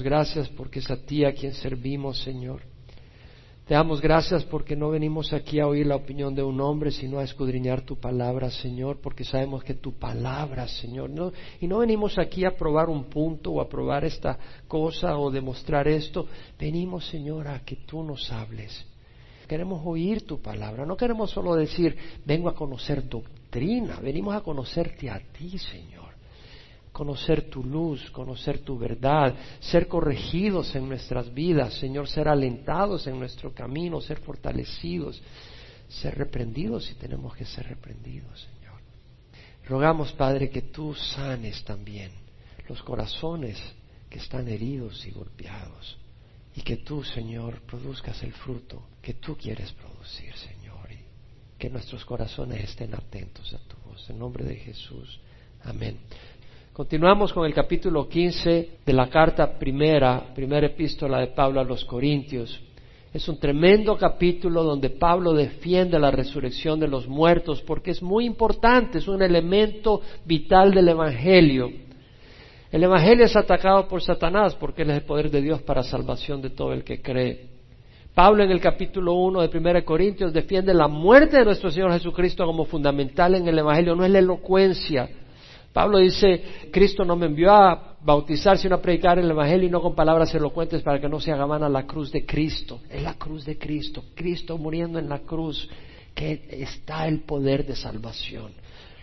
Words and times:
gracias 0.00 0.48
porque 0.48 0.78
es 0.78 0.90
a 0.90 0.96
ti 0.96 1.22
a 1.26 1.34
quien 1.34 1.52
servimos, 1.52 2.22
Señor. 2.22 2.62
Te 3.66 3.74
damos 3.74 4.00
gracias 4.00 4.42
porque 4.42 4.74
no 4.74 4.88
venimos 4.88 5.34
aquí 5.34 5.60
a 5.60 5.66
oír 5.66 5.86
la 5.86 5.96
opinión 5.96 6.34
de 6.34 6.42
un 6.42 6.62
hombre, 6.62 6.90
sino 6.90 7.18
a 7.18 7.24
escudriñar 7.24 7.82
tu 7.82 8.00
palabra, 8.00 8.50
Señor, 8.50 9.02
porque 9.02 9.22
sabemos 9.22 9.62
que 9.62 9.74
tu 9.74 9.92
palabra, 9.92 10.66
Señor, 10.66 11.10
no, 11.10 11.30
y 11.60 11.66
no 11.66 11.80
venimos 11.80 12.16
aquí 12.18 12.46
a 12.46 12.56
probar 12.56 12.88
un 12.88 13.04
punto 13.04 13.52
o 13.52 13.60
a 13.60 13.68
probar 13.68 14.06
esta 14.06 14.38
cosa 14.66 15.18
o 15.18 15.30
demostrar 15.30 15.86
esto, 15.86 16.26
venimos, 16.58 17.06
Señor, 17.08 17.48
a 17.48 17.60
que 17.62 17.76
tú 17.76 18.02
nos 18.02 18.32
hables. 18.32 18.86
Queremos 19.46 19.82
oír 19.84 20.26
tu 20.26 20.40
palabra, 20.40 20.86
no 20.86 20.96
queremos 20.96 21.30
solo 21.30 21.54
decir, 21.54 21.94
vengo 22.24 22.48
a 22.48 22.54
conocer 22.54 23.06
doctrina, 23.06 24.00
venimos 24.00 24.34
a 24.34 24.40
conocerte 24.40 25.10
a 25.10 25.20
ti, 25.20 25.58
Señor 25.58 26.01
conocer 26.92 27.48
tu 27.48 27.64
luz, 27.64 28.10
conocer 28.10 28.60
tu 28.60 28.78
verdad, 28.78 29.34
ser 29.60 29.88
corregidos 29.88 30.74
en 30.74 30.88
nuestras 30.88 31.32
vidas, 31.32 31.74
Señor, 31.74 32.08
ser 32.08 32.28
alentados 32.28 33.06
en 33.06 33.18
nuestro 33.18 33.52
camino, 33.52 34.00
ser 34.00 34.20
fortalecidos, 34.20 35.20
ser 35.88 36.16
reprendidos 36.16 36.84
si 36.84 36.94
tenemos 36.94 37.34
que 37.34 37.44
ser 37.44 37.66
reprendidos, 37.66 38.40
Señor. 38.40 38.80
Rogamos, 39.66 40.12
Padre, 40.12 40.50
que 40.50 40.62
tú 40.62 40.94
sanes 40.94 41.64
también 41.64 42.10
los 42.68 42.82
corazones 42.82 43.58
que 44.10 44.18
están 44.18 44.48
heridos 44.48 45.06
y 45.06 45.10
golpeados 45.10 45.96
y 46.54 46.60
que 46.60 46.78
tú, 46.78 47.02
Señor, 47.02 47.62
produzcas 47.62 48.22
el 48.22 48.32
fruto 48.32 48.88
que 49.00 49.14
tú 49.14 49.36
quieres 49.36 49.72
producir, 49.72 50.34
Señor, 50.36 50.92
y 50.92 50.98
que 51.58 51.70
nuestros 51.70 52.04
corazones 52.04 52.62
estén 52.64 52.94
atentos 52.94 53.54
a 53.54 53.58
tu 53.66 53.76
voz. 53.88 54.08
En 54.10 54.18
nombre 54.18 54.44
de 54.44 54.56
Jesús. 54.56 55.20
Amén. 55.64 55.98
Continuamos 56.72 57.34
con 57.34 57.44
el 57.44 57.52
capítulo 57.52 58.08
15 58.08 58.78
de 58.86 58.92
la 58.94 59.10
carta 59.10 59.58
primera, 59.58 60.32
primera 60.34 60.68
epístola 60.68 61.18
de 61.18 61.26
Pablo 61.26 61.60
a 61.60 61.64
los 61.64 61.84
Corintios. 61.84 62.58
Es 63.12 63.28
un 63.28 63.38
tremendo 63.38 63.94
capítulo 63.98 64.62
donde 64.62 64.88
Pablo 64.88 65.34
defiende 65.34 65.98
la 65.98 66.10
resurrección 66.10 66.80
de 66.80 66.88
los 66.88 67.06
muertos 67.06 67.60
porque 67.60 67.90
es 67.90 68.02
muy 68.02 68.24
importante, 68.24 68.98
es 68.98 69.06
un 69.06 69.20
elemento 69.20 70.00
vital 70.24 70.72
del 70.72 70.88
Evangelio. 70.88 71.70
El 72.70 72.84
Evangelio 72.84 73.26
es 73.26 73.36
atacado 73.36 73.86
por 73.86 74.00
Satanás 74.00 74.54
porque 74.54 74.80
él 74.80 74.92
es 74.92 74.96
el 74.96 75.04
poder 75.04 75.30
de 75.30 75.42
Dios 75.42 75.60
para 75.60 75.82
salvación 75.82 76.40
de 76.40 76.48
todo 76.48 76.72
el 76.72 76.84
que 76.84 77.02
cree. 77.02 77.48
Pablo 78.14 78.44
en 78.44 78.50
el 78.50 78.62
capítulo 78.62 79.12
1 79.12 79.46
de 79.46 79.58
1 79.58 79.84
Corintios 79.84 80.32
defiende 80.32 80.72
la 80.72 80.88
muerte 80.88 81.36
de 81.36 81.44
nuestro 81.44 81.70
Señor 81.70 81.92
Jesucristo 81.92 82.46
como 82.46 82.64
fundamental 82.64 83.34
en 83.34 83.46
el 83.46 83.58
Evangelio, 83.58 83.94
no 83.94 84.06
es 84.06 84.10
la 84.10 84.20
elocuencia, 84.20 85.10
Pablo 85.72 85.98
dice, 85.98 86.68
Cristo 86.70 87.04
no 87.04 87.16
me 87.16 87.26
envió 87.26 87.50
a 87.52 87.96
bautizar, 88.02 88.58
sino 88.58 88.74
a 88.76 88.82
predicar 88.82 89.18
el 89.18 89.30
Evangelio 89.30 89.68
y 89.68 89.70
no 89.70 89.80
con 89.80 89.94
palabras 89.94 90.34
elocuentes 90.34 90.82
para 90.82 91.00
que 91.00 91.08
no 91.08 91.18
se 91.18 91.32
haga 91.32 91.46
vana 91.46 91.68
la 91.68 91.86
cruz 91.86 92.12
de 92.12 92.26
Cristo. 92.26 92.80
Es 92.90 93.02
la 93.02 93.14
cruz 93.14 93.44
de 93.44 93.56
Cristo, 93.56 94.04
Cristo 94.14 94.58
muriendo 94.58 94.98
en 94.98 95.08
la 95.08 95.20
cruz, 95.20 95.68
que 96.14 96.46
está 96.50 97.08
el 97.08 97.20
poder 97.20 97.64
de 97.64 97.74
salvación. 97.74 98.52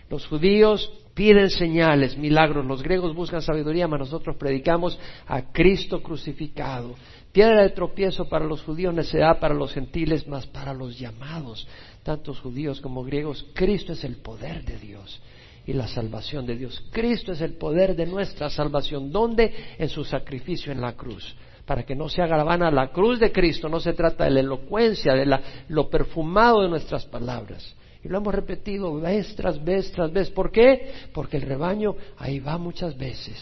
Los 0.08 0.26
judíos 0.26 0.92
piden 1.14 1.50
señales, 1.50 2.16
milagros, 2.16 2.64
los 2.64 2.82
griegos 2.82 3.14
buscan 3.14 3.42
sabiduría, 3.42 3.88
mas 3.88 4.00
nosotros 4.00 4.36
predicamos 4.36 4.98
a 5.26 5.50
Cristo 5.52 6.02
crucificado. 6.02 6.94
Piedra 7.32 7.62
de 7.62 7.70
tropiezo 7.70 8.28
para 8.28 8.44
los 8.44 8.62
judíos, 8.62 8.94
necedad 8.94 9.40
para 9.40 9.54
los 9.54 9.72
gentiles, 9.72 10.26
mas 10.26 10.46
para 10.46 10.72
los 10.72 10.98
llamados, 10.98 11.66
tantos 12.04 12.40
judíos 12.40 12.80
como 12.80 13.04
griegos, 13.04 13.46
Cristo 13.54 13.92
es 13.92 14.04
el 14.04 14.16
poder 14.16 14.64
de 14.64 14.78
Dios 14.78 15.20
y 15.66 15.72
la 15.72 15.86
salvación 15.86 16.46
de 16.46 16.56
Dios. 16.56 16.82
Cristo 16.90 17.32
es 17.32 17.40
el 17.40 17.54
poder 17.54 17.94
de 17.94 18.06
nuestra 18.06 18.50
salvación. 18.50 19.10
¿Dónde? 19.12 19.52
En 19.78 19.88
su 19.88 20.04
sacrificio 20.04 20.72
en 20.72 20.80
la 20.80 20.94
cruz. 20.94 21.34
Para 21.66 21.84
que 21.84 21.94
no 21.94 22.08
se 22.08 22.22
haga 22.22 22.36
la 22.36 22.44
vana 22.44 22.70
la 22.70 22.90
cruz 22.90 23.20
de 23.20 23.30
Cristo, 23.30 23.68
no 23.68 23.78
se 23.78 23.92
trata 23.92 24.24
de 24.24 24.30
la 24.30 24.40
elocuencia, 24.40 25.14
de 25.14 25.38
lo 25.68 25.88
perfumado 25.88 26.62
de 26.62 26.68
nuestras 26.68 27.04
palabras. 27.04 27.76
Y 28.02 28.08
lo 28.08 28.18
hemos 28.18 28.34
repetido 28.34 28.94
vez 28.98 29.34
tras 29.36 29.62
vez 29.62 29.92
tras 29.92 30.12
vez. 30.12 30.30
¿Por 30.30 30.50
qué? 30.50 30.92
Porque 31.12 31.36
el 31.36 31.42
rebaño 31.42 31.94
ahí 32.18 32.40
va 32.40 32.56
muchas 32.58 32.96
veces, 32.96 33.36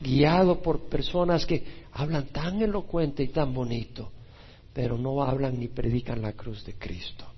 guiado 0.00 0.60
por 0.60 0.88
personas 0.88 1.46
que 1.46 1.64
hablan 1.92 2.26
tan 2.26 2.60
elocuente 2.60 3.22
y 3.22 3.28
tan 3.28 3.54
bonito, 3.54 4.12
pero 4.72 4.98
no 4.98 5.22
hablan 5.22 5.58
ni 5.58 5.68
predican 5.68 6.20
la 6.20 6.34
cruz 6.34 6.64
de 6.64 6.74
Cristo. 6.74 7.33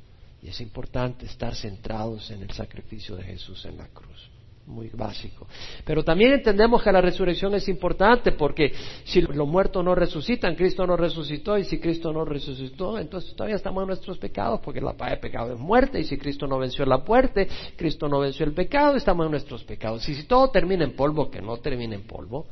Es 0.46 0.60
importante 0.60 1.26
estar 1.26 1.54
centrados 1.54 2.30
en 2.30 2.42
el 2.42 2.50
sacrificio 2.50 3.16
de 3.16 3.24
Jesús 3.24 3.64
en 3.66 3.76
la 3.76 3.88
cruz. 3.88 4.30
Muy 4.66 4.88
básico. 4.88 5.46
Pero 5.84 6.02
también 6.02 6.32
entendemos 6.32 6.82
que 6.82 6.90
la 6.90 7.00
resurrección 7.00 7.54
es 7.54 7.68
importante 7.68 8.32
porque 8.32 8.72
si 9.04 9.20
los 9.20 9.46
muertos 9.46 9.84
no 9.84 9.94
resucitan, 9.94 10.56
Cristo 10.56 10.84
no 10.86 10.96
resucitó 10.96 11.56
y 11.56 11.62
si 11.62 11.78
Cristo 11.78 12.12
no 12.12 12.24
resucitó, 12.24 12.98
entonces 12.98 13.32
todavía 13.36 13.54
estamos 13.54 13.82
en 13.82 13.88
nuestros 13.88 14.18
pecados 14.18 14.60
porque 14.60 14.80
la 14.80 14.94
paz 14.94 15.10
de 15.10 15.16
pecado 15.18 15.52
es 15.52 15.58
muerte 15.60 16.00
y 16.00 16.04
si 16.04 16.18
Cristo 16.18 16.48
no 16.48 16.58
venció 16.58 16.84
la 16.84 16.98
muerte, 16.98 17.46
Cristo 17.76 18.08
no 18.08 18.18
venció 18.18 18.44
el 18.44 18.54
pecado, 18.54 18.96
estamos 18.96 19.26
en 19.26 19.30
nuestros 19.30 19.62
pecados. 19.62 20.08
Y 20.08 20.14
si 20.16 20.24
todo 20.24 20.50
termina 20.50 20.82
en 20.82 20.96
polvo, 20.96 21.30
que 21.30 21.40
no 21.40 21.58
termine 21.58 21.94
en 21.94 22.02
polvo, 22.02 22.46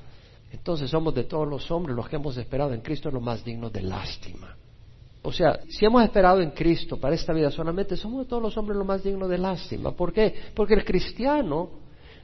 entonces 0.53 0.89
somos 0.89 1.17
de 1.17 1.25
todos 1.25 1.49
los 1.49 1.69
hombres 1.73 1.97
los 1.97 2.09
que 2.09 2.15
hemos 2.15 2.37
esperado 2.37 2.73
en 2.75 2.81
Cristo 2.81 3.11
los 3.11 3.23
más 3.23 3.45
dignos 3.45 3.73
de 3.73 3.83
lástima. 3.83 4.57
O 5.27 5.33
sea, 5.33 5.59
si 5.69 5.87
hemos 5.87 6.05
esperado 6.05 6.43
en 6.43 6.51
Cristo 6.51 6.99
para 6.99 7.15
esta 7.15 7.33
vida 7.33 7.51
solamente, 7.51 7.97
somos 7.97 8.29
todos 8.29 8.43
los 8.43 8.55
hombres 8.59 8.77
lo 8.77 8.85
más 8.85 9.03
dignos 9.03 9.31
de 9.31 9.39
lástima. 9.39 9.93
¿Por 9.93 10.13
qué? 10.13 10.35
Porque 10.55 10.75
el 10.75 10.85
cristiano 10.85 11.71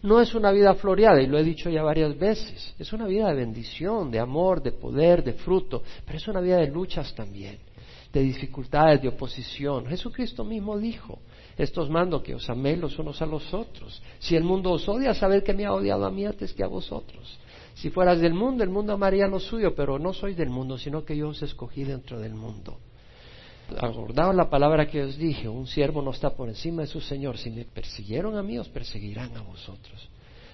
no 0.03 0.21
es 0.21 0.35
una 0.35 0.53
vida 0.53 0.75
floreada, 0.75 1.23
y 1.23 1.27
lo 1.27 1.39
he 1.39 1.43
dicho 1.43 1.71
ya 1.71 1.83
varias 1.83 2.19
veces. 2.19 2.75
Es 2.79 2.93
una 2.93 3.07
vida 3.07 3.29
de 3.29 3.35
bendición, 3.37 4.11
de 4.11 4.19
amor, 4.19 4.63
de 4.63 4.73
poder, 4.73 5.25
de 5.25 5.33
fruto, 5.33 5.83
pero 6.05 6.19
es 6.19 6.29
una 6.29 6.43
vida 6.43 6.59
de 6.59 6.67
luchas 6.67 7.15
también, 7.15 7.59
de 8.13 8.21
dificultades, 8.21 9.01
de 9.01 9.09
oposición. 9.09 9.87
Jesucristo 9.87 10.45
mismo 10.45 10.77
dijo, 10.77 11.21
estos 11.57 11.89
mando 11.89 12.23
que 12.23 12.35
os 12.35 12.51
améis 12.51 12.79
los 12.79 12.99
unos 12.99 13.23
a 13.23 13.27
los 13.27 13.55
otros. 13.55 14.03
Si 14.19 14.37
el 14.37 14.45
mundo 14.45 14.73
os 14.73 14.87
odia, 14.87 15.15
sabed 15.15 15.43
que 15.43 15.55
me 15.55 15.65
ha 15.65 15.73
odiado 15.73 16.05
a 16.05 16.11
mí 16.11 16.27
antes 16.27 16.53
que 16.53 16.65
a 16.65 16.69
vosotros. 16.69 17.39
Si 17.73 17.89
fueras 17.89 18.21
del 18.21 18.35
mundo, 18.35 18.63
el 18.63 18.69
mundo 18.69 18.93
amaría 18.93 19.27
lo 19.27 19.41
suyo, 19.41 19.75
pero 19.75 19.99
no 19.99 20.13
soy 20.13 20.35
del 20.35 20.51
mundo, 20.51 20.77
sino 20.77 21.03
que 21.03 21.17
yo 21.17 21.31
os 21.31 21.41
escogí 21.41 21.85
dentro 21.85 22.21
del 22.21 22.35
mundo 22.35 22.77
acordaos 23.79 24.35
la 24.35 24.49
palabra 24.49 24.87
que 24.87 25.03
os 25.03 25.17
dije, 25.17 25.49
un 25.49 25.67
siervo 25.67 26.03
no 26.03 26.11
está 26.11 26.31
por 26.31 26.49
encima 26.49 26.83
de 26.83 26.89
su 26.89 27.01
Señor. 27.01 27.39
Si 27.39 27.51
me 27.51 27.65
persiguieron 27.65 28.37
a 28.37 28.43
mí, 28.43 28.59
os 28.59 28.69
perseguirán 28.69 29.37
a 29.37 29.43
vosotros. 29.43 30.09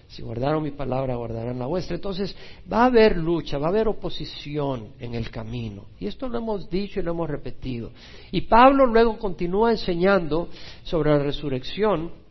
Si 0.09 0.23
guardaron 0.23 0.63
mi 0.63 0.71
palabra, 0.71 1.17
guardarán 1.17 1.59
la 1.59 1.67
vuestra. 1.67 1.97
Entonces 1.97 2.35
va 2.71 2.83
a 2.83 2.87
haber 2.87 3.17
lucha, 3.17 3.59
va 3.59 3.67
a 3.67 3.71
haber 3.71 3.89
oposición 3.89 4.93
en 5.01 5.15
el 5.15 5.31
camino. 5.31 5.87
Y 5.99 6.07
esto 6.07 6.29
lo 6.29 6.39
hemos 6.39 6.71
dicho 6.71 7.01
y 7.01 7.03
lo 7.03 7.11
hemos 7.13 7.29
repetido. 7.29 7.91
Y 8.31 8.43
Pablo 8.43 8.87
luego 8.87 9.19
continúa 9.19 9.73
enseñando 9.73 10.49
sobre 10.85 11.11
la 11.11 11.19
resurrección 11.19 12.26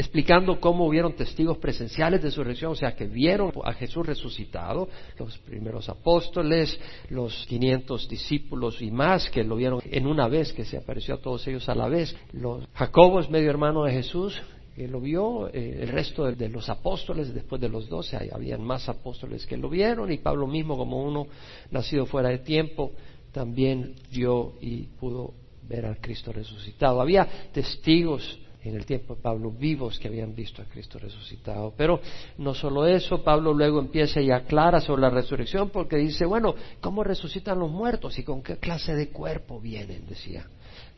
explicando 0.00 0.58
cómo 0.58 0.86
hubieron 0.86 1.12
testigos 1.12 1.58
presenciales 1.58 2.22
de 2.22 2.30
su 2.30 2.42
resurrección, 2.42 2.72
o 2.72 2.74
sea, 2.74 2.96
que 2.96 3.06
vieron 3.06 3.52
a 3.62 3.74
Jesús 3.74 4.06
resucitado, 4.06 4.88
los 5.18 5.36
primeros 5.38 5.90
apóstoles, 5.90 6.80
los 7.10 7.46
500 7.46 8.08
discípulos 8.08 8.80
y 8.80 8.90
más 8.90 9.28
que 9.28 9.44
lo 9.44 9.56
vieron 9.56 9.80
en 9.84 10.06
una 10.06 10.26
vez, 10.26 10.54
que 10.54 10.64
se 10.64 10.78
apareció 10.78 11.16
a 11.16 11.20
todos 11.20 11.46
ellos 11.46 11.68
a 11.68 11.74
la 11.74 11.86
vez. 11.88 12.16
Los, 12.32 12.64
Jacobo 12.72 13.20
es 13.20 13.28
medio 13.28 13.50
hermano 13.50 13.84
de 13.84 13.92
Jesús, 13.92 14.40
que 14.74 14.88
lo 14.88 15.00
vio, 15.00 15.48
eh, 15.48 15.80
el 15.82 15.88
resto 15.88 16.24
de, 16.24 16.34
de, 16.34 16.48
los 16.48 16.70
apóstoles, 16.70 17.34
después 17.34 17.60
de 17.60 17.68
los 17.68 17.88
doce, 17.88 18.16
habían 18.32 18.64
más 18.64 18.88
apóstoles 18.88 19.44
que 19.44 19.58
lo 19.58 19.68
vieron, 19.68 20.10
y 20.10 20.16
Pablo 20.16 20.46
mismo, 20.46 20.78
como 20.78 21.02
uno 21.02 21.26
nacido 21.70 22.06
fuera 22.06 22.30
de 22.30 22.38
tiempo, 22.38 22.92
también 23.32 23.96
vio 24.10 24.54
y 24.62 24.84
pudo 24.98 25.34
ver 25.68 25.84
al 25.84 26.00
Cristo 26.00 26.32
resucitado. 26.32 27.02
Había 27.02 27.28
testigos 27.52 28.38
en 28.62 28.74
el 28.76 28.84
tiempo 28.84 29.14
de 29.14 29.22
Pablo 29.22 29.50
vivos 29.50 29.98
que 29.98 30.08
habían 30.08 30.34
visto 30.34 30.62
a 30.62 30.66
Cristo 30.66 30.98
resucitado. 30.98 31.72
Pero 31.76 32.00
no 32.38 32.54
solo 32.54 32.86
eso, 32.86 33.22
Pablo 33.22 33.54
luego 33.54 33.80
empieza 33.80 34.20
y 34.20 34.30
aclara 34.30 34.80
sobre 34.80 35.02
la 35.02 35.10
resurrección 35.10 35.70
porque 35.70 35.96
dice, 35.96 36.26
bueno, 36.26 36.54
¿cómo 36.80 37.02
resucitan 37.02 37.58
los 37.58 37.70
muertos 37.70 38.18
y 38.18 38.22
con 38.22 38.42
qué 38.42 38.56
clase 38.56 38.94
de 38.94 39.08
cuerpo 39.08 39.60
vienen? 39.60 40.06
Decía 40.06 40.46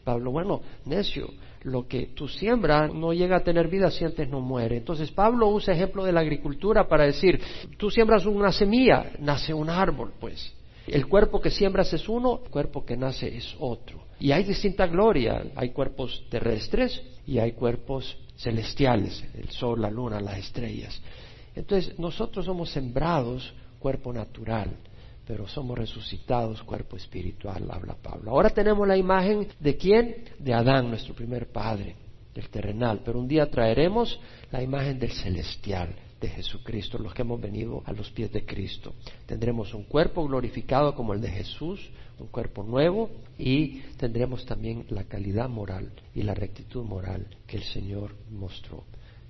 Pablo, 0.05 0.33
bueno, 0.33 0.63
necio, 0.85 1.31
lo 1.63 1.87
que 1.87 2.09
tú 2.09 2.27
siembras 2.29 2.93
no 2.93 3.13
llega 3.13 3.37
a 3.37 3.45
tener 3.45 3.69
vida 3.69 3.91
si 3.91 4.05
antes 4.05 4.29
no 4.29 4.41
muere. 4.41 4.77
Entonces 4.77 5.11
Pablo 5.11 5.49
usa 5.49 5.75
ejemplo 5.75 6.05
de 6.05 6.13
la 6.13 6.21
agricultura 6.21 6.89
para 6.89 7.05
decir, 7.05 7.41
tú 7.77 7.91
siembras 7.91 8.27
una 8.27 8.53
semilla, 8.53 9.13
nace 9.21 9.55
un 9.55 9.71
árbol, 9.71 10.13
pues. 10.19 10.55
El 10.87 11.07
cuerpo 11.07 11.41
que 11.41 11.51
siembras 11.51 11.93
es 11.93 12.09
uno, 12.09 12.41
el 12.45 12.51
cuerpo 12.51 12.85
que 12.85 12.97
nace 12.97 13.37
es 13.37 13.55
otro. 13.61 14.03
Y 14.23 14.31
hay 14.31 14.45
distinta 14.45 14.87
gloria, 14.87 15.43
hay 15.57 15.71
cuerpos 15.71 16.23
terrestres 16.31 17.03
y 17.27 17.41
hay 17.41 17.55
cuerpos 17.55 18.17
celestiales, 18.37 19.21
el 19.35 19.51
sol, 19.51 19.83
la 19.83 19.91
luna, 19.91 20.21
las 20.21 20.39
estrellas. 20.39 21.03
Entonces, 21.57 21.99
nosotros 21.99 22.47
somos 22.47 22.71
sembrados 22.71 23.53
cuerpo 23.81 24.13
natural, 24.13 24.77
pero 25.27 25.49
somos 25.49 25.77
resucitados 25.77 26.63
cuerpo 26.63 26.97
espiritual, 26.97 27.69
habla 27.69 27.97
Pablo. 28.01 28.31
Ahora 28.31 28.51
tenemos 28.51 28.87
la 28.87 28.97
imagen 28.97 29.49
de 29.59 29.77
quién? 29.77 30.15
De 30.39 30.55
Adán, 30.55 30.89
nuestro 30.89 31.15
primer 31.15 31.51
padre, 31.51 31.97
del 32.33 32.49
terrenal, 32.49 33.01
pero 33.05 33.19
un 33.19 33.27
día 33.27 33.51
traeremos 33.51 34.21
la 34.53 34.63
imagen 34.63 35.01
del 35.01 35.11
celestial, 35.11 35.97
de 36.23 36.29
Jesucristo, 36.29 36.99
los 36.99 37.13
que 37.13 37.23
hemos 37.23 37.41
venido 37.41 37.83
a 37.85 37.93
los 37.93 38.11
pies 38.11 38.33
de 38.33 38.47
Cristo. 38.47 38.95
Tendremos 39.27 39.75
un 39.75 39.83
cuerpo 39.85 40.25
glorificado 40.27 40.95
como 40.95 41.13
el 41.13 41.21
de 41.21 41.29
Jesús, 41.29 41.91
un 42.19 42.29
cuerpo 42.29 42.63
nuevo 42.63 43.11
y 43.37 43.81
tendremos 43.99 44.47
también 44.47 44.87
la 44.89 45.05
calidad 45.05 45.49
moral 45.49 45.91
y 46.15 46.23
la 46.23 46.35
rectitud 46.35 46.85
moral 46.85 47.27
que 47.47 47.57
el 47.57 47.65
Señor 47.65 48.15
mostró. 48.31 48.85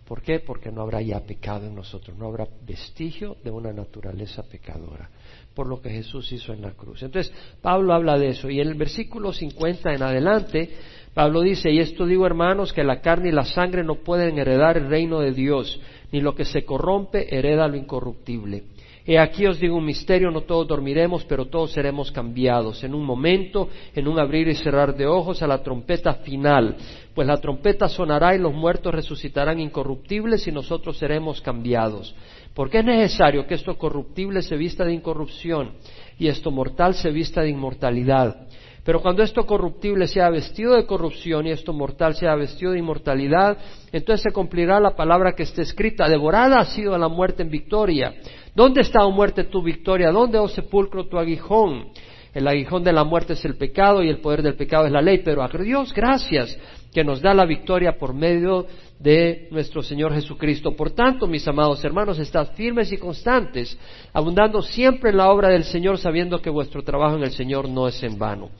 ¿Por 0.06 0.20
qué? 0.20 0.40
Porque 0.40 0.70
no 0.70 0.82
habrá 0.82 1.00
ya 1.00 1.20
pecado 1.20 1.66
en 1.66 1.74
nosotros, 1.74 2.18
no 2.18 2.26
habrá 2.26 2.46
vestigio 2.66 3.36
de 3.42 3.50
una 3.50 3.72
naturaleza 3.72 4.42
pecadora, 4.42 5.08
por 5.54 5.66
lo 5.66 5.80
que 5.80 5.88
Jesús 5.88 6.30
hizo 6.32 6.52
en 6.52 6.60
la 6.60 6.72
cruz. 6.72 7.02
Entonces, 7.02 7.32
Pablo 7.62 7.94
habla 7.94 8.18
de 8.18 8.28
eso 8.28 8.50
y 8.50 8.60
en 8.60 8.68
el 8.68 8.74
versículo 8.74 9.32
50 9.32 9.94
en 9.94 10.02
adelante, 10.02 10.70
Pablo 11.14 11.40
dice, 11.40 11.70
y 11.70 11.78
esto 11.78 12.04
digo 12.04 12.26
hermanos, 12.26 12.72
que 12.72 12.84
la 12.84 13.00
carne 13.00 13.28
y 13.28 13.32
la 13.32 13.44
sangre 13.44 13.84
no 13.84 13.96
pueden 13.96 14.38
heredar 14.38 14.76
el 14.76 14.88
reino 14.88 15.20
de 15.20 15.32
Dios, 15.32 15.80
ni 16.12 16.20
lo 16.20 16.34
que 16.34 16.44
se 16.44 16.64
corrompe 16.64 17.34
hereda 17.34 17.66
lo 17.66 17.76
incorruptible. 17.76 18.64
He 19.04 19.18
aquí 19.18 19.46
os 19.46 19.58
digo 19.58 19.76
un 19.76 19.84
misterio, 19.84 20.30
no 20.30 20.42
todos 20.42 20.68
dormiremos, 20.68 21.24
pero 21.24 21.46
todos 21.46 21.72
seremos 21.72 22.12
cambiados. 22.12 22.84
En 22.84 22.94
un 22.94 23.04
momento, 23.04 23.68
en 23.94 24.06
un 24.06 24.20
abrir 24.20 24.46
y 24.46 24.54
cerrar 24.54 24.94
de 24.94 25.06
ojos, 25.06 25.42
a 25.42 25.48
la 25.48 25.60
trompeta 25.60 26.14
final. 26.14 26.76
Pues 27.12 27.26
la 27.26 27.38
trompeta 27.38 27.88
sonará 27.88 28.36
y 28.36 28.38
los 28.38 28.54
muertos 28.54 28.94
resucitarán 28.94 29.58
incorruptibles 29.58 30.46
y 30.46 30.52
nosotros 30.52 30.98
seremos 30.98 31.40
cambiados. 31.40 32.14
Porque 32.54 32.78
es 32.78 32.84
necesario 32.84 33.44
que 33.44 33.54
esto 33.54 33.76
corruptible 33.76 34.40
se 34.42 34.56
vista 34.56 34.84
de 34.84 34.92
incorrupción 34.92 35.72
y 36.16 36.28
esto 36.28 36.52
mortal 36.52 36.94
se 36.94 37.10
vista 37.10 37.42
de 37.42 37.48
inmortalidad. 37.48 38.46
Pero 38.84 39.00
cuando 39.00 39.22
esto 39.22 39.46
corruptible 39.46 40.08
sea 40.08 40.28
vestido 40.28 40.74
de 40.74 40.86
corrupción 40.86 41.46
y 41.46 41.50
esto 41.50 41.72
mortal 41.72 42.14
sea 42.16 42.34
vestido 42.34 42.72
de 42.72 42.80
inmortalidad, 42.80 43.56
entonces 43.92 44.22
se 44.22 44.32
cumplirá 44.32 44.80
la 44.80 44.96
palabra 44.96 45.32
que 45.32 45.44
está 45.44 45.62
escrita, 45.62 46.08
devorada 46.08 46.58
ha 46.58 46.64
sido 46.64 46.98
la 46.98 47.08
muerte 47.08 47.42
en 47.42 47.50
victoria. 47.50 48.14
¿Dónde 48.54 48.80
está, 48.80 49.06
oh 49.06 49.12
muerte, 49.12 49.44
tu 49.44 49.62
victoria? 49.62 50.10
¿Dónde, 50.10 50.38
oh 50.38 50.48
sepulcro, 50.48 51.06
tu 51.06 51.16
aguijón? 51.16 51.90
El 52.34 52.48
aguijón 52.48 52.82
de 52.82 52.92
la 52.92 53.04
muerte 53.04 53.34
es 53.34 53.44
el 53.44 53.56
pecado 53.56 54.02
y 54.02 54.08
el 54.08 54.20
poder 54.20 54.42
del 54.42 54.56
pecado 54.56 54.86
es 54.86 54.92
la 54.92 55.02
ley, 55.02 55.20
pero 55.24 55.42
a 55.42 55.48
Dios 55.48 55.92
gracias 55.92 56.58
que 56.92 57.04
nos 57.04 57.20
da 57.20 57.34
la 57.34 57.44
victoria 57.44 57.98
por 57.98 58.14
medio 58.14 58.66
de 59.02 59.48
nuestro 59.50 59.82
Señor 59.82 60.14
Jesucristo. 60.14 60.76
Por 60.76 60.92
tanto, 60.92 61.26
mis 61.26 61.46
amados 61.48 61.84
hermanos, 61.84 62.18
estad 62.18 62.52
firmes 62.54 62.92
y 62.92 62.98
constantes, 62.98 63.76
abundando 64.12 64.62
siempre 64.62 65.10
en 65.10 65.16
la 65.16 65.30
obra 65.30 65.48
del 65.48 65.64
Señor, 65.64 65.98
sabiendo 65.98 66.40
que 66.40 66.50
vuestro 66.50 66.82
trabajo 66.82 67.16
en 67.16 67.24
el 67.24 67.32
Señor 67.32 67.68
no 67.68 67.88
es 67.88 68.00
en 68.02 68.18
vano. 68.18 68.50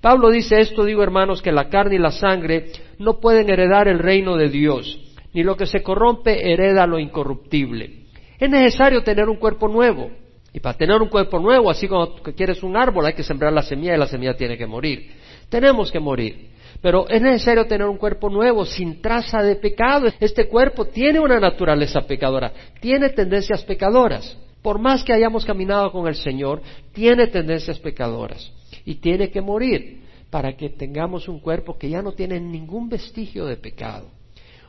Pablo 0.00 0.30
dice 0.30 0.60
esto, 0.60 0.84
digo 0.84 1.04
hermanos, 1.04 1.40
que 1.40 1.52
la 1.52 1.68
carne 1.68 1.94
y 1.94 1.98
la 1.98 2.10
sangre 2.10 2.72
no 2.98 3.20
pueden 3.20 3.48
heredar 3.48 3.86
el 3.86 4.00
reino 4.00 4.36
de 4.36 4.48
Dios, 4.48 4.98
ni 5.32 5.44
lo 5.44 5.56
que 5.56 5.66
se 5.66 5.82
corrompe 5.82 6.52
hereda 6.52 6.86
lo 6.86 6.98
incorruptible. 6.98 8.02
Es 8.40 8.50
necesario 8.50 9.04
tener 9.04 9.28
un 9.28 9.36
cuerpo 9.36 9.68
nuevo. 9.68 10.10
Y 10.52 10.60
para 10.60 10.76
tener 10.76 11.00
un 11.00 11.08
cuerpo 11.08 11.38
nuevo, 11.38 11.70
así 11.70 11.86
como 11.88 12.14
quieres 12.36 12.62
un 12.62 12.76
árbol, 12.76 13.06
hay 13.06 13.14
que 13.14 13.22
sembrar 13.22 13.52
la 13.52 13.62
semilla 13.62 13.94
y 13.94 13.98
la 13.98 14.06
semilla 14.06 14.36
tiene 14.36 14.58
que 14.58 14.66
morir. 14.66 15.10
Tenemos 15.52 15.92
que 15.92 16.00
morir. 16.00 16.48
Pero 16.80 17.06
es 17.10 17.20
necesario 17.20 17.66
tener 17.66 17.86
un 17.86 17.98
cuerpo 17.98 18.30
nuevo, 18.30 18.64
sin 18.64 19.02
traza 19.02 19.42
de 19.42 19.56
pecado. 19.56 20.08
Este 20.18 20.48
cuerpo 20.48 20.86
tiene 20.86 21.20
una 21.20 21.38
naturaleza 21.38 22.00
pecadora, 22.00 22.50
tiene 22.80 23.10
tendencias 23.10 23.62
pecadoras. 23.62 24.38
Por 24.62 24.78
más 24.78 25.04
que 25.04 25.12
hayamos 25.12 25.44
caminado 25.44 25.92
con 25.92 26.08
el 26.08 26.14
Señor, 26.14 26.62
tiene 26.94 27.26
tendencias 27.26 27.78
pecadoras 27.78 28.50
y 28.86 28.94
tiene 28.94 29.30
que 29.30 29.42
morir 29.42 30.04
para 30.30 30.56
que 30.56 30.70
tengamos 30.70 31.28
un 31.28 31.38
cuerpo 31.38 31.76
que 31.76 31.90
ya 31.90 32.00
no 32.00 32.12
tiene 32.12 32.40
ningún 32.40 32.88
vestigio 32.88 33.44
de 33.44 33.58
pecado. 33.58 34.06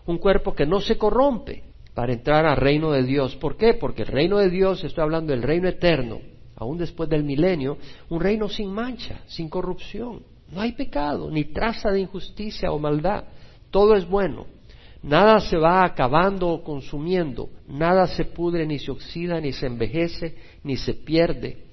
Un 0.05 0.17
cuerpo 0.17 0.53
que 0.53 0.65
no 0.65 0.81
se 0.81 0.97
corrompe 0.97 1.63
para 1.93 2.11
entrar 2.11 2.45
al 2.45 2.57
reino 2.57 2.91
de 2.91 3.03
Dios. 3.03 3.37
¿Por 3.37 3.55
qué? 3.55 3.73
Porque 3.73 4.01
el 4.01 4.09
reino 4.09 4.37
de 4.37 4.49
Dios, 4.49 4.83
estoy 4.83 5.03
hablando 5.03 5.31
del 5.31 5.43
reino 5.43 5.69
eterno, 5.69 6.19
aún 6.57 6.77
después 6.77 7.07
del 7.07 7.23
milenio, 7.23 7.77
un 8.09 8.19
reino 8.19 8.49
sin 8.49 8.69
mancha, 8.69 9.21
sin 9.27 9.47
corrupción. 9.47 10.32
No 10.53 10.61
hay 10.61 10.73
pecado, 10.73 11.31
ni 11.31 11.45
traza 11.45 11.89
de 11.89 12.01
injusticia 12.01 12.71
o 12.71 12.79
maldad. 12.79 13.23
Todo 13.71 13.95
es 13.95 14.07
bueno. 14.07 14.45
Nada 15.01 15.39
se 15.39 15.57
va 15.57 15.83
acabando 15.83 16.47
o 16.49 16.63
consumiendo. 16.63 17.49
Nada 17.67 18.07
se 18.07 18.25
pudre, 18.25 18.65
ni 18.65 18.79
se 18.79 18.91
oxida, 18.91 19.41
ni 19.41 19.51
se 19.51 19.65
envejece, 19.65 20.35
ni 20.63 20.77
se 20.77 20.93
pierde, 20.93 21.65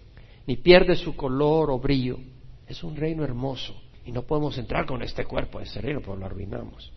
ni 0.47 0.57
pierde 0.57 0.97
su 0.97 1.15
color 1.15 1.71
o 1.71 1.79
brillo. 1.79 2.19
Es 2.67 2.83
un 2.83 2.97
reino 2.97 3.23
hermoso. 3.23 3.75
Y 4.05 4.13
no 4.13 4.23
podemos 4.23 4.57
entrar 4.59 4.87
con 4.87 5.03
este 5.03 5.25
cuerpo 5.25 5.59
a 5.59 5.63
ese 5.63 5.81
reino, 5.81 6.01
porque 6.01 6.21
lo 6.21 6.27
arruinamos. 6.27 6.93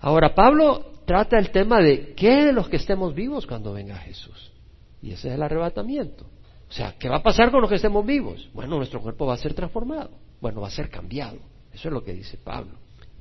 Ahora, 0.00 0.34
Pablo 0.34 0.92
trata 1.06 1.38
el 1.38 1.50
tema 1.50 1.80
de 1.80 2.14
qué 2.14 2.44
de 2.44 2.52
los 2.52 2.68
que 2.68 2.76
estemos 2.76 3.14
vivos 3.14 3.46
cuando 3.46 3.72
venga 3.72 3.96
Jesús. 3.96 4.52
Y 5.00 5.12
ese 5.12 5.28
es 5.28 5.34
el 5.34 5.42
arrebatamiento. 5.42 6.26
O 6.68 6.72
sea, 6.72 6.94
¿qué 6.98 7.08
va 7.08 7.16
a 7.16 7.22
pasar 7.22 7.50
con 7.50 7.60
los 7.60 7.70
que 7.70 7.76
estemos 7.76 8.04
vivos? 8.04 8.48
Bueno, 8.52 8.76
nuestro 8.76 9.00
cuerpo 9.00 9.26
va 9.26 9.34
a 9.34 9.38
ser 9.38 9.54
transformado. 9.54 10.10
Bueno, 10.40 10.60
va 10.60 10.68
a 10.68 10.70
ser 10.70 10.88
cambiado. 10.88 11.38
Eso 11.72 11.88
es 11.88 11.94
lo 11.94 12.02
que 12.02 12.12
dice 12.12 12.38
Pablo. 12.38 12.72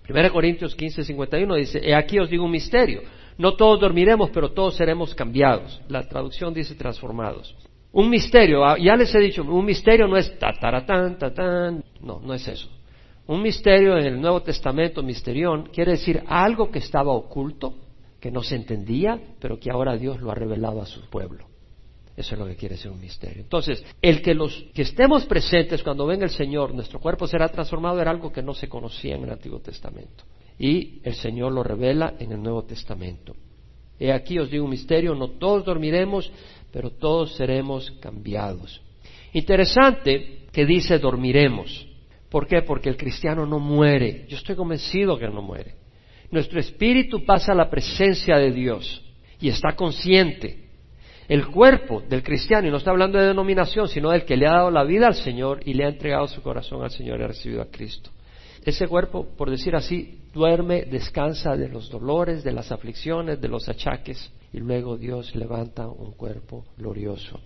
1 0.10 0.32
Corintios 0.32 0.76
15, 0.76 1.04
51 1.04 1.56
dice, 1.56 1.80
He 1.84 1.94
aquí 1.94 2.18
os 2.20 2.30
digo 2.30 2.46
un 2.46 2.52
misterio. 2.52 3.02
No 3.38 3.56
todos 3.56 3.80
dormiremos, 3.80 4.32
pero 4.32 4.52
todos 4.52 4.76
seremos 4.76 5.14
cambiados. 5.16 5.82
La 5.88 6.08
traducción 6.08 6.54
dice 6.54 6.76
transformados. 6.76 7.56
Un 7.92 8.10
misterio, 8.10 8.66
ah, 8.66 8.78
ya 8.78 8.96
les 8.96 9.14
he 9.16 9.20
dicho, 9.20 9.44
un 9.44 9.66
misterio 9.66 10.08
no 10.08 10.18
es 10.18 10.38
ta 10.38 10.54
tatán. 10.54 11.84
No, 12.02 12.20
no 12.20 12.34
es 12.34 12.48
eso. 12.48 12.70
Un 13.28 13.42
misterio 13.42 13.98
en 13.98 14.06
el 14.06 14.20
Nuevo 14.20 14.42
Testamento, 14.42 15.04
misterión, 15.04 15.70
quiere 15.72 15.92
decir 15.92 16.24
algo 16.28 16.72
que 16.72 16.80
estaba 16.80 17.12
oculto, 17.14 17.76
que 18.20 18.32
no 18.32 18.42
se 18.42 18.56
entendía, 18.56 19.20
pero 19.40 19.60
que 19.60 19.72
ahora 19.72 19.96
Dios 19.98 20.20
lo 20.20 20.32
ha 20.32 20.36
revelado 20.36 20.82
a 20.82 20.86
su 20.86 21.08
pueblo. 21.10 21.49
Eso 22.20 22.36
es 22.36 22.40
lo 22.40 22.48
que 22.48 22.58
quiere 22.58 22.76
ser 22.76 22.92
un 22.92 23.00
misterio. 23.00 23.44
Entonces, 23.44 23.82
el 24.02 24.22
que 24.22 24.82
estemos 24.82 25.24
presentes 25.24 25.82
cuando 25.82 26.06
venga 26.06 26.26
el 26.26 26.32
Señor, 26.32 26.76
nuestro 26.76 27.00
cuerpo 27.00 27.26
será 27.26 27.48
transformado, 27.48 28.02
era 28.02 28.12
algo 28.12 28.30
que 28.30 28.44
no 28.44 28.54
se 28.54 28.68
conocía 28.68 29.16
en 29.16 29.24
el 29.24 29.32
Antiguo 29.32 29.60
Testamento. 29.62 30.26
Y 30.60 31.00
el 31.06 31.16
Señor 31.16 31.54
lo 31.54 31.64
revela 31.64 32.16
en 32.20 32.34
el 32.34 32.44
Nuevo 32.44 32.64
Testamento. 32.64 33.38
He 33.98 34.12
aquí 34.12 34.38
os 34.38 34.52
digo 34.52 34.66
un 34.66 34.72
misterio, 34.72 35.16
no 35.16 35.30
todos 35.30 35.64
dormiremos, 35.64 36.30
pero 36.74 36.90
todos 36.90 37.36
seremos 37.36 37.90
cambiados. 38.02 38.82
Interesante 39.32 40.40
que 40.52 40.66
dice 40.66 41.00
dormiremos. 41.00 41.88
¿Por 42.30 42.48
qué? 42.48 42.64
Porque 42.64 42.90
el 42.90 42.98
cristiano 42.98 43.46
no 43.46 43.60
muere. 43.60 44.26
Yo 44.28 44.36
estoy 44.36 44.58
convencido 44.58 45.18
que 45.18 45.30
no 45.30 45.42
muere. 45.42 45.76
Nuestro 46.32 46.60
espíritu 46.60 47.24
pasa 47.24 47.54
a 47.54 47.56
la 47.56 47.70
presencia 47.70 48.36
de 48.36 48.52
Dios 48.52 49.06
y 49.40 49.48
está 49.48 49.74
consciente 49.78 50.68
el 51.30 51.46
cuerpo 51.46 52.02
del 52.10 52.24
cristiano, 52.24 52.68
y 52.68 52.72
no 52.72 52.78
está 52.78 52.90
hablando 52.90 53.20
de 53.20 53.28
denominación, 53.28 53.88
sino 53.88 54.10
del 54.10 54.26
que 54.26 54.36
le 54.36 54.48
ha 54.48 54.54
dado 54.54 54.72
la 54.72 54.84
vida 54.84 55.06
al 55.06 55.14
Señor 55.14 55.60
y 55.64 55.76
le 55.76 55.86
ha 55.86 55.90
entregado 55.90 56.28
su 56.28 56.42
corazón 56.42 56.84
al 56.84 56.90
Señor 56.90 57.20
y 57.20 57.24
ha 57.24 57.28
recibido 57.28 57.62
a 57.62 57.68
Cristo. 57.70 58.10
Ese 58.66 58.88
cuerpo, 58.88 59.28
por 59.38 59.52
decir 59.52 59.76
así, 59.76 60.18
duerme, 60.34 60.86
descansa 60.86 61.56
de 61.56 61.70
los 61.70 61.90
dolores, 61.90 62.44
de 62.44 62.52
las 62.52 62.72
aflicciones, 62.72 63.40
de 63.40 63.48
los 63.48 63.70
achaques, 63.70 64.32
y 64.52 64.58
luego 64.58 64.98
Dios 64.98 65.36
levanta 65.36 65.88
un 65.88 66.14
cuerpo 66.14 66.66
glorioso. 66.76 67.40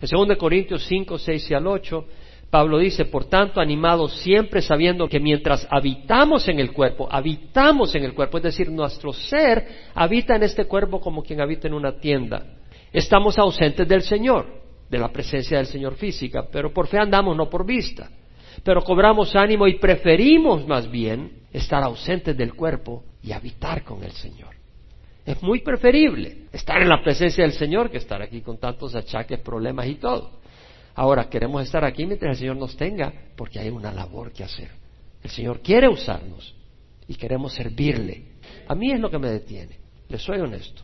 En 0.00 0.26
2 0.26 0.36
Corintios 0.36 0.84
5, 0.86 1.16
6 1.16 1.50
y 1.52 1.54
al 1.54 1.68
8, 1.68 2.04
Pablo 2.50 2.78
dice, 2.78 3.04
por 3.04 3.26
tanto, 3.26 3.60
animados 3.60 4.14
siempre 4.16 4.60
sabiendo 4.62 5.06
que 5.06 5.20
mientras 5.20 5.66
habitamos 5.70 6.48
en 6.48 6.58
el 6.58 6.72
cuerpo, 6.72 7.08
habitamos 7.08 7.94
en 7.94 8.02
el 8.02 8.14
cuerpo, 8.14 8.38
es 8.38 8.42
decir, 8.42 8.68
nuestro 8.68 9.12
ser 9.12 9.64
habita 9.94 10.34
en 10.34 10.42
este 10.42 10.64
cuerpo 10.64 11.00
como 11.00 11.22
quien 11.22 11.40
habita 11.40 11.68
en 11.68 11.74
una 11.74 11.98
tienda 12.00 12.58
estamos 12.92 13.38
ausentes 13.38 13.88
del 13.88 14.02
Señor, 14.02 14.46
de 14.88 14.98
la 14.98 15.10
presencia 15.10 15.56
del 15.56 15.66
Señor 15.66 15.94
física, 15.94 16.46
pero 16.50 16.72
por 16.72 16.86
fe 16.86 16.98
andamos, 16.98 17.36
no 17.36 17.48
por 17.48 17.64
vista. 17.64 18.10
Pero 18.62 18.82
cobramos 18.82 19.34
ánimo 19.34 19.66
y 19.66 19.78
preferimos 19.78 20.66
más 20.66 20.90
bien 20.90 21.42
estar 21.52 21.82
ausentes 21.82 22.36
del 22.36 22.54
cuerpo 22.54 23.02
y 23.22 23.32
habitar 23.32 23.82
con 23.84 24.04
el 24.04 24.12
Señor. 24.12 24.54
Es 25.24 25.42
muy 25.42 25.60
preferible 25.60 26.48
estar 26.52 26.82
en 26.82 26.88
la 26.88 27.02
presencia 27.02 27.44
del 27.44 27.52
Señor 27.52 27.90
que 27.90 27.98
estar 27.98 28.20
aquí 28.20 28.40
con 28.40 28.58
tantos 28.58 28.94
achaques, 28.94 29.40
problemas 29.40 29.86
y 29.86 29.94
todo. 29.94 30.42
Ahora 30.94 31.30
queremos 31.30 31.62
estar 31.62 31.84
aquí 31.84 32.04
mientras 32.04 32.32
el 32.32 32.38
Señor 32.40 32.56
nos 32.56 32.76
tenga 32.76 33.12
porque 33.36 33.58
hay 33.58 33.70
una 33.70 33.92
labor 33.92 34.32
que 34.32 34.44
hacer. 34.44 34.70
El 35.22 35.30
Señor 35.30 35.60
quiere 35.60 35.88
usarnos 35.88 36.54
y 37.06 37.14
queremos 37.14 37.54
servirle. 37.54 38.24
A 38.66 38.74
mí 38.74 38.92
es 38.92 39.00
lo 39.00 39.10
que 39.10 39.18
me 39.18 39.30
detiene, 39.30 39.78
le 40.08 40.18
soy 40.18 40.40
honesto. 40.40 40.82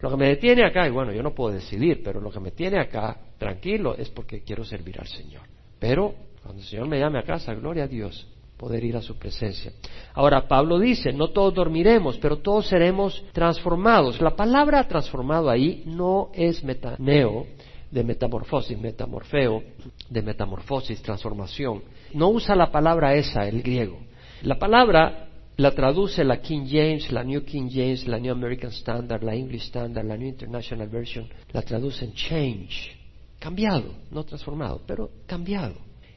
Lo 0.00 0.10
que 0.10 0.16
me 0.16 0.28
detiene 0.28 0.64
acá, 0.64 0.86
y 0.86 0.90
bueno, 0.90 1.12
yo 1.12 1.22
no 1.22 1.34
puedo 1.34 1.54
decidir, 1.54 2.02
pero 2.04 2.20
lo 2.20 2.30
que 2.30 2.40
me 2.40 2.52
tiene 2.52 2.78
acá 2.78 3.16
tranquilo 3.36 3.96
es 3.96 4.08
porque 4.10 4.42
quiero 4.42 4.64
servir 4.64 5.00
al 5.00 5.08
Señor. 5.08 5.42
Pero 5.78 6.14
cuando 6.42 6.62
el 6.62 6.68
Señor 6.68 6.88
me 6.88 6.98
llame 6.98 7.18
a 7.18 7.24
casa, 7.24 7.54
gloria 7.54 7.84
a 7.84 7.88
Dios, 7.88 8.26
poder 8.56 8.84
ir 8.84 8.96
a 8.96 9.02
su 9.02 9.18
presencia. 9.18 9.72
Ahora, 10.14 10.46
Pablo 10.46 10.78
dice, 10.78 11.12
no 11.12 11.28
todos 11.30 11.54
dormiremos, 11.54 12.18
pero 12.18 12.38
todos 12.38 12.66
seremos 12.68 13.24
transformados. 13.32 14.20
La 14.20 14.36
palabra 14.36 14.86
transformado 14.86 15.50
ahí 15.50 15.82
no 15.86 16.30
es 16.32 16.62
metaneo, 16.62 17.46
de 17.90 18.04
metamorfosis, 18.04 18.78
metamorfeo, 18.78 19.62
de 20.10 20.22
metamorfosis, 20.22 21.00
transformación. 21.02 21.82
No 22.12 22.28
usa 22.28 22.54
la 22.54 22.70
palabra 22.70 23.14
esa, 23.14 23.48
el 23.48 23.62
griego. 23.62 23.98
La 24.42 24.58
palabra 24.58 25.27
la 25.58 25.72
traduce 25.72 26.22
la 26.22 26.40
King 26.40 26.66
James, 26.68 27.10
la 27.10 27.24
New 27.24 27.44
King 27.44 27.68
James, 27.68 28.06
la 28.06 28.18
New 28.18 28.32
American 28.32 28.70
Standard, 28.70 29.24
la 29.24 29.34
English 29.34 29.64
Standard, 29.64 30.06
la 30.06 30.16
New 30.16 30.28
International 30.28 30.88
Version, 30.88 31.28
la 31.50 31.62
traducen 31.62 32.12
change, 32.12 32.96
cambiado, 33.40 33.92
no 34.12 34.24
transformado, 34.24 34.80
pero 34.86 35.10
cambiado. 35.26 35.74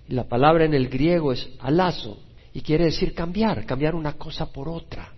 La 0.10 0.26
palabra 0.26 0.66
en 0.66 0.76
el 0.76 0.90
griego 0.90 1.32
es 1.32 1.50
alazo 1.60 2.20
y 2.54 2.62
quiere 2.62 2.86
decir 2.86 3.16
cambiar, 3.16 3.66
cambiar 3.66 3.96
una 3.96 4.14
cosa 4.14 4.52
por 4.52 4.70
otra. 4.70 5.12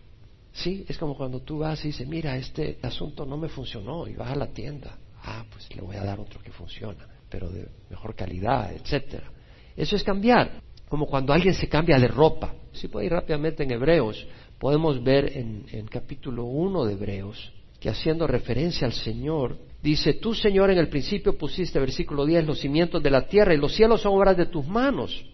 Sí, 0.53 0.85
es 0.87 0.97
como 0.97 1.17
cuando 1.17 1.41
tú 1.41 1.57
vas 1.57 1.83
y 1.83 1.89
dices, 1.89 2.07
mira, 2.07 2.37
este 2.37 2.79
asunto 2.81 3.25
no 3.25 3.35
me 3.35 3.49
funcionó 3.49 4.07
y 4.07 4.13
vas 4.15 4.31
a 4.31 4.35
la 4.35 4.47
tienda. 4.47 4.97
Ah, 5.21 5.43
pues 5.51 5.67
le 5.75 5.81
voy 5.81 5.97
a 5.97 6.03
dar 6.03 6.21
otro 6.21 6.39
que 6.41 6.51
funciona, 6.51 7.05
pero 7.29 7.49
de 7.49 7.67
mejor 7.89 8.15
calidad, 8.15 8.71
etcétera. 8.71 9.29
Eso 9.75 9.97
es 9.97 10.03
cambiar, 10.03 10.61
como 10.93 11.07
cuando 11.07 11.33
alguien 11.33 11.55
se 11.55 11.67
cambia 11.67 11.97
de 11.97 12.07
ropa. 12.07 12.53
Si 12.71 12.88
puede 12.88 13.07
ir 13.07 13.13
rápidamente 13.13 13.63
en 13.63 13.71
Hebreos, 13.71 14.27
podemos 14.59 15.03
ver 15.03 15.35
en, 15.35 15.88
capítulo 15.88 16.43
1 16.43 16.85
de 16.85 16.93
Hebreos, 16.93 17.51
que 17.79 17.89
haciendo 17.89 18.27
referencia 18.27 18.85
al 18.85 18.93
Señor, 18.93 19.57
dice, 19.81 20.13
tú 20.13 20.35
Señor 20.35 20.69
en 20.69 20.77
el 20.77 20.89
principio 20.89 21.35
pusiste, 21.35 21.79
versículo 21.79 22.27
10, 22.27 22.45
los 22.45 22.59
cimientos 22.59 23.01
de 23.01 23.09
la 23.09 23.25
tierra 23.25 23.55
y 23.55 23.57
los 23.57 23.73
cielos 23.73 24.01
son 24.01 24.13
obras 24.13 24.38
de 24.38 24.45
tus 24.45 24.67
manos. 24.67 25.25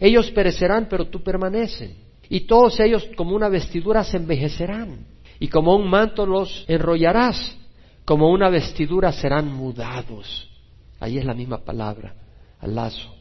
Ellos 0.00 0.30
perecerán, 0.30 0.86
pero 0.88 1.06
tú 1.08 1.22
permanecen. 1.22 1.96
Y 2.30 2.46
todos 2.46 2.80
ellos 2.80 3.06
como 3.14 3.36
una 3.36 3.50
vestidura 3.50 4.04
se 4.04 4.16
envejecerán. 4.16 5.00
Y 5.38 5.48
como 5.48 5.76
un 5.76 5.86
manto 5.86 6.24
los 6.24 6.64
enrollarás. 6.66 7.58
Como 8.06 8.30
una 8.30 8.48
vestidura 8.48 9.12
serán 9.12 9.52
mudados. 9.52 10.48
Ahí 10.98 11.18
es 11.18 11.26
la 11.26 11.34
misma 11.34 11.58
palabra, 11.58 12.14
al 12.58 12.74
lazo. 12.74 13.13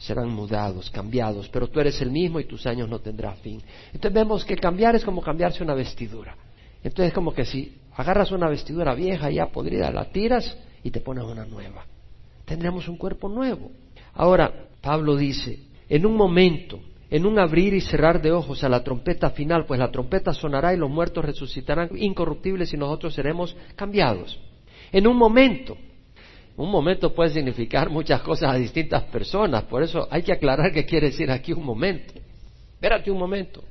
Serán 0.00 0.30
mudados, 0.30 0.88
cambiados, 0.88 1.48
pero 1.50 1.68
tú 1.68 1.78
eres 1.78 2.00
el 2.00 2.10
mismo 2.10 2.40
y 2.40 2.44
tus 2.44 2.66
años 2.66 2.88
no 2.88 3.00
tendrán 3.00 3.36
fin. 3.36 3.62
Entonces 3.92 4.12
vemos 4.12 4.46
que 4.46 4.56
cambiar 4.56 4.96
es 4.96 5.04
como 5.04 5.20
cambiarse 5.20 5.62
una 5.62 5.74
vestidura. 5.74 6.34
Entonces 6.82 7.08
es 7.08 7.12
como 7.12 7.34
que 7.34 7.44
si 7.44 7.76
agarras 7.94 8.32
una 8.32 8.48
vestidura 8.48 8.94
vieja 8.94 9.30
ya 9.30 9.46
podrida, 9.46 9.90
la 9.90 10.06
tiras 10.06 10.56
y 10.82 10.90
te 10.90 11.00
pones 11.00 11.24
una 11.24 11.44
nueva. 11.44 11.84
Tendremos 12.46 12.88
un 12.88 12.96
cuerpo 12.96 13.28
nuevo. 13.28 13.70
Ahora, 14.14 14.68
Pablo 14.80 15.16
dice, 15.16 15.60
en 15.86 16.06
un 16.06 16.16
momento, 16.16 16.80
en 17.10 17.26
un 17.26 17.38
abrir 17.38 17.74
y 17.74 17.82
cerrar 17.82 18.22
de 18.22 18.32
ojos 18.32 18.64
a 18.64 18.70
la 18.70 18.82
trompeta 18.82 19.30
final, 19.30 19.66
pues 19.66 19.78
la 19.78 19.90
trompeta 19.90 20.32
sonará 20.32 20.72
y 20.72 20.78
los 20.78 20.88
muertos 20.88 21.24
resucitarán 21.24 21.90
incorruptibles 21.94 22.72
y 22.72 22.78
nosotros 22.78 23.12
seremos 23.12 23.54
cambiados. 23.76 24.40
En 24.92 25.06
un 25.06 25.16
momento, 25.16 25.76
un 26.60 26.70
momento 26.70 27.14
puede 27.14 27.30
significar 27.30 27.90
muchas 27.90 28.20
cosas 28.22 28.54
a 28.54 28.56
distintas 28.56 29.04
personas, 29.04 29.64
por 29.64 29.82
eso 29.82 30.06
hay 30.10 30.22
que 30.22 30.32
aclarar 30.32 30.72
qué 30.72 30.84
quiere 30.84 31.08
decir 31.08 31.30
aquí 31.30 31.52
un 31.52 31.64
momento. 31.64 32.14
Espérate 32.74 33.10
un 33.10 33.18
momento, 33.18 33.62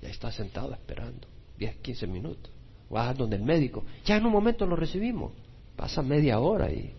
ya 0.00 0.08
está 0.08 0.30
sentado 0.30 0.72
esperando, 0.72 1.26
10, 1.58 1.76
15 1.76 2.06
minutos, 2.06 2.50
vas 2.90 3.16
donde 3.16 3.36
el 3.36 3.42
médico, 3.42 3.84
ya 4.04 4.16
en 4.16 4.26
un 4.26 4.32
momento 4.32 4.66
lo 4.66 4.76
recibimos, 4.76 5.32
pasa 5.76 6.02
media 6.02 6.40
hora 6.40 6.70
y 6.70 6.92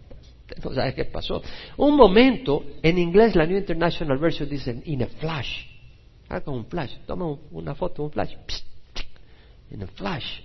no 0.64 0.74
sabes 0.74 0.96
qué 0.96 1.06
pasó. 1.06 1.42
Un 1.78 1.96
momento, 1.96 2.64
en 2.82 2.98
inglés 2.98 3.36
la 3.36 3.46
New 3.46 3.58
International 3.58 4.18
Version 4.18 4.50
dice 4.50 4.82
in 4.86 5.04
a 5.04 5.08
flash. 5.08 5.66
Haga 6.28 6.52
un 6.52 6.66
flash. 6.66 6.96
Toma 7.06 7.26
una 7.52 7.76
foto, 7.76 8.04
un 8.04 8.12
flash. 8.12 8.36
in 9.72 9.84
a 9.84 9.88
flash. 9.88 10.42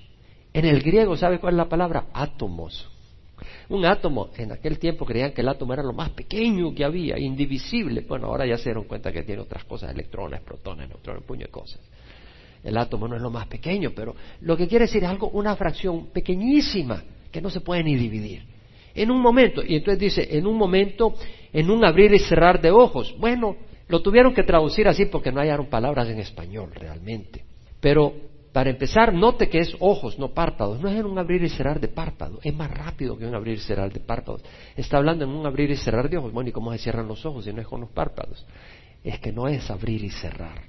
En 0.52 0.64
el 0.64 0.82
griego, 0.82 1.16
¿sabe 1.16 1.40
cuál 1.40 1.54
es 1.54 1.58
la 1.58 1.68
palabra? 1.68 2.06
Átomos. 2.12 2.90
Un 3.68 3.84
átomo, 3.84 4.30
en 4.36 4.52
aquel 4.52 4.78
tiempo 4.78 5.04
creían 5.04 5.32
que 5.32 5.40
el 5.40 5.48
átomo 5.48 5.72
era 5.72 5.82
lo 5.82 5.92
más 5.92 6.10
pequeño 6.10 6.74
que 6.74 6.84
había, 6.84 7.18
indivisible. 7.18 8.04
Bueno, 8.08 8.26
ahora 8.26 8.46
ya 8.46 8.56
se 8.56 8.64
dieron 8.64 8.84
cuenta 8.84 9.12
que 9.12 9.22
tiene 9.22 9.42
otras 9.42 9.64
cosas, 9.64 9.90
electrones, 9.90 10.40
protones, 10.42 10.88
neutrones, 10.88 11.22
puño 11.24 11.46
de 11.46 11.52
cosas. 11.52 11.80
El 12.62 12.76
átomo 12.78 13.06
no 13.06 13.16
es 13.16 13.22
lo 13.22 13.30
más 13.30 13.46
pequeño, 13.46 13.92
pero 13.94 14.14
lo 14.40 14.56
que 14.56 14.66
quiere 14.66 14.86
decir 14.86 15.04
es 15.04 15.08
algo, 15.08 15.28
una 15.30 15.54
fracción 15.56 16.06
pequeñísima 16.06 17.02
que 17.30 17.40
no 17.40 17.50
se 17.50 17.60
puede 17.60 17.82
ni 17.84 17.94
dividir. 17.96 18.42
En 18.94 19.10
un 19.10 19.20
momento, 19.20 19.62
y 19.62 19.76
entonces 19.76 19.98
dice, 19.98 20.38
en 20.38 20.46
un 20.46 20.56
momento, 20.56 21.14
en 21.52 21.70
un 21.70 21.84
abrir 21.84 22.14
y 22.14 22.20
cerrar 22.20 22.60
de 22.60 22.70
ojos. 22.70 23.14
Bueno, 23.18 23.56
lo 23.88 24.00
tuvieron 24.00 24.34
que 24.34 24.44
traducir 24.44 24.88
así 24.88 25.06
porque 25.06 25.32
no 25.32 25.40
hallaron 25.40 25.66
palabras 25.66 26.08
en 26.08 26.20
español 26.20 26.70
realmente. 26.74 27.44
Pero 27.80 28.14
para 28.54 28.70
empezar, 28.70 29.12
note 29.12 29.48
que 29.48 29.58
es 29.58 29.74
ojos, 29.80 30.16
no 30.16 30.28
párpados. 30.28 30.80
No 30.80 30.88
es 30.88 30.94
en 30.94 31.06
un 31.06 31.18
abrir 31.18 31.42
y 31.42 31.48
cerrar 31.48 31.80
de 31.80 31.88
párpados. 31.88 32.38
Es 32.44 32.54
más 32.54 32.70
rápido 32.70 33.18
que 33.18 33.26
un 33.26 33.34
abrir 33.34 33.54
y 33.56 33.60
cerrar 33.60 33.92
de 33.92 33.98
párpados. 33.98 34.44
Está 34.76 34.98
hablando 34.98 35.24
en 35.24 35.30
un 35.30 35.44
abrir 35.44 35.72
y 35.72 35.76
cerrar 35.76 36.08
de 36.08 36.18
ojos. 36.18 36.32
Bueno, 36.32 36.50
¿y 36.50 36.52
cómo 36.52 36.70
se 36.70 36.78
cierran 36.78 37.08
los 37.08 37.26
ojos 37.26 37.46
si 37.46 37.52
no 37.52 37.60
es 37.60 37.66
con 37.66 37.80
los 37.80 37.90
párpados? 37.90 38.46
Es 39.02 39.18
que 39.18 39.32
no 39.32 39.48
es 39.48 39.68
abrir 39.72 40.04
y 40.04 40.10
cerrar. 40.10 40.62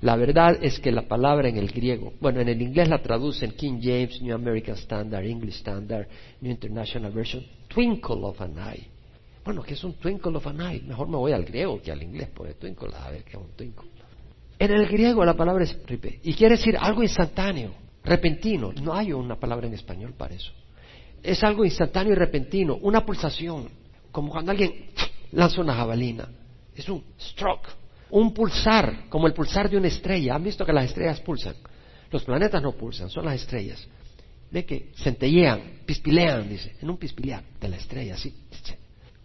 La 0.00 0.16
verdad 0.16 0.58
es 0.62 0.80
que 0.80 0.90
la 0.90 1.02
palabra 1.02 1.48
en 1.48 1.58
el 1.58 1.68
griego, 1.68 2.12
bueno, 2.20 2.40
en 2.40 2.48
el 2.48 2.60
inglés 2.60 2.88
la 2.88 3.00
traducen 3.00 3.52
King 3.52 3.78
James, 3.80 4.20
New 4.20 4.34
American 4.34 4.74
Standard, 4.74 5.24
English 5.24 5.58
Standard, 5.58 6.08
New 6.40 6.50
International 6.50 7.12
Version, 7.12 7.46
twinkle 7.68 8.24
of 8.24 8.40
an 8.40 8.56
eye. 8.58 8.88
Bueno, 9.44 9.62
¿qué 9.62 9.74
es 9.74 9.84
un 9.84 9.94
twinkle 9.94 10.36
of 10.36 10.46
an 10.48 10.60
eye? 10.60 10.82
Mejor 10.82 11.06
me 11.06 11.18
voy 11.18 11.30
al 11.30 11.44
griego 11.44 11.80
que 11.80 11.92
al 11.92 12.02
inglés, 12.02 12.30
porque 12.34 12.54
twinkle, 12.54 12.88
a 12.96 13.12
ver 13.12 13.22
qué 13.22 13.36
es 13.36 13.42
un 13.44 13.52
twinkle. 13.56 13.91
En 14.62 14.70
el 14.70 14.86
griego 14.86 15.24
la 15.24 15.34
palabra 15.34 15.64
es 15.64 15.76
ripe, 15.86 16.20
y 16.22 16.34
quiere 16.34 16.56
decir 16.56 16.76
algo 16.78 17.02
instantáneo, 17.02 17.74
repentino. 18.04 18.70
No 18.72 18.94
hay 18.94 19.12
una 19.12 19.34
palabra 19.34 19.66
en 19.66 19.74
español 19.74 20.14
para 20.16 20.36
eso. 20.36 20.52
Es 21.20 21.42
algo 21.42 21.64
instantáneo 21.64 22.12
y 22.12 22.14
repentino, 22.14 22.76
una 22.76 23.04
pulsación, 23.04 23.68
como 24.12 24.30
cuando 24.30 24.52
alguien 24.52 24.72
lanza 25.32 25.60
una 25.60 25.74
jabalina. 25.74 26.28
Es 26.76 26.88
un 26.88 27.02
stroke, 27.20 27.70
un 28.10 28.32
pulsar, 28.32 29.08
como 29.08 29.26
el 29.26 29.32
pulsar 29.32 29.68
de 29.68 29.78
una 29.78 29.88
estrella. 29.88 30.36
¿Han 30.36 30.44
visto 30.44 30.64
que 30.64 30.72
las 30.72 30.84
estrellas 30.84 31.20
pulsan? 31.22 31.56
Los 32.12 32.22
planetas 32.22 32.62
no 32.62 32.70
pulsan, 32.70 33.10
son 33.10 33.24
las 33.24 33.34
estrellas. 33.34 33.84
Ve 34.52 34.64
que 34.64 34.92
centellean, 34.94 35.80
pispilean, 35.84 36.48
dice, 36.48 36.76
en 36.80 36.88
un 36.88 36.98
pispilear 36.98 37.42
de 37.60 37.68
la 37.68 37.78
estrella, 37.78 38.14
así. 38.14 38.32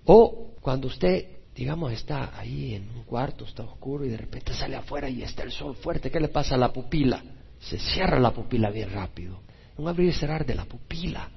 O 0.06 0.56
cuando 0.62 0.88
usted, 0.88 1.37
digamos, 1.58 1.92
está 1.92 2.38
ahí 2.38 2.76
en 2.76 2.88
un 2.96 3.04
cuarto, 3.04 3.44
está 3.44 3.64
oscuro 3.64 4.06
y 4.06 4.10
de 4.10 4.18
repente 4.18 4.54
sale 4.54 4.76
afuera 4.76 5.10
y 5.10 5.24
está 5.24 5.42
el 5.42 5.52
sol 5.52 5.76
fuerte, 5.76 6.12
¿qué 6.12 6.20
le 6.20 6.28
pasa 6.28 6.54
a 6.54 6.58
la 6.58 6.72
pupila? 6.72 7.24
Se 7.60 7.80
cierra 7.80 8.20
la 8.20 8.32
pupila 8.32 8.70
bien 8.70 8.92
rápido. 8.92 9.42
Un 9.76 9.88
abrir 9.88 10.10
y 10.10 10.14
cerrar 10.14 10.46
de 10.46 10.54
la 10.54 10.66
pupila, 10.66 11.30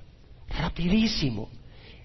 rapidísimo. 0.49 1.49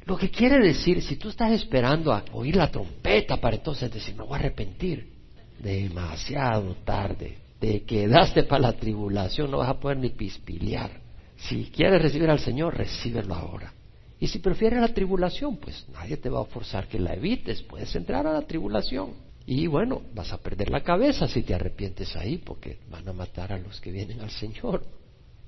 Lo 0.05 0.15
que 0.15 0.31
quiere 0.31 0.59
decir, 0.59 1.01
si 1.01 1.17
tú 1.17 1.29
estás 1.29 1.51
esperando 1.51 2.13
a 2.13 2.23
oír 2.31 2.55
la 2.55 2.71
trompeta 2.71 3.37
para 3.37 3.57
entonces 3.57 3.91
decir, 3.91 4.15
me 4.15 4.23
voy 4.23 4.33
a 4.33 4.39
arrepentir, 4.39 5.11
demasiado 5.59 6.73
tarde. 6.85 7.37
Te 7.59 7.83
quedaste 7.83 8.43
para 8.43 8.61
la 8.61 8.73
tribulación, 8.73 9.51
no 9.51 9.57
vas 9.57 9.69
a 9.69 9.79
poder 9.79 9.97
ni 9.97 10.09
pispilear. 10.09 11.01
Si 11.35 11.65
quieres 11.65 12.01
recibir 12.01 12.29
al 12.29 12.39
Señor, 12.39 12.77
recíbelo 12.77 13.35
ahora. 13.35 13.73
Y 14.19 14.27
si 14.27 14.39
prefieres 14.39 14.79
la 14.79 14.93
tribulación, 14.93 15.57
pues 15.57 15.85
nadie 15.93 16.17
te 16.17 16.29
va 16.29 16.41
a 16.41 16.45
forzar 16.45 16.87
que 16.87 16.99
la 16.99 17.13
evites. 17.13 17.63
Puedes 17.63 17.93
entrar 17.95 18.25
a 18.27 18.33
la 18.33 18.41
tribulación. 18.41 19.13
Y 19.45 19.67
bueno, 19.67 20.01
vas 20.13 20.31
a 20.31 20.37
perder 20.37 20.69
la 20.69 20.81
cabeza 20.81 21.27
si 21.27 21.43
te 21.43 21.53
arrepientes 21.53 22.15
ahí, 22.15 22.37
porque 22.37 22.79
van 22.89 23.07
a 23.07 23.13
matar 23.13 23.53
a 23.53 23.59
los 23.59 23.79
que 23.79 23.91
vienen 23.91 24.21
al 24.21 24.31
Señor. 24.31 24.83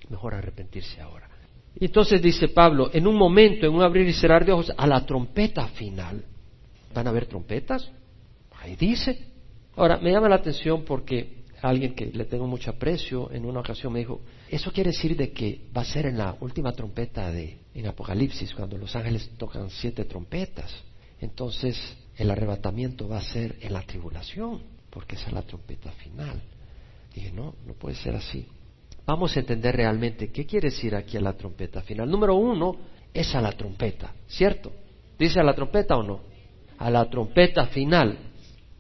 Mejor 0.10 0.36
arrepentirse 0.36 1.02
ahora. 1.02 1.30
Entonces 1.80 2.22
dice 2.22 2.50
Pablo, 2.50 2.90
en 2.94 3.08
un 3.08 3.16
momento, 3.16 3.66
en 3.66 3.74
un 3.74 3.82
abrir 3.82 4.08
y 4.08 4.14
cerrar 4.14 4.46
de 4.46 4.52
ojos, 4.52 4.72
a 4.76 4.86
la 4.86 5.06
trompeta 5.06 5.68
final. 5.70 6.24
¿Van 6.94 7.08
a 7.08 7.10
haber 7.10 7.26
trompetas? 7.26 7.90
Ahí 8.60 8.76
dice. 8.76 9.28
Ahora, 9.76 9.98
me 9.98 10.12
llama 10.12 10.30
la 10.30 10.36
atención 10.36 10.84
porque 10.84 11.44
alguien 11.62 11.96
que 11.96 12.08
le 12.08 12.26
tengo 12.26 12.48
mucho 12.48 12.72
aprecio 12.72 13.32
en 13.32 13.46
una 13.46 13.60
ocasión 13.60 13.94
me 13.94 14.00
dijo, 14.00 14.22
eso 14.50 14.72
quiere 14.72 14.92
decir 14.92 15.16
de 15.16 15.32
que 15.32 15.62
va 15.76 15.82
a 15.82 15.86
ser 15.86 16.06
en 16.06 16.18
la 16.18 16.36
última 16.40 16.72
trompeta 16.72 17.32
de 17.32 17.58
en 17.80 17.88
Apocalipsis, 17.88 18.54
cuando 18.56 18.78
los 18.78 18.96
ángeles 18.96 19.30
tocan 19.38 19.70
siete 19.70 20.06
trompetas. 20.06 20.74
Entonces, 21.22 21.78
el 22.16 22.32
arrebatamiento 22.32 23.08
va 23.08 23.20
a 23.20 23.22
ser 23.22 23.56
en 23.62 23.74
la 23.74 23.84
tribulación, 23.84 24.64
porque 24.90 25.16
esa 25.16 25.28
es 25.28 25.34
la 25.34 25.44
trompeta 25.44 25.92
final. 25.92 26.42
Dije, 27.14 27.32
no, 27.32 27.54
no 27.66 27.74
puede 27.74 27.96
ser 27.96 28.16
así. 28.16 28.48
Vamos 29.06 29.36
a 29.36 29.40
entender 29.40 29.76
realmente 29.76 30.32
qué 30.32 30.46
quiere 30.46 30.70
decir 30.70 30.96
aquí 30.96 31.18
a 31.18 31.22
la 31.22 31.34
trompeta 31.34 31.82
final. 31.82 32.10
Número 32.10 32.36
uno 32.36 32.78
es 33.14 33.34
a 33.36 33.42
la 33.42 33.52
trompeta, 33.52 34.12
¿cierto? 34.28 34.72
¿Dice 35.18 35.40
a 35.40 35.44
la 35.44 35.54
trompeta 35.54 35.96
o 35.98 36.04
no? 36.04 36.22
A 36.80 36.90
la 36.90 37.08
trompeta 37.10 37.68
final. 37.68 38.18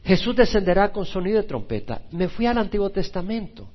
Jesús 0.03 0.35
descenderá 0.35 0.91
con 0.91 1.05
sonido 1.05 1.41
de 1.41 1.47
trompeta. 1.47 2.01
Me 2.11 2.29
fui 2.29 2.45
al 2.47 2.57
Antiguo 2.57 2.89
Testamento. 2.89 3.69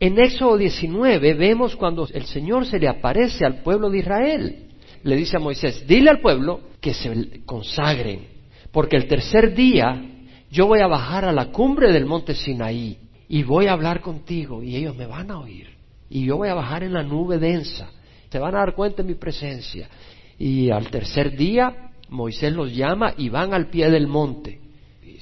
En 0.00 0.18
Éxodo 0.18 0.56
19 0.56 1.34
vemos 1.34 1.76
cuando 1.76 2.08
el 2.12 2.24
Señor 2.24 2.66
se 2.66 2.78
le 2.78 2.88
aparece 2.88 3.44
al 3.44 3.62
pueblo 3.62 3.90
de 3.90 3.98
Israel. 3.98 4.68
Le 5.02 5.16
dice 5.16 5.36
a 5.36 5.40
Moisés, 5.40 5.86
dile 5.86 6.10
al 6.10 6.20
pueblo 6.20 6.60
que 6.80 6.94
se 6.94 7.42
consagren, 7.44 8.26
porque 8.72 8.96
el 8.96 9.06
tercer 9.06 9.54
día 9.54 10.02
yo 10.50 10.66
voy 10.66 10.80
a 10.80 10.86
bajar 10.86 11.24
a 11.26 11.32
la 11.32 11.52
cumbre 11.52 11.92
del 11.92 12.06
monte 12.06 12.34
Sinaí 12.34 12.98
y 13.28 13.42
voy 13.42 13.66
a 13.66 13.72
hablar 13.72 14.00
contigo 14.00 14.62
y 14.62 14.74
ellos 14.74 14.96
me 14.96 15.06
van 15.06 15.30
a 15.30 15.38
oír. 15.38 15.68
Y 16.08 16.24
yo 16.24 16.38
voy 16.38 16.48
a 16.48 16.54
bajar 16.54 16.82
en 16.82 16.94
la 16.94 17.02
nube 17.02 17.38
densa. 17.38 17.90
Se 18.30 18.38
van 18.38 18.54
a 18.54 18.60
dar 18.60 18.74
cuenta 18.74 19.02
de 19.02 19.08
mi 19.08 19.14
presencia. 19.14 19.88
Y 20.38 20.70
al 20.70 20.90
tercer 20.90 21.36
día 21.36 21.92
Moisés 22.08 22.52
los 22.52 22.74
llama 22.74 23.14
y 23.16 23.28
van 23.28 23.54
al 23.54 23.68
pie 23.68 23.90
del 23.90 24.08
monte 24.08 24.60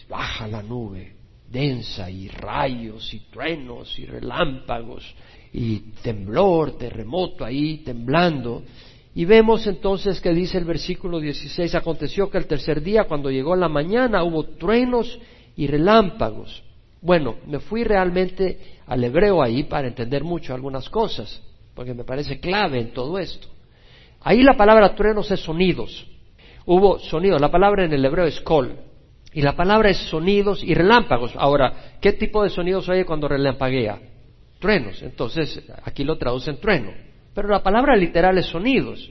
baja 0.09 0.49
la 0.49 0.63
nube 0.63 1.18
densa 1.51 2.11
y 2.11 2.29
rayos 2.29 3.13
y 3.15 3.21
truenos 3.31 3.99
y 3.99 4.07
relámpagos 4.07 5.15
y 5.53 5.79
temblor, 6.03 6.77
terremoto 6.77 7.45
ahí 7.45 7.79
temblando. 7.79 8.63
Y 9.15 9.25
vemos 9.25 9.67
entonces 9.67 10.21
que 10.21 10.33
dice 10.33 10.59
el 10.59 10.65
versículo 10.65 11.19
16, 11.19 11.75
aconteció 11.75 12.31
que 12.31 12.39
el 12.39 12.47
tercer 12.47 12.83
día, 12.83 13.05
cuando 13.05 13.31
llegó 13.31 13.57
la 13.57 13.69
mañana, 13.69 14.23
hubo 14.23 14.45
truenos 14.45 15.19
y 15.57 15.67
relámpagos. 15.67 16.63
Bueno, 17.01 17.37
me 17.47 17.61
fui 17.61 17.85
realmente 17.85 18.59
al 18.87 19.03
hebreo 19.03 19.43
ahí 19.43 19.65
para 19.65 19.89
entender 19.89 20.25
mucho 20.25 20.55
algunas 20.55 20.89
cosas, 20.89 21.43
porque 21.75 21.95
me 21.95 22.05
parece 22.05 22.39
clave 22.39 22.81
en 22.81 22.93
todo 22.93 23.19
esto. 23.19 23.49
Ahí 24.21 24.43
la 24.43 24.57
palabra 24.57 24.95
truenos 24.95 25.31
es 25.31 25.41
sonidos. 25.41 26.07
Hubo 26.67 26.99
sonidos, 26.99 27.41
la 27.41 27.51
palabra 27.51 27.85
en 27.85 27.93
el 27.93 28.05
hebreo 28.05 28.27
es 28.27 28.41
kol, 28.41 28.77
y 29.33 29.43
la 29.43 29.57
palabra 29.57 29.91
es 29.91 29.99
sonidos 29.99 30.63
y 30.65 30.75
relámpagos. 30.75 31.33
Ahora, 31.37 31.97
¿qué 32.01 32.13
tipo 32.13 32.43
de 32.43 32.51
sonidos 32.51 32.89
oye 32.89 33.05
cuando 33.05 33.29
relampaguea? 33.29 34.01
Truenos. 34.59 35.03
Entonces, 35.03 35.63
aquí 35.85 36.05
lo 36.05 36.17
traducen 36.17 36.59
trueno. 36.59 36.93
Pero 37.35 37.49
la 37.49 37.63
palabra 37.63 37.95
literal 37.95 38.39
es 38.39 38.47
sonidos. 38.47 39.11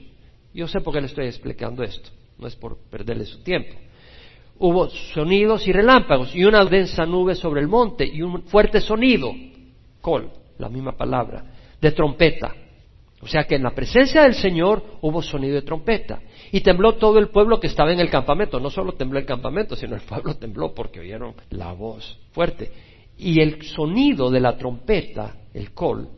Yo 0.52 0.66
sé 0.66 0.80
por 0.80 0.92
qué 0.92 1.00
le 1.00 1.06
estoy 1.06 1.26
explicando 1.26 1.82
esto. 1.82 2.10
No 2.38 2.46
es 2.46 2.56
por 2.56 2.78
perderle 2.90 3.24
su 3.24 3.42
tiempo. 3.42 3.74
Hubo 4.58 4.88
sonidos 4.88 5.66
y 5.68 5.72
relámpagos 5.72 6.34
y 6.34 6.44
una 6.44 6.64
densa 6.64 7.06
nube 7.06 7.36
sobre 7.36 7.60
el 7.60 7.68
monte 7.68 8.04
y 8.04 8.22
un 8.22 8.42
fuerte 8.42 8.80
sonido. 8.80 9.32
Col, 10.00 10.30
la 10.58 10.68
misma 10.68 10.96
palabra, 10.96 11.44
de 11.80 11.92
trompeta. 11.92 12.54
O 13.20 13.26
sea 13.26 13.44
que 13.44 13.56
en 13.56 13.64
la 13.64 13.74
presencia 13.74 14.22
del 14.22 14.34
Señor 14.34 14.82
hubo 15.00 15.22
sonido 15.22 15.54
de 15.54 15.62
trompeta. 15.62 16.20
Y 16.52 16.60
tembló 16.60 16.94
todo 16.94 17.18
el 17.18 17.28
pueblo 17.28 17.58
que 17.58 17.66
estaba 17.66 17.92
en 17.92 18.00
el 18.00 18.10
campamento. 18.10 18.60
No 18.60 18.70
solo 18.70 18.92
tembló 18.92 19.18
el 19.18 19.26
campamento, 19.26 19.74
sino 19.74 19.96
el 19.96 20.02
pueblo 20.02 20.36
tembló 20.36 20.72
porque 20.72 21.00
oyeron 21.00 21.34
la 21.50 21.72
voz 21.72 22.18
fuerte. 22.32 22.70
Y 23.18 23.40
el 23.40 23.62
sonido 23.62 24.30
de 24.30 24.40
la 24.40 24.56
trompeta, 24.56 25.34
el 25.52 25.72
col, 25.72 26.08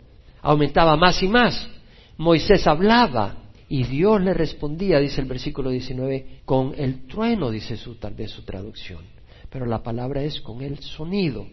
aumentaba 0.42 0.96
más 0.96 1.22
y 1.22 1.28
más. 1.28 1.68
Moisés 2.18 2.66
hablaba 2.66 3.36
y 3.68 3.84
Dios 3.84 4.20
le 4.20 4.34
respondía, 4.34 4.98
dice 4.98 5.22
el 5.22 5.28
versículo 5.28 5.70
19, 5.70 6.42
con 6.44 6.74
el 6.76 7.06
trueno, 7.06 7.50
dice 7.50 7.76
su, 7.76 7.94
tal 7.94 8.14
vez 8.14 8.30
su 8.30 8.42
traducción. 8.42 9.04
Pero 9.48 9.64
la 9.64 9.82
palabra 9.82 10.22
es 10.22 10.40
con 10.40 10.60
el 10.60 10.78
sonido. 10.80 11.46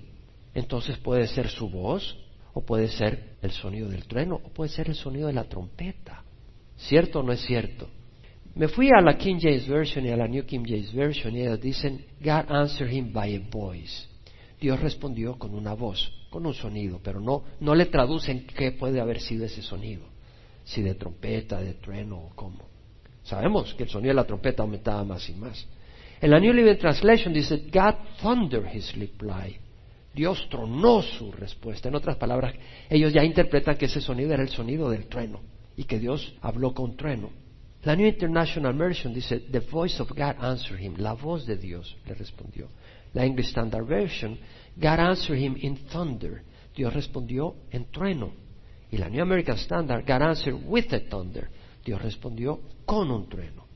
Entonces 0.54 0.98
puede 0.98 1.28
ser 1.28 1.48
su 1.48 1.70
voz, 1.70 2.18
o 2.58 2.62
puede 2.66 2.88
ser 2.88 3.36
el 3.44 3.52
sonido 3.52 3.88
del 3.88 4.08
trueno, 4.08 4.42
o 4.44 4.50
puede 4.50 4.72
ser 4.72 4.90
el 4.90 4.96
sonido 4.96 5.28
de 5.28 5.34
la 5.34 5.44
trompeta. 5.44 6.24
¿Cierto 6.76 7.20
o 7.20 7.24
no 7.24 7.32
es 7.32 7.42
cierto? 7.42 7.88
Me 8.56 8.68
fui 8.68 8.90
a 8.90 9.00
la 9.00 9.16
King 9.16 9.38
James 9.40 9.68
Version 9.68 10.08
y 10.08 10.10
a 10.10 10.18
la 10.18 10.28
New 10.28 10.44
King 10.44 10.64
James 10.66 10.92
Version 10.92 11.36
y 11.36 11.42
ellos 11.42 11.62
dicen, 11.62 12.04
God 12.20 12.50
answered 12.50 12.92
him 12.92 13.14
by 13.14 13.36
a 13.36 13.42
voice. 13.52 14.08
Dios 14.60 14.80
respondió 14.80 15.38
con 15.38 15.54
una 15.54 15.76
voz, 15.76 16.12
con 16.32 16.48
un 16.48 16.56
sonido, 16.56 17.00
pero 17.04 17.20
no, 17.20 17.44
no 17.60 17.76
le 17.76 17.86
traducen 17.86 18.48
qué 18.48 18.72
puede 18.72 19.00
haber 19.00 19.22
sido 19.22 19.46
ese 19.46 19.62
sonido, 19.62 20.02
si 20.66 20.82
de 20.82 20.96
trompeta, 20.96 21.62
de 21.62 21.76
trueno 21.76 22.18
o 22.18 22.30
cómo. 22.34 22.66
Sabemos 23.22 23.76
que 23.76 23.84
el 23.84 23.90
sonido 23.90 24.10
de 24.10 24.16
la 24.16 24.26
trompeta 24.26 24.64
aumentaba 24.64 25.04
más 25.04 25.30
y 25.30 25.36
más. 25.36 25.64
En 26.20 26.32
la 26.32 26.40
New 26.40 26.54
Living 26.54 26.80
Translation 26.80 27.32
dice, 27.32 27.68
God 27.72 27.94
thundered 28.20 28.66
his 28.74 28.96
reply. 28.96 29.60
Dios 30.18 30.48
tronó 30.50 31.04
su 31.04 31.32
respuesta. 31.32 31.90
En 31.90 31.96
otras 31.96 32.18
palabras, 32.18 32.56
ellos 32.90 33.14
ya 33.14 33.24
interpretan 33.24 33.78
que 33.78 33.86
ese 33.86 34.02
sonido 34.02 34.34
era 34.34 34.42
el 34.42 34.50
sonido 34.50 34.90
del 34.90 35.06
trueno 35.06 35.42
y 35.76 35.84
que 35.84 36.00
Dios 36.00 36.34
habló 36.42 36.74
con 36.74 36.98
trueno. 36.98 37.30
La 37.84 37.96
New 37.96 38.08
International 38.08 38.74
Version 38.74 39.14
dice, 39.14 39.42
The 39.42 39.60
voice 39.60 40.02
of 40.02 40.10
God 40.10 40.44
answered 40.44 40.82
him. 40.82 40.96
La 40.98 41.14
voz 41.14 41.46
de 41.46 41.56
Dios 41.56 41.96
le 42.08 42.16
respondió. 42.16 42.68
La 43.14 43.26
English 43.26 43.50
Standard 43.50 43.86
Version, 43.86 44.40
God 44.76 45.00
answered 45.00 45.40
him 45.40 45.56
in 45.62 45.78
thunder. 45.86 46.42
Dios 46.76 46.92
respondió 46.92 47.54
en 47.70 47.86
trueno. 47.92 48.32
Y 48.90 48.98
la 48.98 49.10
New 49.10 49.22
American 49.22 49.58
Standard, 49.58 50.04
God 50.04 50.24
answered 50.24 50.60
with 50.66 50.92
a 50.94 51.00
thunder. 51.00 51.48
Dios 51.86 52.02
respondió 52.02 52.60
con 52.86 53.12
un 53.12 53.30
trueno. 53.30 53.68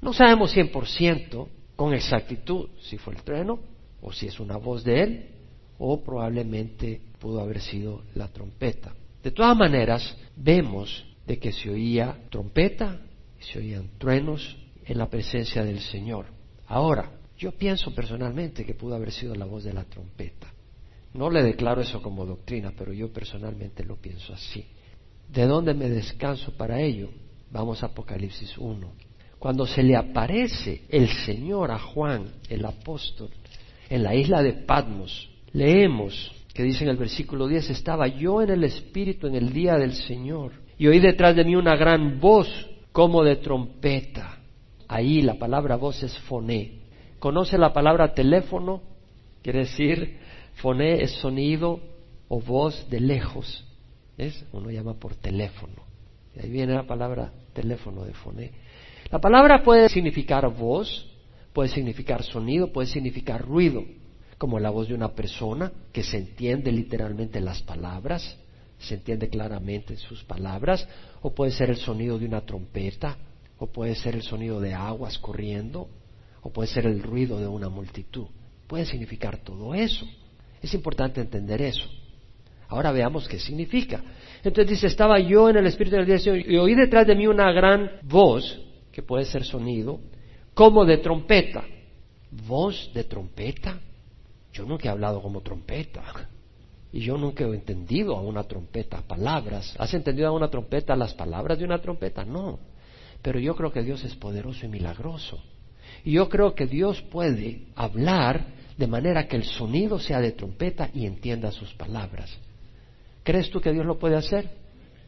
No 0.00 0.14
sabemos 0.14 0.56
100% 0.56 1.46
con 1.76 1.92
exactitud 1.92 2.70
si 2.80 2.96
fue 2.96 3.14
el 3.14 3.22
trueno 3.22 3.58
o 4.00 4.12
si 4.12 4.26
es 4.26 4.40
una 4.40 4.56
voz 4.56 4.82
de 4.82 5.02
él 5.02 5.33
o 5.86 6.02
probablemente 6.02 7.00
pudo 7.18 7.40
haber 7.40 7.60
sido 7.60 8.02
la 8.14 8.28
trompeta. 8.28 8.94
De 9.22 9.30
todas 9.30 9.56
maneras, 9.56 10.16
vemos 10.36 11.04
de 11.26 11.38
que 11.38 11.52
se 11.52 11.70
oía 11.70 12.18
trompeta 12.30 13.00
se 13.44 13.58
oían 13.58 13.90
truenos 13.98 14.56
en 14.84 14.98
la 14.98 15.08
presencia 15.08 15.64
del 15.64 15.80
Señor. 15.80 16.26
Ahora, 16.66 17.12
yo 17.36 17.52
pienso 17.52 17.94
personalmente 17.94 18.64
que 18.64 18.74
pudo 18.74 18.94
haber 18.94 19.12
sido 19.12 19.34
la 19.34 19.44
voz 19.44 19.64
de 19.64 19.72
la 19.72 19.84
trompeta. 19.84 20.46
No 21.12 21.30
le 21.30 21.42
declaro 21.42 21.80
eso 21.80 22.02
como 22.02 22.24
doctrina, 22.24 22.72
pero 22.76 22.92
yo 22.92 23.12
personalmente 23.12 23.84
lo 23.84 23.96
pienso 23.96 24.32
así. 24.32 24.64
¿De 25.28 25.46
dónde 25.46 25.74
me 25.74 25.88
descanso 25.88 26.56
para 26.56 26.80
ello? 26.80 27.10
Vamos 27.50 27.82
a 27.82 27.86
Apocalipsis 27.86 28.56
1. 28.58 28.92
Cuando 29.38 29.66
se 29.66 29.82
le 29.82 29.96
aparece 29.96 30.84
el 30.88 31.08
Señor 31.08 31.70
a 31.70 31.78
Juan, 31.78 32.32
el 32.48 32.64
apóstol, 32.64 33.28
en 33.88 34.02
la 34.02 34.14
isla 34.14 34.42
de 34.42 34.54
Patmos, 34.54 35.30
leemos 35.54 36.30
que 36.52 36.62
dice 36.62 36.84
en 36.84 36.90
el 36.90 36.98
versículo 36.98 37.48
10, 37.48 37.70
estaba 37.70 38.06
yo 38.06 38.42
en 38.42 38.50
el 38.50 38.64
Espíritu 38.64 39.26
en 39.26 39.34
el 39.34 39.52
día 39.52 39.76
del 39.76 39.94
Señor 39.94 40.52
y 40.76 40.86
oí 40.86 41.00
detrás 41.00 41.34
de 41.34 41.44
mí 41.44 41.56
una 41.56 41.74
gran 41.74 42.20
voz 42.20 42.48
como 42.92 43.24
de 43.24 43.36
trompeta. 43.36 44.40
Ahí 44.86 45.22
la 45.22 45.34
palabra 45.34 45.76
voz 45.76 46.02
es 46.02 46.16
foné 46.20 46.84
conoce 47.24 47.56
la 47.56 47.72
palabra 47.72 48.12
teléfono, 48.12 48.82
quiere 49.42 49.60
decir, 49.60 50.18
foné 50.56 51.02
es 51.02 51.10
sonido 51.12 51.80
o 52.28 52.38
voz 52.38 52.90
de 52.90 53.00
lejos. 53.00 53.64
¿Es? 54.18 54.44
Uno 54.52 54.70
llama 54.70 54.92
por 54.92 55.14
teléfono. 55.14 55.84
Y 56.36 56.40
ahí 56.40 56.50
viene 56.50 56.74
la 56.74 56.82
palabra 56.82 57.32
teléfono 57.54 58.04
de 58.04 58.12
foné. 58.12 58.50
La 59.10 59.22
palabra 59.22 59.62
puede 59.62 59.88
significar 59.88 60.46
voz, 60.54 61.10
puede 61.54 61.70
significar 61.70 62.22
sonido, 62.22 62.70
puede 62.70 62.88
significar 62.88 63.40
ruido, 63.40 63.82
como 64.38 64.58
la 64.58 64.70
voz 64.70 64.88
de 64.88 64.94
una 64.94 65.12
persona 65.14 65.72
que 65.92 66.02
se 66.02 66.18
entiende 66.18 66.72
literalmente 66.72 67.40
las 67.40 67.62
palabras, 67.62 68.36
se 68.78 68.94
entiende 68.94 69.28
claramente 69.28 69.96
sus 69.96 70.24
palabras, 70.24 70.86
o 71.22 71.34
puede 71.34 71.52
ser 71.52 71.70
el 71.70 71.76
sonido 71.76 72.18
de 72.18 72.26
una 72.26 72.42
trompeta, 72.42 73.16
o 73.58 73.66
puede 73.66 73.94
ser 73.94 74.14
el 74.14 74.22
sonido 74.22 74.60
de 74.60 74.74
aguas 74.74 75.18
corriendo, 75.18 75.88
o 76.42 76.50
puede 76.50 76.68
ser 76.68 76.86
el 76.86 77.02
ruido 77.02 77.38
de 77.38 77.46
una 77.46 77.68
multitud. 77.68 78.26
Puede 78.66 78.84
significar 78.84 79.38
todo 79.38 79.74
eso. 79.74 80.06
Es 80.60 80.74
importante 80.74 81.20
entender 81.20 81.62
eso. 81.62 81.88
Ahora 82.68 82.92
veamos 82.92 83.28
qué 83.28 83.38
significa. 83.38 84.02
Entonces 84.42 84.70
dice, 84.70 84.86
estaba 84.88 85.18
yo 85.20 85.48
en 85.48 85.56
el 85.56 85.66
Espíritu 85.66 85.96
del 85.96 86.20
Señor 86.20 86.38
y 86.38 86.56
oí 86.56 86.74
detrás 86.74 87.06
de 87.06 87.14
mí 87.14 87.26
una 87.26 87.50
gran 87.52 87.90
voz, 88.02 88.60
que 88.92 89.02
puede 89.02 89.24
ser 89.24 89.44
sonido, 89.44 90.00
como 90.52 90.84
de 90.84 90.98
trompeta. 90.98 91.64
¿Voz 92.30 92.90
de 92.92 93.04
trompeta? 93.04 93.78
Yo 94.54 94.64
nunca 94.64 94.88
he 94.88 94.90
hablado 94.90 95.20
como 95.20 95.42
trompeta. 95.42 96.02
Y 96.92 97.00
yo 97.00 97.18
nunca 97.18 97.44
he 97.44 97.48
entendido 97.48 98.16
a 98.16 98.20
una 98.20 98.44
trompeta 98.44 99.02
palabras. 99.02 99.74
¿Has 99.78 99.92
entendido 99.94 100.28
a 100.28 100.32
una 100.32 100.48
trompeta 100.48 100.94
las 100.94 101.12
palabras 101.12 101.58
de 101.58 101.64
una 101.64 101.80
trompeta? 101.80 102.24
No. 102.24 102.60
Pero 103.20 103.40
yo 103.40 103.56
creo 103.56 103.72
que 103.72 103.82
Dios 103.82 104.04
es 104.04 104.14
poderoso 104.14 104.64
y 104.64 104.68
milagroso. 104.68 105.42
Y 106.04 106.12
yo 106.12 106.28
creo 106.28 106.54
que 106.54 106.66
Dios 106.66 107.02
puede 107.02 107.66
hablar 107.74 108.46
de 108.78 108.86
manera 108.86 109.26
que 109.26 109.36
el 109.36 109.44
sonido 109.44 109.98
sea 109.98 110.20
de 110.20 110.32
trompeta 110.32 110.88
y 110.94 111.04
entienda 111.04 111.50
sus 111.50 111.74
palabras. 111.74 112.30
¿Crees 113.24 113.50
tú 113.50 113.60
que 113.60 113.72
Dios 113.72 113.84
lo 113.84 113.98
puede 113.98 114.16
hacer? 114.16 114.48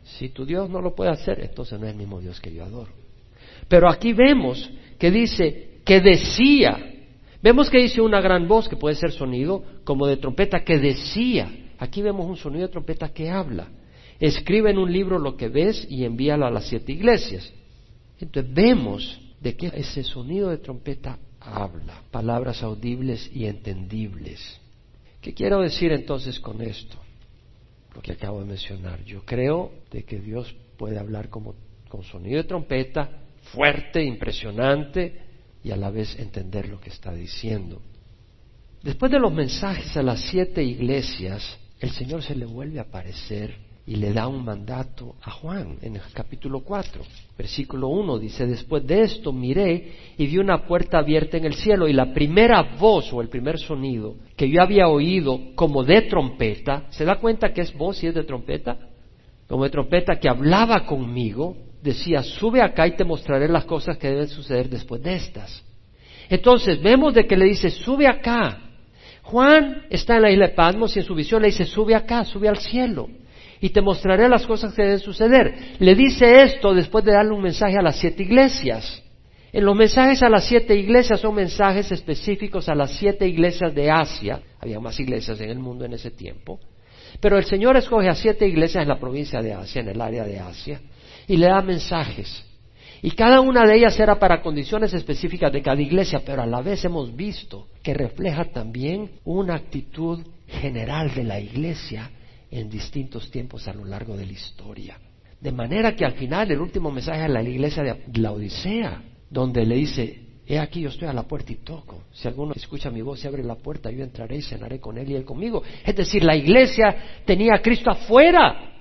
Si 0.03 0.31
tu 0.31 0.45
Dios 0.45 0.69
no 0.69 0.81
lo 0.81 0.95
puede 0.95 1.11
hacer, 1.11 1.41
entonces 1.41 1.79
no 1.79 1.87
es 1.87 1.93
el 1.93 1.99
mismo 1.99 2.21
Dios 2.21 2.41
que 2.41 2.53
yo 2.53 2.65
adoro. 2.65 2.91
Pero 3.69 3.89
aquí 3.89 4.13
vemos 4.13 4.69
que 4.99 5.11
dice 5.11 5.81
que 5.85 6.01
decía, 6.01 6.96
vemos 7.47 7.71
que 7.71 7.79
dice 7.79 8.01
una 8.01 8.21
gran 8.21 8.49
voz 8.49 8.69
que 8.69 8.75
puede 8.75 8.97
ser 8.97 9.13
sonido 9.13 9.63
como 9.85 10.09
de 10.09 10.17
trompeta 10.17 10.65
que 10.65 10.79
decía. 10.79 11.49
Aquí 11.79 12.03
vemos 12.03 12.27
un 12.27 12.37
sonido 12.37 12.67
de 12.67 12.73
trompeta 12.73 13.11
que 13.11 13.31
habla. 13.31 13.69
Escribe 14.19 14.73
en 14.73 14.79
un 14.79 14.93
libro 14.93 15.17
lo 15.21 15.37
que 15.37 15.49
ves 15.49 15.87
y 15.89 16.05
envíalo 16.05 16.45
a 16.45 16.51
las 16.51 16.67
siete 16.67 16.91
iglesias. 16.91 17.53
Entonces 18.19 18.53
vemos 18.53 19.21
de 19.41 19.55
que 19.55 19.69
ese 19.69 20.03
sonido 20.03 20.51
de 20.51 20.59
trompeta 20.59 21.21
habla, 21.39 22.03
palabras 22.11 22.65
audibles 22.65 23.31
y 23.33 23.47
entendibles. 23.47 24.61
¿Qué 25.21 25.33
quiero 25.33 25.61
decir 25.61 25.93
entonces 25.93 26.41
con 26.41 26.61
esto? 26.63 26.99
Lo 27.95 28.03
que 28.03 28.11
acabo 28.11 28.41
de 28.41 28.47
mencionar. 28.47 29.05
Yo 29.05 29.25
creo 29.25 29.71
de 29.93 30.03
que 30.03 30.19
Dios 30.19 30.53
puede 30.77 30.99
hablar 30.99 31.29
como, 31.29 31.55
con 31.89 32.03
sonido 32.03 32.39
de 32.39 32.49
trompeta, 32.49 33.21
fuerte, 33.53 34.03
impresionante, 34.03 35.26
y 35.67 35.73
a 35.73 35.77
la 35.77 35.91
vez 35.91 36.17
entender 36.21 36.69
lo 36.69 36.81
que 36.81 36.91
está 36.91 37.13
diciendo. 37.13 37.83
Después 38.85 39.11
de 39.11 39.19
los 39.19 39.33
mensajes 39.33 39.97
a 39.97 40.03
las 40.03 40.21
siete 40.21 40.63
iglesias, 40.63 41.59
el 41.81 41.91
Señor 41.91 42.23
se 42.23 42.37
le 42.37 42.47
vuelve 42.47 42.79
a 42.79 42.83
aparecer 42.83 43.53
y 43.85 43.97
le 43.97 44.13
da 44.13 44.29
un 44.29 44.45
mandato 44.45 45.17
a 45.23 45.33
Juan 45.33 45.77
en 45.83 45.97
el 45.97 46.03
capítulo 46.13 46.61
4. 46.61 47.03
Versículo 47.37 47.89
1 47.89 48.17
dice, 48.21 48.47
después 48.47 48.87
de 48.87 49.03
esto 49.03 49.33
miré 49.33 49.93
y 50.17 50.27
vi 50.29 50.39
una 50.39 50.69
puerta 50.69 50.99
abierta 50.99 51.37
en 51.37 51.47
el 51.47 51.55
cielo 51.55 51.89
y 51.89 51.93
la 51.93 52.15
primera 52.15 52.77
voz 52.79 53.13
o 53.13 53.21
el 53.21 53.29
primer 53.29 53.59
sonido 53.59 54.15
que 54.37 54.49
yo 54.49 54.63
había 54.63 54.87
oído 54.87 55.53
como 55.57 55.83
de 55.83 56.03
trompeta, 56.03 56.87
¿se 56.91 57.05
da 57.05 57.19
cuenta 57.19 57.53
que 57.53 57.63
es 57.63 57.77
voz 57.77 58.05
y 58.05 58.07
es 58.07 58.15
de 58.15 58.23
trompeta? 58.23 58.79
Como 59.49 59.65
de 59.65 59.71
trompeta 59.71 60.21
que 60.21 60.29
hablaba 60.29 60.87
conmigo, 60.87 61.57
decía, 61.87 62.22
sube 62.22 62.61
acá 62.61 62.87
y 62.87 62.96
te 62.96 63.05
mostraré 63.05 63.49
las 63.49 63.64
cosas 63.64 63.96
que 63.96 64.09
deben 64.09 64.29
suceder 64.29 64.68
después 64.68 65.03
de 65.03 65.14
estas. 65.14 65.64
Entonces 66.29 66.83
vemos 66.83 67.14
de 67.14 67.27
que 67.27 67.37
le 67.37 67.46
dice, 67.46 67.70
sube 67.70 68.07
acá. 68.07 68.59
Juan 69.22 69.87
está 69.90 70.16
en 70.16 70.22
la 70.22 70.31
isla 70.31 70.49
de 70.49 70.55
Patmos 70.55 70.94
y 70.96 71.01
en 71.01 71.05
su 71.05 71.14
visión 71.14 71.42
le 71.42 71.49
dice, 71.49 71.64
sube 71.64 71.94
acá, 71.94 72.25
sube 72.25 72.49
al 72.49 72.59
cielo 72.59 73.09
y 73.61 73.70
te 73.70 73.81
mostraré 73.81 74.29
las 74.29 74.46
cosas 74.46 74.75
que 74.75 74.83
deben 74.83 74.99
suceder. 74.99 75.55
Le 75.79 75.94
dice 75.94 76.42
esto 76.42 76.75
después 76.75 77.05
de 77.05 77.12
darle 77.12 77.33
un 77.33 77.42
mensaje 77.42 77.77
a 77.77 77.83
las 77.83 77.96
siete 77.96 78.22
iglesias. 78.22 79.03
En 79.53 79.64
los 79.64 79.75
mensajes 79.75 80.22
a 80.22 80.29
las 80.29 80.44
siete 80.44 80.77
iglesias 80.77 81.20
son 81.20 81.35
mensajes 81.35 81.90
específicos 81.90 82.68
a 82.68 82.75
las 82.75 82.92
siete 82.92 83.27
iglesias 83.27 83.75
de 83.75 83.90
Asia. 83.90 84.40
Había 84.61 84.81
más 84.81 84.99
iglesias 85.01 85.40
en 85.40 85.51
el 85.51 85.59
mundo 85.59 85.85
en 85.85 85.94
ese 85.94 86.11
tiempo. 86.11 86.61
Pero 87.20 87.38
el 87.38 87.44
Señor 87.44 87.77
escoge 87.77 88.09
a 88.09 88.14
siete 88.14 88.46
iglesias 88.46 88.83
en 88.83 88.88
la 88.88 88.99
provincia 88.99 89.40
de 89.40 89.55
Asia, 89.55 89.81
en 89.81 89.88
el 89.88 90.01
área 90.01 90.25
de 90.25 90.38
Asia, 90.38 90.81
y 91.27 91.37
le 91.37 91.47
da 91.47 91.62
mensajes. 91.62 92.45
Y 93.03 93.11
cada 93.12 93.41
una 93.41 93.65
de 93.67 93.77
ellas 93.77 93.99
era 94.01 94.19
para 94.19 94.41
condiciones 94.41 94.93
específicas 94.95 95.53
de 95.53 95.62
cada 95.62 95.81
iglesia, 95.81 96.23
pero 96.25 96.43
a 96.43 96.47
la 96.47 96.62
vez 96.62 96.85
hemos 96.85 97.15
visto 97.15 97.69
que 97.83 97.95
refleja 97.95 98.47
también 98.47 99.11
una 99.25 99.55
actitud 99.55 100.27
general 100.47 101.15
de 101.15 101.25
la 101.25 101.39
iglesia 101.39 102.11
en 102.51 102.71
distintos 102.71 103.31
tiempos 103.31 103.69
a 103.69 103.75
lo 103.75 103.85
largo 103.85 104.17
de 104.17 104.27
la 104.27 104.33
historia. 104.33 104.99
De 105.41 105.53
manera 105.53 105.95
que 105.95 106.05
al 106.05 106.15
final 106.15 106.51
el 106.51 106.61
último 106.61 106.91
mensaje 106.91 107.23
a 107.23 107.29
la 107.29 107.43
iglesia 107.43 107.83
de 107.83 108.21
la 108.21 108.33
Odisea, 108.33 109.03
donde 109.29 109.67
le 109.67 109.77
dice, 109.77 110.21
he 110.47 110.59
aquí 110.59 110.81
yo 110.81 110.89
estoy 110.89 111.09
a 111.09 111.12
la 111.12 111.25
puerta 111.25 111.53
y 111.53 111.57
toco. 111.57 112.05
Si 112.12 112.27
alguno 112.27 112.55
escucha 112.55 112.91
mi 112.91 113.03
voz 113.03 113.23
y 113.23 113.29
abre 113.29 113.45
la 113.45 113.57
puerta, 113.57 113.91
yo 113.91 114.03
entraré 114.03 114.37
y 114.37 114.43
cenaré 114.43 114.81
con 114.81 114.97
él 114.97 115.11
y 115.11 115.15
él 115.15 115.25
conmigo. 115.25 115.62
Es 115.85 115.95
decir, 115.95 116.25
la 116.25 116.37
iglesia 116.37 117.23
tenía 117.25 117.57
a 117.57 117.62
Cristo 117.62 117.91
afuera. 117.91 118.73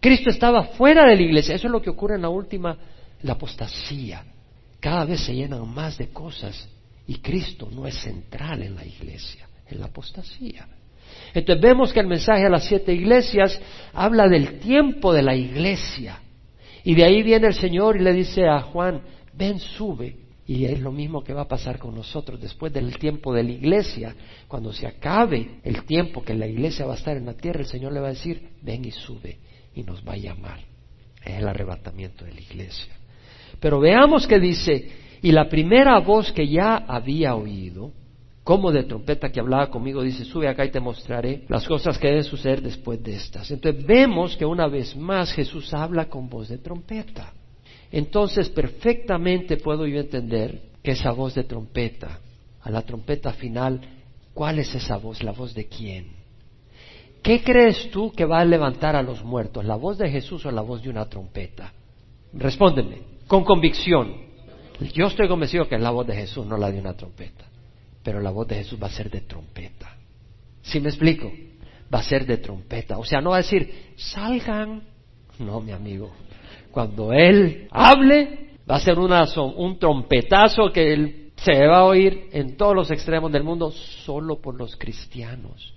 Cristo 0.00 0.30
estaba 0.30 0.64
fuera 0.64 1.06
de 1.06 1.16
la 1.16 1.22
iglesia. 1.22 1.54
Eso 1.54 1.66
es 1.66 1.72
lo 1.72 1.82
que 1.82 1.90
ocurre 1.90 2.16
en 2.16 2.22
la 2.22 2.28
última, 2.28 2.76
la 3.22 3.32
apostasía. 3.32 4.24
Cada 4.80 5.04
vez 5.04 5.20
se 5.20 5.34
llenan 5.34 5.68
más 5.68 5.98
de 5.98 6.08
cosas 6.08 6.68
y 7.06 7.18
Cristo 7.18 7.68
no 7.72 7.86
es 7.86 7.96
central 7.96 8.62
en 8.62 8.76
la 8.76 8.84
iglesia, 8.84 9.48
en 9.66 9.80
la 9.80 9.86
apostasía. 9.86 10.68
Entonces 11.34 11.62
vemos 11.62 11.92
que 11.92 12.00
el 12.00 12.06
mensaje 12.06 12.44
a 12.44 12.50
las 12.50 12.64
siete 12.64 12.92
iglesias 12.92 13.60
habla 13.92 14.28
del 14.28 14.60
tiempo 14.60 15.12
de 15.12 15.22
la 15.22 15.34
iglesia. 15.34 16.20
Y 16.84 16.94
de 16.94 17.04
ahí 17.04 17.22
viene 17.22 17.48
el 17.48 17.54
Señor 17.54 17.96
y 17.96 18.04
le 18.04 18.12
dice 18.12 18.46
a 18.46 18.60
Juan, 18.60 19.02
ven, 19.34 19.58
sube. 19.58 20.16
Y 20.46 20.64
es 20.64 20.80
lo 20.80 20.92
mismo 20.92 21.22
que 21.22 21.34
va 21.34 21.42
a 21.42 21.48
pasar 21.48 21.78
con 21.78 21.94
nosotros 21.94 22.40
después 22.40 22.72
del 22.72 22.96
tiempo 22.98 23.34
de 23.34 23.42
la 23.42 23.50
iglesia. 23.50 24.14
Cuando 24.46 24.72
se 24.72 24.86
acabe 24.86 25.60
el 25.62 25.84
tiempo 25.84 26.22
que 26.22 26.34
la 26.34 26.46
iglesia 26.46 26.86
va 26.86 26.94
a 26.94 26.96
estar 26.96 27.16
en 27.16 27.26
la 27.26 27.34
tierra, 27.34 27.60
el 27.60 27.66
Señor 27.66 27.92
le 27.92 28.00
va 28.00 28.06
a 28.06 28.12
decir, 28.12 28.48
ven 28.62 28.84
y 28.84 28.90
sube. 28.90 29.38
Y 29.78 29.84
nos 29.84 30.02
va 30.06 30.14
a 30.14 30.16
llamar. 30.16 30.58
Es 31.24 31.38
el 31.38 31.46
arrebatamiento 31.46 32.24
de 32.24 32.32
la 32.32 32.40
iglesia. 32.40 32.92
Pero 33.60 33.78
veamos 33.78 34.26
que 34.26 34.40
dice, 34.40 34.90
y 35.22 35.30
la 35.30 35.48
primera 35.48 36.00
voz 36.00 36.32
que 36.32 36.48
ya 36.48 36.78
había 36.78 37.36
oído, 37.36 37.92
como 38.42 38.72
de 38.72 38.82
trompeta 38.82 39.30
que 39.30 39.38
hablaba 39.38 39.70
conmigo, 39.70 40.02
dice, 40.02 40.24
sube 40.24 40.48
acá 40.48 40.64
y 40.64 40.72
te 40.72 40.80
mostraré 40.80 41.44
las 41.48 41.64
cosas 41.64 41.96
que 41.96 42.08
deben 42.08 42.24
suceder 42.24 42.60
después 42.60 43.00
de 43.04 43.14
estas. 43.14 43.52
Entonces 43.52 43.86
vemos 43.86 44.36
que 44.36 44.44
una 44.44 44.66
vez 44.66 44.96
más 44.96 45.30
Jesús 45.32 45.72
habla 45.72 46.08
con 46.08 46.28
voz 46.28 46.48
de 46.48 46.58
trompeta. 46.58 47.32
Entonces 47.92 48.48
perfectamente 48.48 49.58
puedo 49.58 49.86
yo 49.86 50.00
entender 50.00 50.60
que 50.82 50.90
esa 50.90 51.12
voz 51.12 51.36
de 51.36 51.44
trompeta, 51.44 52.18
a 52.62 52.70
la 52.70 52.82
trompeta 52.82 53.32
final, 53.32 53.80
¿cuál 54.34 54.58
es 54.58 54.74
esa 54.74 54.96
voz? 54.96 55.22
¿La 55.22 55.30
voz 55.30 55.54
de 55.54 55.68
quién? 55.68 56.17
¿Qué 57.22 57.42
crees 57.42 57.90
tú 57.90 58.12
que 58.12 58.24
va 58.24 58.40
a 58.40 58.44
levantar 58.44 58.96
a 58.96 59.02
los 59.02 59.22
muertos? 59.24 59.64
¿La 59.64 59.76
voz 59.76 59.98
de 59.98 60.10
Jesús 60.10 60.44
o 60.46 60.50
la 60.50 60.62
voz 60.62 60.82
de 60.82 60.90
una 60.90 61.06
trompeta? 61.06 61.72
Respóndeme, 62.32 63.02
con 63.26 63.44
convicción. 63.44 64.28
Yo 64.94 65.06
estoy 65.06 65.28
convencido 65.28 65.68
que 65.68 65.74
es 65.74 65.80
la 65.80 65.90
voz 65.90 66.06
de 66.06 66.14
Jesús, 66.14 66.46
no 66.46 66.56
la 66.56 66.70
de 66.70 66.78
una 66.78 66.94
trompeta 66.94 67.48
pero 68.08 68.22
la 68.22 68.30
voz 68.30 68.48
de 68.48 68.56
Jesús 68.56 68.82
va 68.82 68.86
a 68.86 68.90
ser 68.90 69.10
de 69.10 69.20
trompeta. 69.20 69.94
¿Sí 70.62 70.80
me 70.80 70.88
explico? 70.88 71.30
Va 71.92 71.98
a 71.98 72.02
ser 72.02 72.24
de 72.24 72.38
trompeta. 72.38 72.96
O 72.96 73.04
sea, 73.04 73.20
no 73.20 73.30
va 73.30 73.36
a 73.36 73.42
decir, 73.42 73.92
salgan. 73.96 74.82
No, 75.38 75.60
mi 75.60 75.72
amigo. 75.72 76.10
Cuando 76.70 77.12
Él 77.12 77.68
hable, 77.70 78.56
va 78.70 78.76
a 78.76 78.80
ser 78.80 78.98
un 78.98 79.78
trompetazo 79.78 80.72
que 80.72 81.32
se 81.36 81.66
va 81.66 81.80
a 81.80 81.84
oír 81.84 82.30
en 82.32 82.56
todos 82.56 82.74
los 82.74 82.90
extremos 82.90 83.30
del 83.30 83.44
mundo 83.44 83.70
solo 83.72 84.40
por 84.40 84.54
los 84.54 84.74
cristianos. 84.76 85.74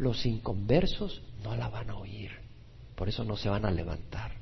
Los 0.00 0.24
inconversos 0.24 1.20
no 1.44 1.54
la 1.54 1.68
van 1.68 1.90
a 1.90 1.96
oír. 1.96 2.30
Por 2.94 3.10
eso 3.10 3.22
no 3.22 3.36
se 3.36 3.50
van 3.50 3.66
a 3.66 3.70
levantar. 3.70 4.32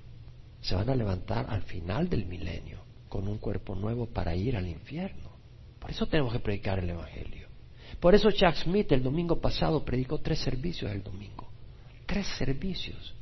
Se 0.61 0.77
van 0.77 0.89
a 0.89 0.95
levantar 0.95 1.47
al 1.49 1.63
final 1.63 2.09
del 2.09 2.27
milenio 2.27 2.79
con 3.09 3.27
un 3.27 3.39
cuerpo 3.39 3.75
nuevo 3.75 4.07
para 4.07 4.37
ir 4.37 4.57
al 4.57 4.69
infierno. 4.69 5.33
Por 5.81 5.91
eso 5.91 6.07
tenemos 6.07 6.33
que 6.33 6.39
predicar 6.39 6.79
el 6.79 6.91
Evangelio. 6.91 7.49
Por 7.99 8.15
eso 8.15 8.31
Chuck 8.31 8.55
Smith 8.55 8.93
el 8.93 9.03
domingo 9.03 9.41
pasado 9.41 9.85
predicó 9.85 10.19
tres 10.19 10.39
servicios 10.39 10.93
el 10.93 11.03
domingo. 11.03 11.49
Tres 12.07 12.29
servicios. 12.39 13.17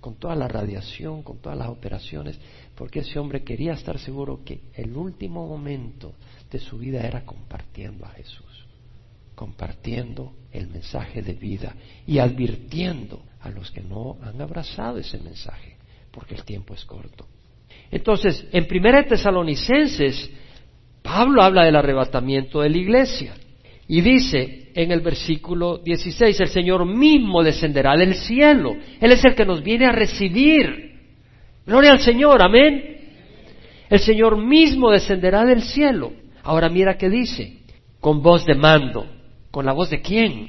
Con 0.00 0.14
toda 0.14 0.36
la 0.36 0.46
radiación, 0.46 1.24
con 1.24 1.38
todas 1.38 1.58
las 1.58 1.70
operaciones. 1.70 2.38
Porque 2.76 3.00
ese 3.00 3.18
hombre 3.18 3.42
quería 3.42 3.72
estar 3.72 3.98
seguro 3.98 4.44
que 4.44 4.60
el 4.74 4.96
último 4.96 5.44
momento 5.44 6.12
de 6.52 6.60
su 6.60 6.78
vida 6.78 7.00
era 7.04 7.24
compartiendo 7.24 8.06
a 8.06 8.10
Jesús. 8.10 8.69
Compartiendo 9.40 10.34
el 10.52 10.68
mensaje 10.68 11.22
de 11.22 11.32
vida 11.32 11.74
y 12.06 12.18
advirtiendo 12.18 13.22
a 13.40 13.48
los 13.48 13.70
que 13.70 13.80
no 13.80 14.18
han 14.22 14.38
abrazado 14.42 14.98
ese 14.98 15.18
mensaje. 15.18 15.78
Porque 16.10 16.34
el 16.34 16.44
tiempo 16.44 16.74
es 16.74 16.84
corto. 16.84 17.26
Entonces, 17.90 18.44
en 18.52 18.66
Primera 18.66 19.02
Tesalonicenses 19.02 20.30
Pablo 21.02 21.42
habla 21.42 21.64
del 21.64 21.74
arrebatamiento 21.76 22.60
de 22.60 22.68
la 22.68 22.76
iglesia 22.76 23.32
y 23.88 24.02
dice 24.02 24.70
en 24.74 24.90
el 24.92 25.00
versículo 25.00 25.78
16, 25.78 26.38
el 26.38 26.48
Señor 26.48 26.84
mismo 26.84 27.42
descenderá 27.42 27.96
del 27.96 28.16
cielo. 28.16 28.76
Él 29.00 29.12
es 29.12 29.24
el 29.24 29.34
que 29.34 29.46
nos 29.46 29.62
viene 29.62 29.86
a 29.86 29.92
recibir. 29.92 30.98
Gloria 31.64 31.92
al 31.92 32.00
Señor, 32.00 32.42
amén. 32.42 32.98
El 33.88 34.00
Señor 34.00 34.36
mismo 34.36 34.90
descenderá 34.90 35.46
del 35.46 35.62
cielo. 35.62 36.12
Ahora 36.42 36.68
mira 36.68 36.98
qué 36.98 37.08
dice, 37.08 37.62
con 38.00 38.22
voz 38.22 38.44
de 38.44 38.54
mando. 38.54 39.06
¿Con 39.50 39.66
la 39.66 39.72
voz 39.72 39.90
de 39.90 40.00
quién? 40.00 40.48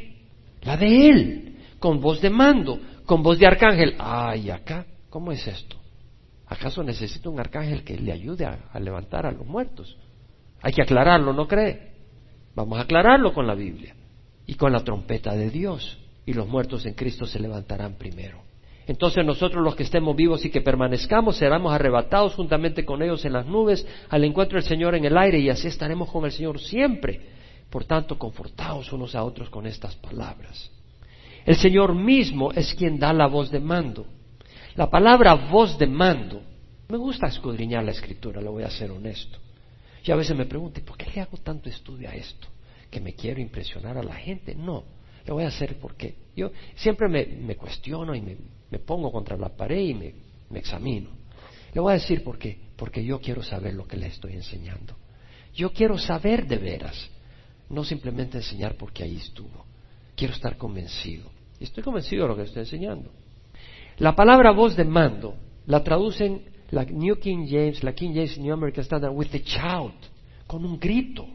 La 0.62 0.78
de 0.78 1.10
Él. 1.10 1.58
Con 1.80 2.00
voz 2.00 2.22
de 2.22 2.30
mando, 2.30 2.80
con 3.06 3.24
voz 3.24 3.40
de 3.40 3.48
arcángel. 3.48 3.96
Ay, 3.98 4.52
acá, 4.52 4.86
¿cómo 5.10 5.32
es 5.32 5.48
esto? 5.48 5.78
¿Acaso 6.46 6.84
necesita 6.84 7.30
un 7.30 7.40
arcángel 7.40 7.84
que 7.84 7.98
le 7.98 8.12
ayude 8.12 8.46
a 8.46 8.80
levantar 8.80 9.26
a 9.26 9.32
los 9.32 9.46
muertos? 9.48 9.98
Hay 10.62 10.74
que 10.74 10.82
aclararlo, 10.82 11.34
¿no 11.34 11.48
cree? 11.48 11.92
Vamos 12.56 12.78
a 12.78 12.84
aclararlo 12.84 13.34
con 13.34 13.48
la 13.48 13.56
Biblia 13.56 13.96
y 14.46 14.56
con 14.56 14.72
la 14.72 14.84
trompeta 14.84 15.36
de 15.36 15.50
Dios. 15.50 15.98
Y 16.26 16.34
los 16.34 16.48
muertos 16.48 16.86
en 16.86 16.94
Cristo 16.94 17.26
se 17.26 17.40
levantarán 17.40 17.96
primero. 17.96 18.44
Entonces 18.88 19.26
nosotros 19.26 19.64
los 19.64 19.76
que 19.76 19.84
estemos 19.84 20.16
vivos 20.16 20.44
y 20.46 20.50
que 20.50 20.62
permanezcamos 20.62 21.38
seremos 21.38 21.74
arrebatados 21.74 22.36
juntamente 22.36 22.84
con 22.84 23.02
ellos 23.02 23.24
en 23.26 23.34
las 23.34 23.46
nubes 23.46 23.86
al 24.10 24.24
encuentro 24.24 24.58
del 24.58 24.68
Señor 24.68 24.96
en 24.96 25.06
el 25.06 25.18
aire 25.18 25.40
y 25.40 25.50
así 25.50 25.68
estaremos 25.68 26.12
con 26.12 26.26
el 26.26 26.32
Señor 26.32 26.60
siempre. 26.60 27.22
Por 27.72 27.86
tanto, 27.86 28.20
confortaos 28.20 28.92
unos 28.92 29.16
a 29.16 29.24
otros 29.24 29.50
con 29.50 29.66
estas 29.66 29.96
palabras. 29.96 30.70
El 31.46 31.56
Señor 31.56 31.96
mismo 31.96 32.52
es 32.52 32.76
quien 32.76 33.00
da 33.00 33.14
la 33.14 33.28
voz 33.28 33.50
de 33.50 33.62
mando. 33.62 34.06
La 34.76 34.90
palabra 34.90 35.34
voz 35.36 35.78
de 35.78 35.88
mando, 35.88 36.44
me 36.90 36.98
gusta 36.98 37.28
escudriñar 37.28 37.86
la 37.86 37.92
escritura, 37.92 38.42
lo 38.42 38.52
voy 38.52 38.64
a 38.64 38.70
ser 38.70 38.92
honesto. 38.92 39.40
Y 40.04 40.12
a 40.12 40.16
veces 40.16 40.36
me 40.36 40.46
pregunto, 40.46 40.82
¿por 40.82 40.98
qué 40.98 41.10
le 41.16 41.22
hago 41.22 41.38
tanto 41.38 41.70
estudio 41.70 42.10
a 42.10 42.14
esto? 42.14 42.48
¿Que 42.90 43.00
me 43.00 43.14
quiero 43.14 43.40
impresionar 43.40 43.98
a 43.98 44.04
la 44.04 44.16
gente? 44.16 44.54
No, 44.54 44.84
lo 45.26 45.36
voy 45.36 45.46
a 45.46 45.48
hacer 45.48 45.80
porque 45.80 46.16
yo 46.36 46.52
siempre 46.76 47.08
me, 47.08 47.56
cuestiono 47.56 48.14
y 48.14 48.22
me, 48.22 48.80
pongo 48.80 49.14
contra 49.14 49.38
la 49.38 49.50
pared 49.50 49.80
y 49.80 49.94
me, 49.94 50.14
me 50.50 50.60
examino. 50.60 51.10
Le 51.74 51.80
voy 51.80 51.92
a 51.92 52.00
decir 52.00 52.22
por 52.22 52.38
qué, 52.38 52.58
porque 52.76 53.02
yo 53.02 53.22
quiero 53.22 53.42
saber 53.42 53.76
lo 53.76 53.88
que 53.88 53.96
le 53.96 54.08
estoy 54.08 54.34
enseñando. 54.34 54.96
Yo 55.54 55.72
quiero 55.72 55.98
saber 55.98 56.46
de 56.48 56.58
veras, 56.58 57.10
no 57.72 57.84
simplemente 57.84 58.38
enseñar 58.38 58.76
porque 58.76 59.04
ahí 59.04 59.16
estuvo. 59.16 59.66
Quiero 60.16 60.34
estar 60.34 60.58
convencido. 60.58 61.30
Y 61.60 61.64
estoy 61.64 61.84
convencido 61.84 62.24
de 62.24 62.30
lo 62.30 62.36
que 62.36 62.44
estoy 62.44 62.62
enseñando. 62.62 63.12
La 63.98 64.16
palabra 64.16 64.52
voz 64.52 64.76
de 64.76 64.84
mando 64.84 65.36
la 65.68 65.84
traducen 65.84 66.42
la 66.72 66.86
New 66.86 67.18
King 67.20 67.46
James, 67.48 67.84
la 67.84 67.94
King 67.94 68.14
James 68.14 68.38
New 68.38 68.54
American 68.54 68.84
Standard, 68.84 69.14
with 69.14 69.34
a 69.34 69.40
shout, 69.40 69.94
con 70.48 70.66
un 70.66 70.80
grito. 70.80 71.28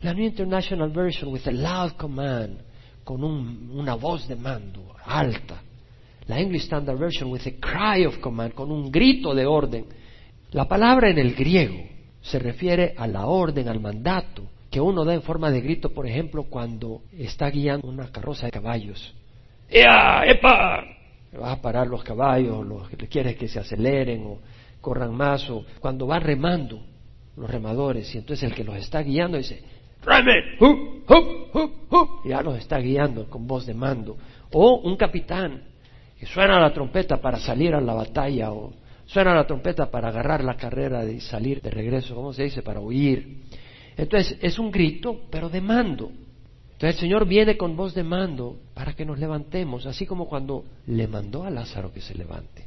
La 0.00 0.12
New 0.12 0.24
International 0.24 0.90
Version, 0.90 1.32
with 1.32 1.46
a 1.46 1.52
loud 1.52 1.96
command, 1.96 2.58
con 3.04 3.22
una 3.22 3.94
voz 3.94 4.26
de 4.26 4.36
mando 4.36 4.94
alta. 5.04 5.62
La 6.26 6.40
English 6.40 6.64
Standard 6.64 6.98
Version 6.98 7.30
with 7.30 7.46
a 7.46 7.52
cry 7.60 8.04
of 8.04 8.18
command, 8.20 8.54
con 8.54 8.70
un 8.70 8.90
grito 8.90 9.34
de 9.34 9.46
orden. 9.46 9.86
La 10.50 10.66
palabra 10.66 11.10
en 11.10 11.18
el 11.18 11.34
griego 11.34 11.88
se 12.20 12.38
refiere 12.38 12.94
a 12.96 13.06
la 13.06 13.26
orden, 13.26 13.68
al 13.68 13.80
mandato, 13.80 14.48
que 14.72 14.80
uno 14.80 15.04
da 15.04 15.12
en 15.12 15.20
forma 15.20 15.50
de 15.50 15.60
grito, 15.60 15.90
por 15.90 16.06
ejemplo, 16.06 16.44
cuando 16.44 17.02
está 17.12 17.50
guiando 17.50 17.86
una 17.86 18.10
carroza 18.10 18.46
de 18.46 18.52
caballos. 18.52 19.14
¡Ea! 19.68 20.24
¡Epa! 20.24 20.82
Vas 21.38 21.58
a 21.58 21.60
parar 21.60 21.86
los 21.86 22.02
caballos, 22.02 22.66
los, 22.66 22.88
quieres 23.10 23.36
que 23.36 23.48
se 23.48 23.60
aceleren 23.60 24.24
o 24.24 24.38
corran 24.80 25.14
más, 25.14 25.48
o 25.50 25.66
cuando 25.78 26.06
va 26.06 26.18
remando 26.18 26.82
los 27.36 27.50
remadores, 27.50 28.14
y 28.14 28.18
entonces 28.18 28.48
el 28.48 28.54
que 28.54 28.64
los 28.64 28.76
está 28.76 29.02
guiando 29.02 29.36
dice, 29.36 29.62
¡Reme! 30.02 30.56
¡Hup, 30.58 31.10
hup, 31.10 31.54
hup, 31.54 31.92
hup! 31.92 32.08
Ya 32.24 32.40
los 32.40 32.56
está 32.56 32.78
guiando 32.78 33.28
con 33.28 33.46
voz 33.46 33.66
de 33.66 33.74
mando. 33.74 34.16
O 34.52 34.80
un 34.80 34.96
capitán 34.96 35.64
que 36.18 36.24
suena 36.24 36.58
la 36.58 36.72
trompeta 36.72 37.18
para 37.18 37.38
salir 37.38 37.74
a 37.74 37.80
la 37.82 37.92
batalla, 37.92 38.52
o 38.52 38.72
suena 39.04 39.34
la 39.34 39.46
trompeta 39.46 39.90
para 39.90 40.08
agarrar 40.08 40.42
la 40.42 40.56
carrera 40.56 41.04
y 41.04 41.20
salir 41.20 41.60
de 41.60 41.70
regreso, 41.70 42.14
¿cómo 42.14 42.32
se 42.32 42.44
dice? 42.44 42.62
Para 42.62 42.80
huir. 42.80 43.42
Entonces 43.96 44.38
es 44.40 44.58
un 44.58 44.70
grito, 44.70 45.22
pero 45.30 45.48
de 45.48 45.60
mando. 45.60 46.10
Entonces 46.82 46.96
el 46.96 47.08
Señor 47.08 47.26
viene 47.26 47.56
con 47.56 47.76
voz 47.76 47.94
de 47.94 48.02
mando 48.02 48.56
para 48.74 48.94
que 48.94 49.04
nos 49.04 49.18
levantemos, 49.18 49.86
así 49.86 50.06
como 50.06 50.28
cuando 50.28 50.64
le 50.86 51.06
mandó 51.06 51.44
a 51.44 51.50
Lázaro 51.50 51.92
que 51.92 52.00
se 52.00 52.14
levante. 52.14 52.66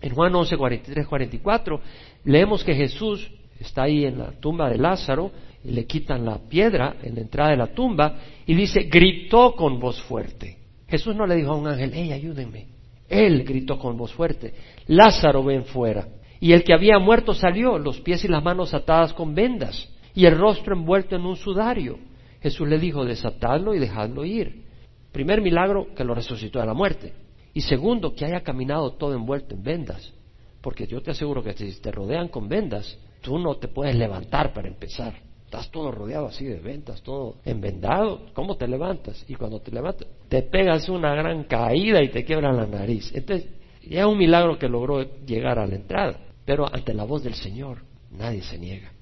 En 0.00 0.14
Juan 0.14 0.34
11, 0.34 0.56
43, 0.56 1.06
44 1.06 1.80
leemos 2.24 2.64
que 2.64 2.74
Jesús 2.74 3.30
está 3.60 3.84
ahí 3.84 4.04
en 4.04 4.18
la 4.18 4.32
tumba 4.32 4.68
de 4.68 4.78
Lázaro 4.78 5.30
y 5.62 5.70
le 5.70 5.86
quitan 5.86 6.24
la 6.24 6.38
piedra 6.38 6.96
en 7.02 7.14
la 7.14 7.20
entrada 7.20 7.50
de 7.50 7.56
la 7.56 7.68
tumba 7.68 8.16
y 8.44 8.54
dice, 8.54 8.82
gritó 8.90 9.54
con 9.54 9.78
voz 9.78 10.02
fuerte. 10.02 10.58
Jesús 10.88 11.14
no 11.14 11.24
le 11.24 11.36
dijo 11.36 11.52
a 11.52 11.56
un 11.56 11.68
ángel, 11.68 11.92
hey, 11.94 12.12
ayúdenme. 12.12 12.66
Él 13.08 13.44
gritó 13.44 13.78
con 13.78 13.96
voz 13.96 14.12
fuerte, 14.12 14.52
Lázaro 14.88 15.44
ven 15.44 15.64
fuera. 15.66 16.08
Y 16.40 16.52
el 16.52 16.64
que 16.64 16.74
había 16.74 16.98
muerto 16.98 17.34
salió, 17.34 17.78
los 17.78 18.00
pies 18.00 18.24
y 18.24 18.28
las 18.28 18.42
manos 18.42 18.74
atadas 18.74 19.12
con 19.12 19.34
vendas 19.34 19.91
y 20.14 20.26
el 20.26 20.38
rostro 20.38 20.74
envuelto 20.74 21.16
en 21.16 21.24
un 21.24 21.36
sudario. 21.36 21.98
Jesús 22.40 22.68
le 22.68 22.78
dijo, 22.78 23.04
desatadlo 23.04 23.74
y 23.74 23.78
dejadlo 23.78 24.24
ir. 24.24 24.64
Primer 25.12 25.40
milagro, 25.40 25.94
que 25.94 26.04
lo 26.04 26.14
resucitó 26.14 26.58
de 26.58 26.66
la 26.66 26.74
muerte. 26.74 27.12
Y 27.54 27.60
segundo, 27.60 28.14
que 28.14 28.24
haya 28.24 28.42
caminado 28.42 28.92
todo 28.92 29.14
envuelto 29.14 29.54
en 29.54 29.62
vendas. 29.62 30.12
Porque 30.60 30.86
yo 30.86 31.02
te 31.02 31.10
aseguro 31.10 31.42
que 31.42 31.52
si 31.52 31.80
te 31.80 31.90
rodean 31.90 32.28
con 32.28 32.48
vendas, 32.48 32.98
tú 33.20 33.38
no 33.38 33.56
te 33.56 33.68
puedes 33.68 33.94
levantar 33.94 34.52
para 34.52 34.68
empezar. 34.68 35.14
Estás 35.44 35.70
todo 35.70 35.90
rodeado 35.92 36.28
así 36.28 36.46
de 36.46 36.60
vendas, 36.60 37.02
todo 37.02 37.36
envendado. 37.44 38.26
¿Cómo 38.32 38.56
te 38.56 38.66
levantas? 38.66 39.24
Y 39.28 39.34
cuando 39.34 39.60
te 39.60 39.70
levantas, 39.70 40.08
te 40.28 40.42
pegas 40.42 40.88
una 40.88 41.14
gran 41.14 41.44
caída 41.44 42.02
y 42.02 42.08
te 42.08 42.24
quiebran 42.24 42.56
la 42.56 42.66
nariz. 42.66 43.12
Entonces, 43.14 43.50
es 43.82 44.04
un 44.04 44.16
milagro 44.16 44.58
que 44.58 44.68
logró 44.68 45.02
llegar 45.26 45.58
a 45.58 45.66
la 45.66 45.74
entrada. 45.74 46.18
Pero 46.44 46.66
ante 46.72 46.94
la 46.94 47.04
voz 47.04 47.22
del 47.22 47.34
Señor, 47.34 47.82
nadie 48.10 48.42
se 48.42 48.58
niega. 48.58 48.92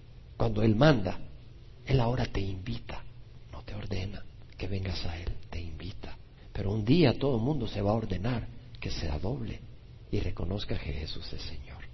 Cuando 0.41 0.63
Él 0.63 0.75
manda, 0.75 1.19
Él 1.85 2.01
ahora 2.01 2.25
te 2.25 2.41
invita, 2.41 3.05
no 3.53 3.61
te 3.63 3.75
ordena 3.75 4.25
que 4.57 4.69
vengas 4.69 5.05
a 5.05 5.19
Él, 5.19 5.35
te 5.51 5.61
invita. 5.61 6.17
Pero 6.51 6.73
un 6.73 6.83
día 6.83 7.19
todo 7.19 7.37
el 7.37 7.43
mundo 7.43 7.67
se 7.67 7.83
va 7.83 7.91
a 7.91 7.93
ordenar 7.93 8.49
que 8.81 8.91
sea 8.91 9.19
doble 9.19 9.61
y 10.11 10.19
reconozca 10.19 10.79
que 10.79 10.95
Jesús 10.95 11.31
es 11.35 11.43
Señor. 11.43 11.85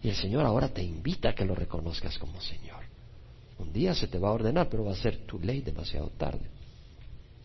Y 0.00 0.10
el 0.10 0.14
Señor 0.14 0.46
ahora 0.46 0.68
te 0.68 0.80
invita 0.80 1.30
a 1.30 1.34
que 1.34 1.44
lo 1.44 1.56
reconozcas 1.56 2.16
como 2.20 2.40
Señor. 2.40 2.84
Un 3.58 3.72
día 3.72 3.92
se 3.94 4.06
te 4.06 4.20
va 4.20 4.28
a 4.28 4.34
ordenar, 4.34 4.68
pero 4.68 4.84
va 4.84 4.92
a 4.92 4.94
ser 4.94 5.26
tu 5.26 5.40
ley 5.40 5.60
demasiado 5.60 6.08
tarde. 6.16 6.48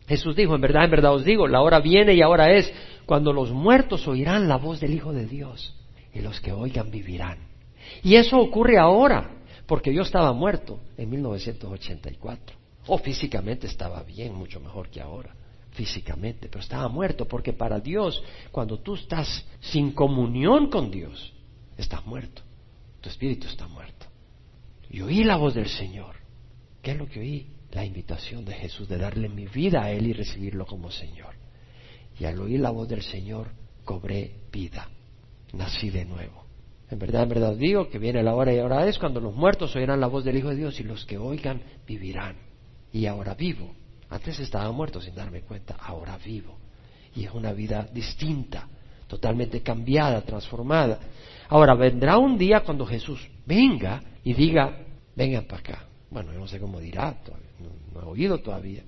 Jesús 0.08 0.36
dijo, 0.36 0.54
en 0.54 0.62
verdad, 0.62 0.86
en 0.86 0.92
verdad 0.92 1.16
os 1.16 1.26
digo, 1.26 1.48
la 1.48 1.64
hora 1.64 1.80
viene 1.80 2.14
y 2.14 2.22
ahora 2.22 2.56
es 2.56 2.72
cuando 3.08 3.34
los 3.34 3.50
muertos 3.50 4.08
oirán 4.08 4.48
la 4.48 4.58
voz 4.58 4.80
del 4.80 4.94
Hijo 4.94 5.14
de 5.14 5.26
Dios 5.26 5.76
y 6.14 6.20
los 6.20 6.40
que 6.42 6.52
oigan 6.52 6.92
vivirán. 6.92 7.40
Y 8.04 8.18
eso 8.18 8.38
ocurre 8.38 8.78
ahora 8.78 9.40
porque 9.66 9.94
yo 9.94 10.02
estaba 10.02 10.34
muerto 10.34 10.80
en 10.98 11.10
1984. 11.10 12.58
O 12.88 12.98
físicamente 12.98 13.68
estaba 13.68 14.04
bien, 14.04 14.34
mucho 14.34 14.60
mejor 14.60 14.90
que 14.90 15.00
ahora, 15.00 15.34
físicamente, 15.72 16.50
pero 16.50 16.60
estaba 16.60 16.90
muerto 16.90 17.26
porque 17.26 17.54
para 17.54 17.80
Dios, 17.80 18.22
cuando 18.52 18.80
tú 18.80 18.96
estás 18.96 19.46
sin 19.62 19.92
comunión 19.92 20.70
con 20.70 20.92
Dios, 20.92 21.34
estás 21.78 22.06
muerto. 22.06 22.42
Tu 23.00 23.10
espíritu 23.10 23.48
está 23.48 23.68
muerto. 23.68 24.06
Y 24.90 25.02
oí 25.02 25.24
la 25.24 25.38
voz 25.38 25.54
del 25.54 25.70
Señor. 25.70 26.16
¿Qué 26.82 26.92
es 26.92 26.98
lo 26.98 27.08
que 27.08 27.20
oí? 27.20 27.48
La 27.72 27.86
invitación 27.86 28.46
de 28.46 28.54
Jesús 28.54 28.88
de 28.88 28.98
darle 28.98 29.30
mi 29.30 29.48
vida 29.48 29.84
a 29.84 29.92
Él 29.92 30.08
y 30.08 30.14
recibirlo 30.14 30.66
como 30.66 30.92
Señor. 30.92 31.36
Y 32.20 32.26
al 32.26 32.40
oír 32.40 32.60
la 32.60 32.70
voz 32.70 32.88
del 32.88 33.02
Señor, 33.02 33.52
cobré 33.84 34.36
vida. 34.52 34.90
Nací 35.54 35.90
de 35.90 36.06
nuevo. 36.06 36.43
En 36.94 37.00
verdad, 37.00 37.24
en 37.24 37.30
verdad 37.30 37.56
digo 37.56 37.90
que 37.90 37.98
viene 37.98 38.22
la 38.22 38.36
hora 38.36 38.54
y 38.54 38.60
ahora 38.60 38.88
es 38.88 39.00
cuando 39.00 39.20
los 39.20 39.34
muertos 39.34 39.76
oirán 39.76 40.00
la 40.00 40.06
voz 40.06 40.24
del 40.24 40.38
Hijo 40.38 40.50
de 40.50 40.58
Dios 40.58 40.80
y 40.80 40.84
los 40.84 41.04
que 41.06 41.18
oigan 41.18 41.60
vivirán. 41.88 42.36
Y 42.92 43.08
ahora 43.08 43.34
vivo. 43.34 43.74
Antes 44.12 44.40
estaba 44.40 44.72
muerto 44.72 45.02
sin 45.02 45.16
darme 45.16 45.42
cuenta, 45.42 45.76
ahora 45.80 46.20
vivo. 46.24 46.56
Y 47.16 47.26
es 47.26 47.34
una 47.34 47.52
vida 47.52 47.88
distinta, 47.92 48.68
totalmente 49.08 49.64
cambiada, 49.64 50.22
transformada. 50.22 51.00
Ahora 51.50 51.74
vendrá 51.74 52.20
un 52.20 52.38
día 52.38 52.60
cuando 52.60 52.86
Jesús 52.86 53.28
venga 53.44 54.04
y 54.24 54.36
diga, 54.36 54.78
vengan 55.16 55.46
para 55.46 55.62
acá. 55.62 55.86
Bueno, 56.12 56.32
yo 56.32 56.38
no 56.38 56.48
sé 56.48 56.60
cómo 56.60 56.80
dirá, 56.80 57.18
no, 57.92 58.02
he 58.02 58.06
oído 58.06 58.38
todavía. 58.38 58.84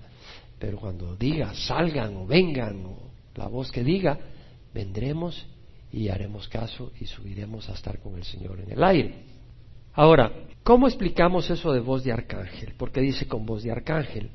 Pero 0.59 0.77
cuando 0.77 1.15
diga, 1.15 1.55
salgan 1.55 2.15
o 2.17 2.27
vengan, 2.27 2.85
o 2.85 2.99
la 3.33 3.47
voz 3.47 3.71
que 3.71 3.83
diga, 3.83 4.19
vendremos 4.75 5.47
y 5.91 6.09
haremos 6.09 6.47
caso 6.47 6.91
y 6.99 7.05
subiremos 7.05 7.69
a 7.69 7.73
estar 7.73 7.99
con 7.99 8.15
el 8.15 8.23
Señor 8.23 8.59
en 8.59 8.71
el 8.71 8.83
aire. 8.83 9.23
Ahora, 9.93 10.31
¿cómo 10.63 10.87
explicamos 10.87 11.49
eso 11.49 11.71
de 11.71 11.79
voz 11.79 12.03
de 12.03 12.11
arcángel? 12.11 12.73
Porque 12.77 13.01
dice 13.01 13.27
con 13.27 13.45
voz 13.45 13.63
de 13.63 13.71
arcángel. 13.71 14.29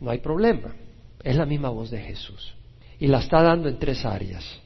No 0.00 0.10
hay 0.10 0.18
problema. 0.18 0.74
Es 1.22 1.36
la 1.36 1.46
misma 1.46 1.68
voz 1.68 1.90
de 1.90 2.00
Jesús. 2.00 2.54
Y 2.98 3.06
la 3.06 3.20
está 3.20 3.42
dando 3.42 3.68
en 3.68 3.78
tres 3.78 4.04
áreas. 4.04 4.60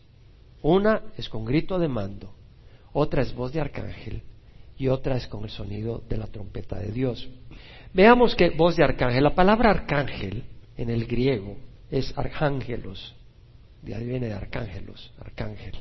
Una 0.64 1.02
es 1.18 1.28
con 1.28 1.44
grito 1.44 1.78
de 1.78 1.88
mando, 1.88 2.32
otra 2.94 3.20
es 3.20 3.34
voz 3.34 3.52
de 3.52 3.60
arcángel 3.60 4.22
y 4.78 4.88
otra 4.88 5.16
es 5.16 5.26
con 5.26 5.44
el 5.44 5.50
sonido 5.50 6.02
de 6.08 6.16
la 6.16 6.26
trompeta 6.26 6.78
de 6.78 6.90
Dios. 6.90 7.28
Veamos 7.92 8.34
que 8.34 8.48
voz 8.48 8.76
de 8.76 8.82
arcángel. 8.84 9.24
La 9.24 9.34
palabra 9.34 9.70
arcángel 9.70 10.44
en 10.78 10.88
el 10.88 11.04
griego 11.04 11.58
es 11.90 12.16
arcángelos. 12.16 13.14
De 13.82 13.94
ahí 13.94 14.06
viene 14.06 14.28
de 14.28 14.32
arcángelos, 14.32 15.12
arcángel. 15.20 15.74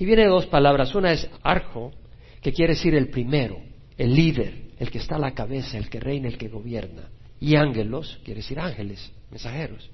Y 0.00 0.06
viene 0.06 0.26
dos 0.26 0.46
palabras. 0.46 0.94
Una 0.94 1.12
es 1.12 1.28
arjo, 1.42 1.92
que 2.40 2.54
quiere 2.54 2.72
decir 2.72 2.94
el 2.94 3.10
primero, 3.10 3.58
el 3.98 4.14
líder, 4.14 4.70
el 4.78 4.90
que 4.90 4.96
está 4.96 5.16
a 5.16 5.18
la 5.18 5.34
cabeza, 5.34 5.76
el 5.76 5.90
que 5.90 6.00
reina, 6.00 6.26
el 6.26 6.38
que 6.38 6.48
gobierna. 6.48 7.10
Y 7.38 7.54
ángelos, 7.54 8.18
quiere 8.24 8.40
decir 8.40 8.58
ángeles, 8.58 9.12
mensajeros. 9.30 9.90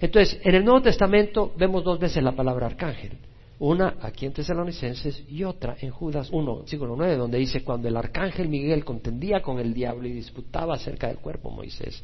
Entonces, 0.00 0.40
en 0.42 0.56
el 0.56 0.64
Nuevo 0.64 0.82
Testamento 0.82 1.54
vemos 1.56 1.84
dos 1.84 2.00
veces 2.00 2.24
la 2.24 2.32
palabra 2.32 2.66
arcángel. 2.66 3.18
Una 3.60 3.96
aquí 4.02 4.26
en 4.26 4.32
Tesalonicenses 4.32 5.22
y 5.28 5.44
otra 5.44 5.76
en 5.80 5.90
Judas 5.90 6.28
1, 6.32 6.58
versículo 6.58 6.96
9, 6.96 7.16
donde 7.16 7.38
dice, 7.38 7.62
cuando 7.62 7.86
el 7.86 7.96
arcángel 7.96 8.48
Miguel 8.48 8.84
contendía 8.84 9.42
con 9.42 9.60
el 9.60 9.72
diablo 9.72 10.08
y 10.08 10.12
disputaba 10.12 10.74
acerca 10.74 11.06
del 11.06 11.18
cuerpo 11.18 11.50
Moisés. 11.50 12.02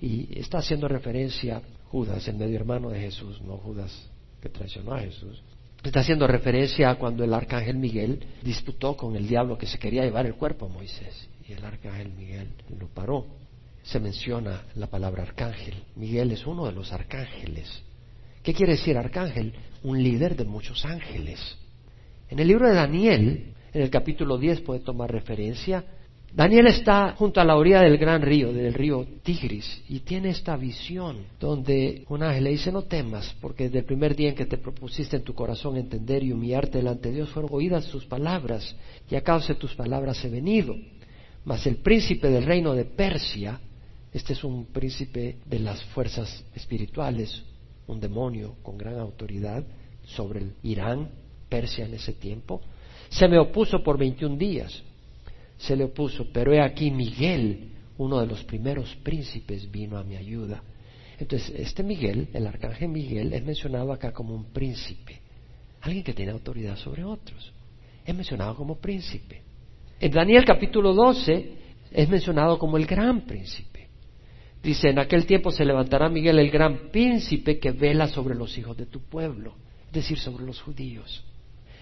Y 0.00 0.38
está 0.40 0.58
haciendo 0.58 0.88
referencia 0.88 1.60
Judas, 1.90 2.26
el 2.28 2.36
medio 2.36 2.56
hermano 2.56 2.88
de 2.88 2.98
Jesús, 2.98 3.42
no 3.42 3.58
Judas 3.58 4.10
que 4.40 4.48
traicionó 4.48 4.94
a 4.94 5.00
Jesús. 5.00 5.42
Está 5.82 6.00
haciendo 6.00 6.26
referencia 6.26 6.90
a 6.90 6.96
cuando 6.96 7.22
el 7.24 7.32
arcángel 7.32 7.76
Miguel 7.76 8.24
disputó 8.42 8.96
con 8.96 9.14
el 9.14 9.28
diablo 9.28 9.56
que 9.56 9.66
se 9.66 9.78
quería 9.78 10.02
llevar 10.02 10.26
el 10.26 10.34
cuerpo 10.34 10.66
a 10.66 10.68
Moisés. 10.68 11.28
Y 11.48 11.52
el 11.52 11.64
arcángel 11.64 12.12
Miguel 12.12 12.48
lo 12.78 12.88
paró. 12.88 13.26
Se 13.82 14.00
menciona 14.00 14.64
la 14.74 14.88
palabra 14.88 15.22
arcángel. 15.22 15.74
Miguel 15.94 16.32
es 16.32 16.46
uno 16.46 16.66
de 16.66 16.72
los 16.72 16.92
arcángeles. 16.92 17.82
¿Qué 18.42 18.52
quiere 18.52 18.72
decir 18.72 18.98
arcángel? 18.98 19.54
Un 19.84 20.02
líder 20.02 20.36
de 20.36 20.44
muchos 20.44 20.84
ángeles. 20.84 21.56
En 22.28 22.40
el 22.40 22.48
libro 22.48 22.68
de 22.68 22.74
Daniel, 22.74 23.54
en 23.72 23.82
el 23.82 23.88
capítulo 23.88 24.36
10, 24.36 24.62
puede 24.62 24.80
tomar 24.80 25.10
referencia 25.10 25.84
Daniel 26.32 26.66
está 26.66 27.14
junto 27.16 27.40
a 27.40 27.44
la 27.44 27.56
orilla 27.56 27.80
del 27.80 27.96
gran 27.96 28.20
río, 28.20 28.52
del 28.52 28.74
río 28.74 29.06
Tigris, 29.22 29.82
y 29.88 30.00
tiene 30.00 30.28
esta 30.28 30.56
visión 30.56 31.24
donde 31.40 32.04
un 32.08 32.22
ángel 32.22 32.44
le 32.44 32.50
dice, 32.50 32.70
no 32.70 32.82
temas, 32.82 33.34
porque 33.40 33.64
desde 33.64 33.78
el 33.78 33.84
primer 33.86 34.14
día 34.14 34.28
en 34.30 34.34
que 34.34 34.44
te 34.44 34.58
propusiste 34.58 35.16
en 35.16 35.22
tu 35.22 35.34
corazón 35.34 35.76
entender 35.76 36.22
y 36.22 36.32
humillarte 36.32 36.78
delante 36.78 37.08
de 37.08 37.16
Dios, 37.16 37.30
fueron 37.30 37.50
oídas 37.52 37.86
tus 37.86 38.04
palabras, 38.04 38.76
y 39.10 39.16
a 39.16 39.22
causa 39.22 39.54
de 39.54 39.58
tus 39.58 39.74
palabras 39.74 40.22
he 40.24 40.28
venido. 40.28 40.76
Mas 41.44 41.66
el 41.66 41.76
príncipe 41.76 42.28
del 42.28 42.44
reino 42.44 42.74
de 42.74 42.84
Persia, 42.84 43.58
este 44.12 44.34
es 44.34 44.44
un 44.44 44.66
príncipe 44.66 45.38
de 45.46 45.58
las 45.58 45.82
fuerzas 45.86 46.44
espirituales, 46.54 47.42
un 47.86 48.00
demonio 48.00 48.56
con 48.62 48.76
gran 48.76 48.98
autoridad 48.98 49.64
sobre 50.04 50.40
el 50.40 50.52
Irán, 50.62 51.08
Persia 51.48 51.86
en 51.86 51.94
ese 51.94 52.12
tiempo, 52.12 52.60
se 53.08 53.26
me 53.26 53.38
opuso 53.38 53.82
por 53.82 53.96
21 53.96 54.36
días 54.36 54.82
se 55.58 55.76
le 55.76 55.84
opuso, 55.84 56.28
pero 56.32 56.52
he 56.52 56.60
aquí 56.60 56.90
Miguel, 56.90 57.72
uno 57.98 58.20
de 58.20 58.26
los 58.26 58.44
primeros 58.44 58.94
príncipes, 59.02 59.70
vino 59.70 59.98
a 59.98 60.04
mi 60.04 60.16
ayuda. 60.16 60.62
Entonces, 61.18 61.52
este 61.58 61.82
Miguel, 61.82 62.28
el 62.32 62.46
arcángel 62.46 62.88
Miguel, 62.88 63.32
es 63.32 63.44
mencionado 63.44 63.92
acá 63.92 64.12
como 64.12 64.34
un 64.34 64.52
príncipe, 64.52 65.20
alguien 65.80 66.04
que 66.04 66.14
tiene 66.14 66.32
autoridad 66.32 66.76
sobre 66.76 67.04
otros. 67.04 67.52
Es 68.06 68.14
mencionado 68.14 68.54
como 68.54 68.76
príncipe. 68.76 69.42
En 70.00 70.12
Daniel 70.12 70.44
capítulo 70.44 70.94
12 70.94 71.52
es 71.90 72.08
mencionado 72.08 72.58
como 72.58 72.76
el 72.76 72.86
gran 72.86 73.22
príncipe. 73.22 73.88
Dice, 74.62 74.90
en 74.90 74.98
aquel 74.98 75.26
tiempo 75.26 75.50
se 75.50 75.64
levantará 75.64 76.08
Miguel 76.08 76.38
el 76.38 76.50
gran 76.50 76.90
príncipe 76.90 77.58
que 77.58 77.72
vela 77.72 78.06
sobre 78.08 78.34
los 78.34 78.56
hijos 78.56 78.76
de 78.76 78.86
tu 78.86 79.00
pueblo, 79.00 79.54
es 79.88 79.92
decir, 79.92 80.18
sobre 80.18 80.44
los 80.44 80.60
judíos. 80.60 81.24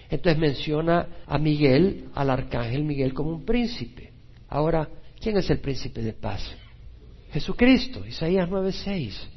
Entonces 0.09 0.39
menciona 0.39 1.07
a 1.25 1.37
Miguel, 1.37 2.05
al 2.15 2.29
arcángel 2.29 2.83
Miguel, 2.83 3.13
como 3.13 3.31
un 3.31 3.45
príncipe. 3.45 4.11
Ahora, 4.49 4.89
¿quién 5.19 5.37
es 5.37 5.49
el 5.49 5.59
príncipe 5.59 6.01
de 6.01 6.13
paz? 6.13 6.41
Jesucristo, 7.31 8.05
Isaías 8.05 8.49
9:6. 8.49 9.29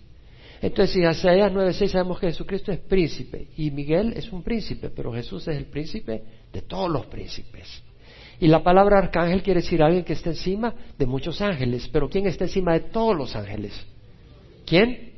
Entonces, 0.62 0.96
en 0.96 1.11
Isaías 1.11 1.52
9:6 1.52 1.88
sabemos 1.88 2.20
que 2.20 2.28
Jesucristo 2.28 2.70
es 2.70 2.78
príncipe 2.78 3.48
y 3.56 3.70
Miguel 3.70 4.12
es 4.14 4.30
un 4.30 4.42
príncipe, 4.42 4.90
pero 4.90 5.12
Jesús 5.12 5.48
es 5.48 5.56
el 5.56 5.66
príncipe 5.66 6.22
de 6.52 6.62
todos 6.62 6.90
los 6.90 7.06
príncipes. 7.06 7.83
Y 8.38 8.46
la 8.46 8.62
palabra 8.62 8.98
arcángel 8.98 9.42
quiere 9.42 9.61
decir 9.61 9.83
alguien 9.83 10.04
que 10.04 10.14
está 10.14 10.30
encima 10.30 10.74
de 10.96 11.06
muchos 11.06 11.40
ángeles, 11.40 11.88
pero 11.92 12.09
¿quién 12.09 12.26
está 12.26 12.44
encima 12.44 12.74
de 12.74 12.80
todos 12.80 13.16
los 13.16 13.35
ángeles? 13.37 13.72
¿Quién? 14.64 15.10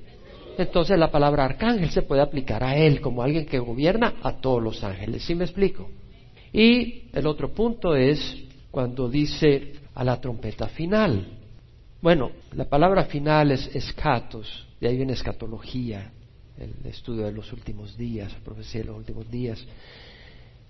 Entonces 0.59 0.99
la 0.99 1.11
palabra 1.11 1.45
arcángel 1.45 1.91
se 1.91 2.03
puede 2.03 2.23
aplicar 2.23 2.63
a 2.63 2.77
él 2.77 3.01
como 3.01 3.23
alguien 3.23 3.47
que 3.47 3.59
gobierna 3.59 4.15
a 4.23 4.37
todos 4.37 4.63
los 4.63 4.85
ángeles. 4.85 5.25
¿Sí 5.25 5.35
me 5.35 5.45
explico? 5.45 5.89
Y 6.53 7.05
el 7.13 7.27
otro 7.27 7.53
punto 7.53 7.95
es 7.97 8.45
cuando 8.71 9.09
dice 9.09 9.73
a 9.95 10.05
la 10.05 10.21
trompeta 10.21 10.69
final. 10.69 11.27
Bueno, 12.01 12.33
la 12.53 12.65
palabra 12.65 13.05
final 13.05 13.53
es 13.53 13.75
escatos, 13.75 14.67
de 14.81 14.89
ahí 14.89 14.97
viene 14.97 15.13
escatología, 15.13 16.11
el 16.59 16.75
estudio 16.87 17.25
de 17.27 17.33
los 17.33 17.53
últimos 17.53 17.97
días, 17.97 18.33
la 18.33 18.41
profecía 18.41 18.81
de 18.81 18.89
los 18.89 18.97
últimos 18.97 19.31
días. 19.31 19.65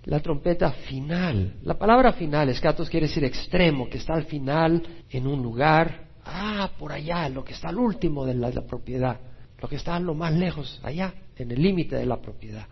La 0.05 0.19
trompeta 0.19 0.71
final, 0.71 1.55
la 1.63 1.75
palabra 1.75 2.11
final, 2.13 2.49
escatos 2.49 2.89
quiere 2.89 3.07
decir 3.07 3.23
extremo, 3.23 3.89
que 3.89 3.97
está 3.97 4.13
al 4.13 4.25
final 4.25 4.83
en 5.09 5.27
un 5.27 5.41
lugar, 5.41 6.07
ah, 6.25 6.69
por 6.77 6.91
allá, 6.91 7.29
lo 7.29 7.43
que 7.43 7.53
está 7.53 7.69
al 7.69 7.77
último 7.77 8.25
de 8.25 8.33
la, 8.33 8.51
propiedad, 8.61 9.17
lo 9.63 9.69
que 9.69 9.77
está 9.77 9.95
a 9.95 9.99
lo 10.01 10.13
más 10.13 10.33
lejos, 10.33 10.77
allá, 10.83 11.13
en 11.37 11.49
el 11.49 11.61
límite 11.61 11.95
de 11.95 12.05
la 12.05 12.17
propiedad, 12.17 12.67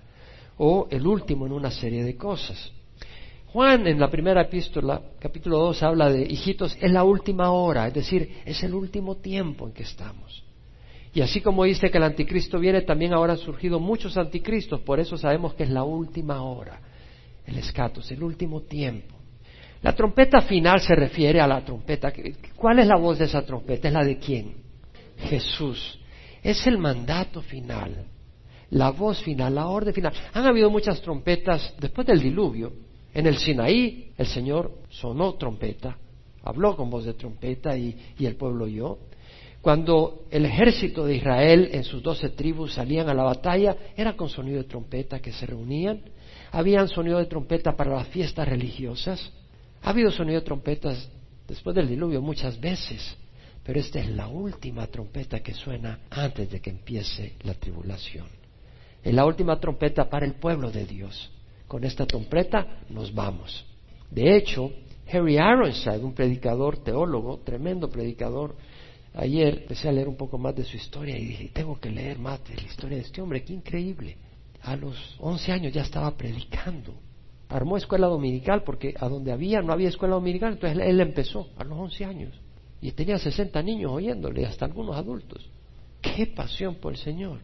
o 0.58 0.90
el 0.92 1.08
último 1.08 1.46
en 1.46 1.54
una 1.54 1.72
serie 1.72 2.04
de 2.04 2.18
cosas. 2.18 2.70
Juan 3.48 3.88
en 3.88 3.98
la 3.98 4.12
primera 4.12 4.42
epístola, 4.42 5.02
capítulo 5.18 5.58
2, 5.60 5.84
habla 5.84 6.12
de, 6.12 6.24
hijitos, 6.24 6.78
es 6.82 6.92
la 6.92 7.06
última 7.06 7.52
hora, 7.52 7.88
es 7.88 7.94
decir, 7.94 8.42
es 8.44 8.62
el 8.64 8.74
último 8.74 9.16
tiempo 9.16 9.68
en 9.68 9.72
que 9.72 9.84
estamos. 9.84 10.44
Y 11.14 11.22
así 11.22 11.40
como 11.40 11.64
dice 11.64 11.90
que 11.90 11.98
el 11.98 12.04
anticristo 12.04 12.60
viene, 12.60 12.82
también 12.82 13.14
ahora 13.14 13.34
han 13.34 13.40
surgido 13.40 13.80
muchos 13.80 14.18
anticristos, 14.18 14.82
por 14.82 15.00
eso 15.00 15.16
sabemos 15.16 15.54
que 15.54 15.64
es 15.64 15.70
la 15.70 15.86
última 15.86 16.42
hora, 16.44 16.82
el 17.46 17.58
escatos, 17.58 18.12
el 18.12 18.22
último 18.22 18.64
tiempo. 18.64 19.16
La 19.82 19.96
trompeta 19.96 20.42
final 20.42 20.82
se 20.82 20.94
refiere 20.94 21.40
a 21.40 21.48
la 21.48 21.64
trompeta. 21.64 22.12
¿Cuál 22.58 22.80
es 22.80 22.88
la 22.88 22.98
voz 22.98 23.18
de 23.18 23.26
esa 23.26 23.44
trompeta? 23.44 23.88
¿Es 23.88 23.94
la 23.94 24.04
de 24.04 24.18
quién? 24.18 24.56
Jesús. 25.18 26.01
Es 26.44 26.66
el 26.68 26.78
mandato 26.78 27.42
final, 27.42 28.06
la 28.72 28.92
voz 28.92 29.22
final, 29.22 29.56
la 29.56 29.68
orden 29.68 29.94
final. 29.94 30.14
Han 30.34 30.46
habido 30.46 30.70
muchas 30.70 31.02
trompetas 31.02 31.74
después 31.80 32.08
del 32.08 32.22
diluvio, 32.22 32.72
en 33.14 33.28
el 33.28 33.38
Sinaí 33.38 34.12
el 34.18 34.28
Señor 34.28 34.72
sonó 34.90 35.34
trompeta, 35.34 35.98
habló 36.44 36.76
con 36.76 36.90
voz 36.90 37.06
de 37.06 37.14
trompeta 37.14 37.78
y, 37.78 37.96
el 38.20 38.36
pueblo 38.36 38.66
oyó. 38.66 38.98
Cuando 39.62 40.24
el 40.32 40.46
ejército 40.46 41.06
de 41.06 41.18
Israel 41.18 41.70
en 41.72 41.84
sus 41.84 42.02
doce 42.02 42.30
tribus 42.30 42.74
salían 42.74 43.10
a 43.10 43.14
la 43.14 43.24
batalla, 43.24 43.76
era 43.96 44.16
con 44.16 44.30
sonido 44.30 44.58
de 44.58 44.64
trompeta 44.64 45.20
que 45.20 45.32
se 45.32 45.46
reunían. 45.46 46.02
Habían 46.52 46.88
sonido 46.88 47.20
de 47.20 47.26
trompeta 47.26 47.76
para 47.76 47.92
las 47.92 48.08
fiestas 48.08 48.48
religiosas. 48.48 49.32
Ha 49.84 49.90
habido 49.92 50.10
sonido 50.10 50.40
de 50.40 50.46
trompetas 50.46 51.10
después 51.48 51.76
del 51.76 51.88
diluvio 51.88 52.22
muchas 52.22 52.60
veces, 52.60 53.16
pero 53.64 53.80
esta 53.80 54.00
es 54.00 54.10
la 54.10 54.28
última 54.28 54.88
trompeta 54.88 55.42
que 55.42 55.54
suena 55.54 56.00
antes 56.10 56.50
de 56.50 56.60
que 56.60 56.70
empiece 56.70 57.36
la 57.44 57.54
tribulación. 57.54 58.28
Es 59.04 59.14
la 59.14 59.26
última 59.26 59.60
trompeta 59.60 60.10
para 60.10 60.26
el 60.26 60.34
pueblo 60.34 60.72
de 60.72 60.86
Dios 60.86 61.32
con 61.72 61.86
esta 61.86 62.06
trompeta 62.06 62.82
nos 62.90 63.16
vamos. 63.16 63.66
De 64.10 64.36
hecho, 64.36 64.74
Harry 65.10 65.36
Ironside, 65.36 66.04
un 66.04 66.14
predicador 66.14 66.84
teólogo, 66.84 67.38
tremendo 67.46 67.90
predicador, 67.90 68.58
ayer 69.14 69.60
empecé 69.62 69.88
a 69.88 69.94
leer 69.94 70.10
un 70.10 70.18
poco 70.18 70.38
más 70.38 70.54
de 70.54 70.66
su 70.66 70.76
historia 70.76 71.18
y 71.18 71.24
dije, 71.24 71.52
tengo 71.54 71.80
que 71.80 71.90
leer 71.90 72.20
más 72.20 72.44
de 72.44 72.58
la 72.58 72.64
historia 72.64 72.98
de 72.98 73.04
este 73.04 73.22
hombre, 73.22 73.46
qué 73.46 73.54
increíble. 73.54 74.18
A 74.64 74.76
los 74.76 75.16
11 75.20 75.50
años 75.54 75.72
ya 75.72 75.84
estaba 75.84 76.12
predicando. 76.18 76.94
Armó 77.48 77.78
escuela 77.78 78.08
dominical 78.08 78.64
porque 78.64 78.94
a 79.00 79.08
donde 79.08 79.32
había 79.32 79.62
no 79.62 79.72
había 79.72 79.88
escuela 79.88 80.16
dominical, 80.16 80.52
entonces 80.52 80.78
él 80.78 81.00
empezó 81.00 81.52
a 81.56 81.64
los 81.64 81.80
11 81.80 82.04
años. 82.04 82.34
Y 82.82 82.92
tenía 82.92 83.18
60 83.18 83.62
niños 83.62 83.92
oyéndole, 83.92 84.46
hasta 84.46 84.66
algunos 84.66 84.96
adultos. 84.96 85.48
Qué 86.02 86.26
pasión 86.28 86.76
por 86.76 86.94
el 86.94 86.98
Señor. 86.98 87.40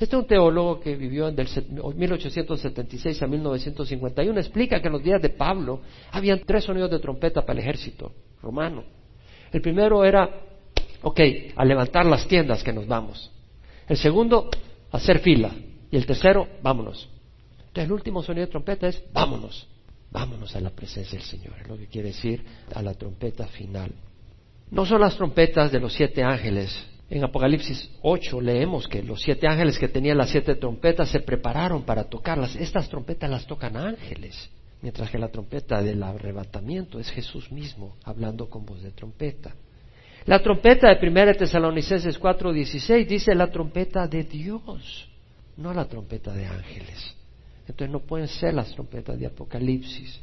Este 0.00 0.16
es 0.16 0.22
un 0.22 0.26
teólogo 0.26 0.80
que 0.80 0.96
vivió 0.96 1.30
del 1.30 1.46
1876 1.94 3.22
a 3.22 3.26
1951. 3.26 4.40
Explica 4.40 4.80
que 4.80 4.86
en 4.86 4.92
los 4.92 5.02
días 5.02 5.20
de 5.20 5.28
Pablo 5.28 5.82
habían 6.12 6.40
tres 6.46 6.64
sonidos 6.64 6.90
de 6.90 7.00
trompeta 7.00 7.42
para 7.42 7.58
el 7.58 7.58
ejército 7.58 8.12
romano. 8.40 8.84
El 9.52 9.60
primero 9.60 10.02
era, 10.04 10.42
ok, 11.02 11.20
a 11.54 11.64
levantar 11.64 12.06
las 12.06 12.26
tiendas 12.26 12.62
que 12.62 12.72
nos 12.72 12.86
vamos. 12.86 13.30
El 13.88 13.98
segundo, 13.98 14.48
hacer 14.92 15.18
fila. 15.18 15.54
Y 15.90 15.96
el 15.96 16.06
tercero, 16.06 16.48
vámonos. 16.62 17.08
Entonces 17.58 17.84
el 17.84 17.92
último 17.92 18.22
sonido 18.22 18.46
de 18.46 18.52
trompeta 18.52 18.88
es, 18.88 19.02
vámonos. 19.12 19.68
Vámonos 20.10 20.56
a 20.56 20.60
la 20.60 20.70
presencia 20.70 21.18
del 21.18 21.26
Señor. 21.26 21.54
Es 21.60 21.68
lo 21.68 21.76
que 21.76 21.88
quiere 21.88 22.08
decir 22.08 22.42
a 22.74 22.80
la 22.80 22.94
trompeta 22.94 23.46
final. 23.48 23.92
No 24.70 24.86
son 24.86 25.00
las 25.00 25.16
trompetas 25.16 25.72
de 25.72 25.80
los 25.80 25.92
siete 25.92 26.22
ángeles 26.22 26.86
en 27.10 27.24
Apocalipsis 27.24 27.90
8 28.02 28.40
leemos 28.40 28.86
que 28.86 29.02
los 29.02 29.20
siete 29.20 29.48
ángeles 29.48 29.76
que 29.80 29.88
tenían 29.88 30.16
las 30.16 30.30
siete 30.30 30.54
trompetas 30.54 31.10
se 31.10 31.18
prepararon 31.18 31.82
para 31.82 32.04
tocarlas. 32.04 32.54
Estas 32.54 32.88
trompetas 32.88 33.28
las 33.28 33.46
tocan 33.46 33.76
ángeles, 33.76 34.48
mientras 34.80 35.10
que 35.10 35.18
la 35.18 35.26
trompeta 35.26 35.82
del 35.82 36.00
arrebatamiento 36.04 37.00
es 37.00 37.10
Jesús 37.10 37.50
mismo 37.50 37.96
hablando 38.04 38.48
con 38.48 38.64
voz 38.64 38.80
de 38.80 38.92
trompeta. 38.92 39.56
La 40.24 40.40
trompeta 40.40 40.94
de 40.94 41.04
1 41.04 41.34
Tesalonicenses 41.34 42.20
4:16 42.20 43.08
dice 43.08 43.34
la 43.34 43.50
trompeta 43.50 44.06
de 44.06 44.22
Dios, 44.22 45.08
no 45.56 45.74
la 45.74 45.86
trompeta 45.86 46.32
de 46.32 46.46
ángeles. 46.46 47.16
Entonces 47.66 47.90
no 47.90 48.00
pueden 48.00 48.28
ser 48.28 48.54
las 48.54 48.70
trompetas 48.70 49.18
de 49.18 49.26
Apocalipsis. 49.26 50.20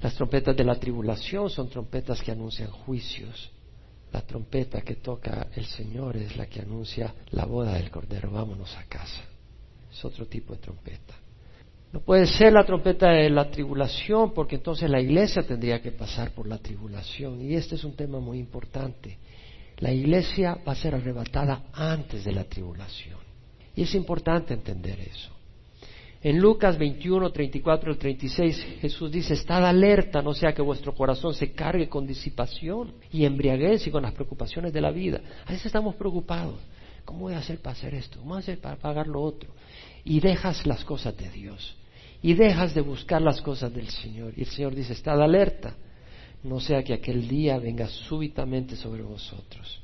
Las 0.00 0.14
trompetas 0.14 0.56
de 0.56 0.64
la 0.64 0.74
tribulación 0.74 1.48
son 1.48 1.68
trompetas 1.68 2.20
que 2.20 2.32
anuncian 2.32 2.70
juicios. 2.70 3.52
La 4.12 4.22
trompeta 4.22 4.80
que 4.80 4.96
toca 4.96 5.48
el 5.54 5.66
Señor 5.66 6.16
es 6.16 6.36
la 6.36 6.46
que 6.46 6.60
anuncia 6.60 7.14
la 7.30 7.44
boda 7.44 7.74
del 7.74 7.90
Cordero. 7.90 8.30
Vámonos 8.30 8.76
a 8.76 8.84
casa. 8.84 9.22
Es 9.90 10.04
otro 10.04 10.26
tipo 10.26 10.54
de 10.54 10.60
trompeta. 10.60 11.14
No 11.92 12.00
puede 12.00 12.26
ser 12.26 12.52
la 12.52 12.64
trompeta 12.64 13.10
de 13.10 13.30
la 13.30 13.50
tribulación 13.50 14.32
porque 14.32 14.56
entonces 14.56 14.88
la 14.88 15.00
iglesia 15.00 15.42
tendría 15.42 15.82
que 15.82 15.90
pasar 15.90 16.30
por 16.32 16.46
la 16.46 16.58
tribulación. 16.58 17.40
Y 17.40 17.54
este 17.54 17.74
es 17.74 17.84
un 17.84 17.94
tema 17.94 18.20
muy 18.20 18.38
importante. 18.38 19.18
La 19.78 19.92
iglesia 19.92 20.58
va 20.66 20.72
a 20.72 20.76
ser 20.76 20.94
arrebatada 20.94 21.64
antes 21.72 22.24
de 22.24 22.32
la 22.32 22.44
tribulación. 22.44 23.18
Y 23.74 23.82
es 23.82 23.94
importante 23.94 24.54
entender 24.54 25.00
eso. 25.00 25.39
En 26.22 26.38
Lucas 26.38 26.76
21, 26.76 27.32
34 27.32 27.92
y 27.92 27.96
36 27.96 28.66
Jesús 28.80 29.10
dice, 29.10 29.32
estad 29.32 29.64
alerta, 29.64 30.20
no 30.20 30.34
sea 30.34 30.52
que 30.52 30.60
vuestro 30.60 30.94
corazón 30.94 31.32
se 31.32 31.52
cargue 31.52 31.88
con 31.88 32.06
disipación 32.06 32.92
y 33.10 33.24
embriaguez 33.24 33.86
y 33.86 33.90
con 33.90 34.02
las 34.02 34.12
preocupaciones 34.12 34.72
de 34.72 34.82
la 34.82 34.90
vida. 34.90 35.22
A 35.46 35.50
veces 35.50 35.66
estamos 35.66 35.94
preocupados. 35.94 36.60
¿Cómo 37.06 37.20
voy 37.20 37.32
a 37.32 37.38
hacer 37.38 37.58
para 37.58 37.72
hacer 37.72 37.94
esto? 37.94 38.18
¿Cómo 38.18 38.30
voy 38.30 38.36
a 38.36 38.40
hacer 38.40 38.60
para 38.60 38.76
pagar 38.76 39.06
lo 39.06 39.22
otro? 39.22 39.50
Y 40.04 40.20
dejas 40.20 40.66
las 40.66 40.84
cosas 40.84 41.16
de 41.16 41.30
Dios. 41.30 41.74
Y 42.22 42.34
dejas 42.34 42.74
de 42.74 42.82
buscar 42.82 43.22
las 43.22 43.40
cosas 43.40 43.72
del 43.72 43.88
Señor. 43.88 44.34
Y 44.36 44.42
el 44.42 44.46
Señor 44.46 44.74
dice, 44.74 44.92
estad 44.92 45.22
alerta, 45.22 45.74
no 46.42 46.60
sea 46.60 46.82
que 46.82 46.92
aquel 46.92 47.26
día 47.26 47.58
venga 47.58 47.88
súbitamente 47.88 48.76
sobre 48.76 49.02
vosotros. 49.02 49.79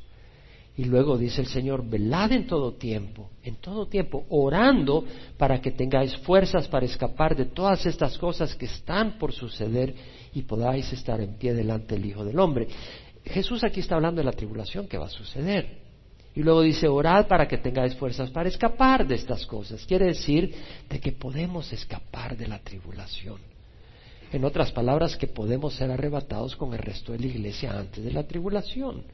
Y 0.78 0.84
luego 0.84 1.16
dice 1.16 1.40
el 1.40 1.46
Señor, 1.46 1.88
velad 1.88 2.32
en 2.32 2.46
todo 2.46 2.74
tiempo, 2.74 3.30
en 3.42 3.56
todo 3.56 3.86
tiempo, 3.86 4.26
orando 4.28 5.04
para 5.38 5.60
que 5.60 5.70
tengáis 5.70 6.14
fuerzas 6.18 6.68
para 6.68 6.84
escapar 6.84 7.34
de 7.34 7.46
todas 7.46 7.86
estas 7.86 8.18
cosas 8.18 8.54
que 8.54 8.66
están 8.66 9.18
por 9.18 9.32
suceder 9.32 9.94
y 10.34 10.42
podáis 10.42 10.92
estar 10.92 11.18
en 11.20 11.34
pie 11.38 11.54
delante 11.54 11.94
del 11.94 12.04
Hijo 12.04 12.24
del 12.24 12.38
Hombre. 12.38 12.68
Jesús 13.24 13.64
aquí 13.64 13.80
está 13.80 13.94
hablando 13.94 14.20
de 14.20 14.26
la 14.26 14.32
tribulación 14.32 14.86
que 14.86 14.98
va 14.98 15.06
a 15.06 15.10
suceder. 15.10 15.78
Y 16.34 16.42
luego 16.42 16.60
dice, 16.60 16.86
orad 16.86 17.26
para 17.26 17.48
que 17.48 17.56
tengáis 17.56 17.94
fuerzas 17.96 18.30
para 18.30 18.50
escapar 18.50 19.06
de 19.06 19.14
estas 19.14 19.46
cosas. 19.46 19.86
Quiere 19.86 20.04
decir 20.04 20.54
de 20.90 21.00
que 21.00 21.12
podemos 21.12 21.72
escapar 21.72 22.36
de 22.36 22.46
la 22.46 22.58
tribulación. 22.58 23.40
En 24.30 24.44
otras 24.44 24.70
palabras, 24.72 25.16
que 25.16 25.28
podemos 25.28 25.74
ser 25.74 25.90
arrebatados 25.90 26.54
con 26.54 26.74
el 26.74 26.80
resto 26.80 27.12
de 27.12 27.20
la 27.20 27.26
iglesia 27.28 27.72
antes 27.72 28.04
de 28.04 28.12
la 28.12 28.26
tribulación. 28.26 29.04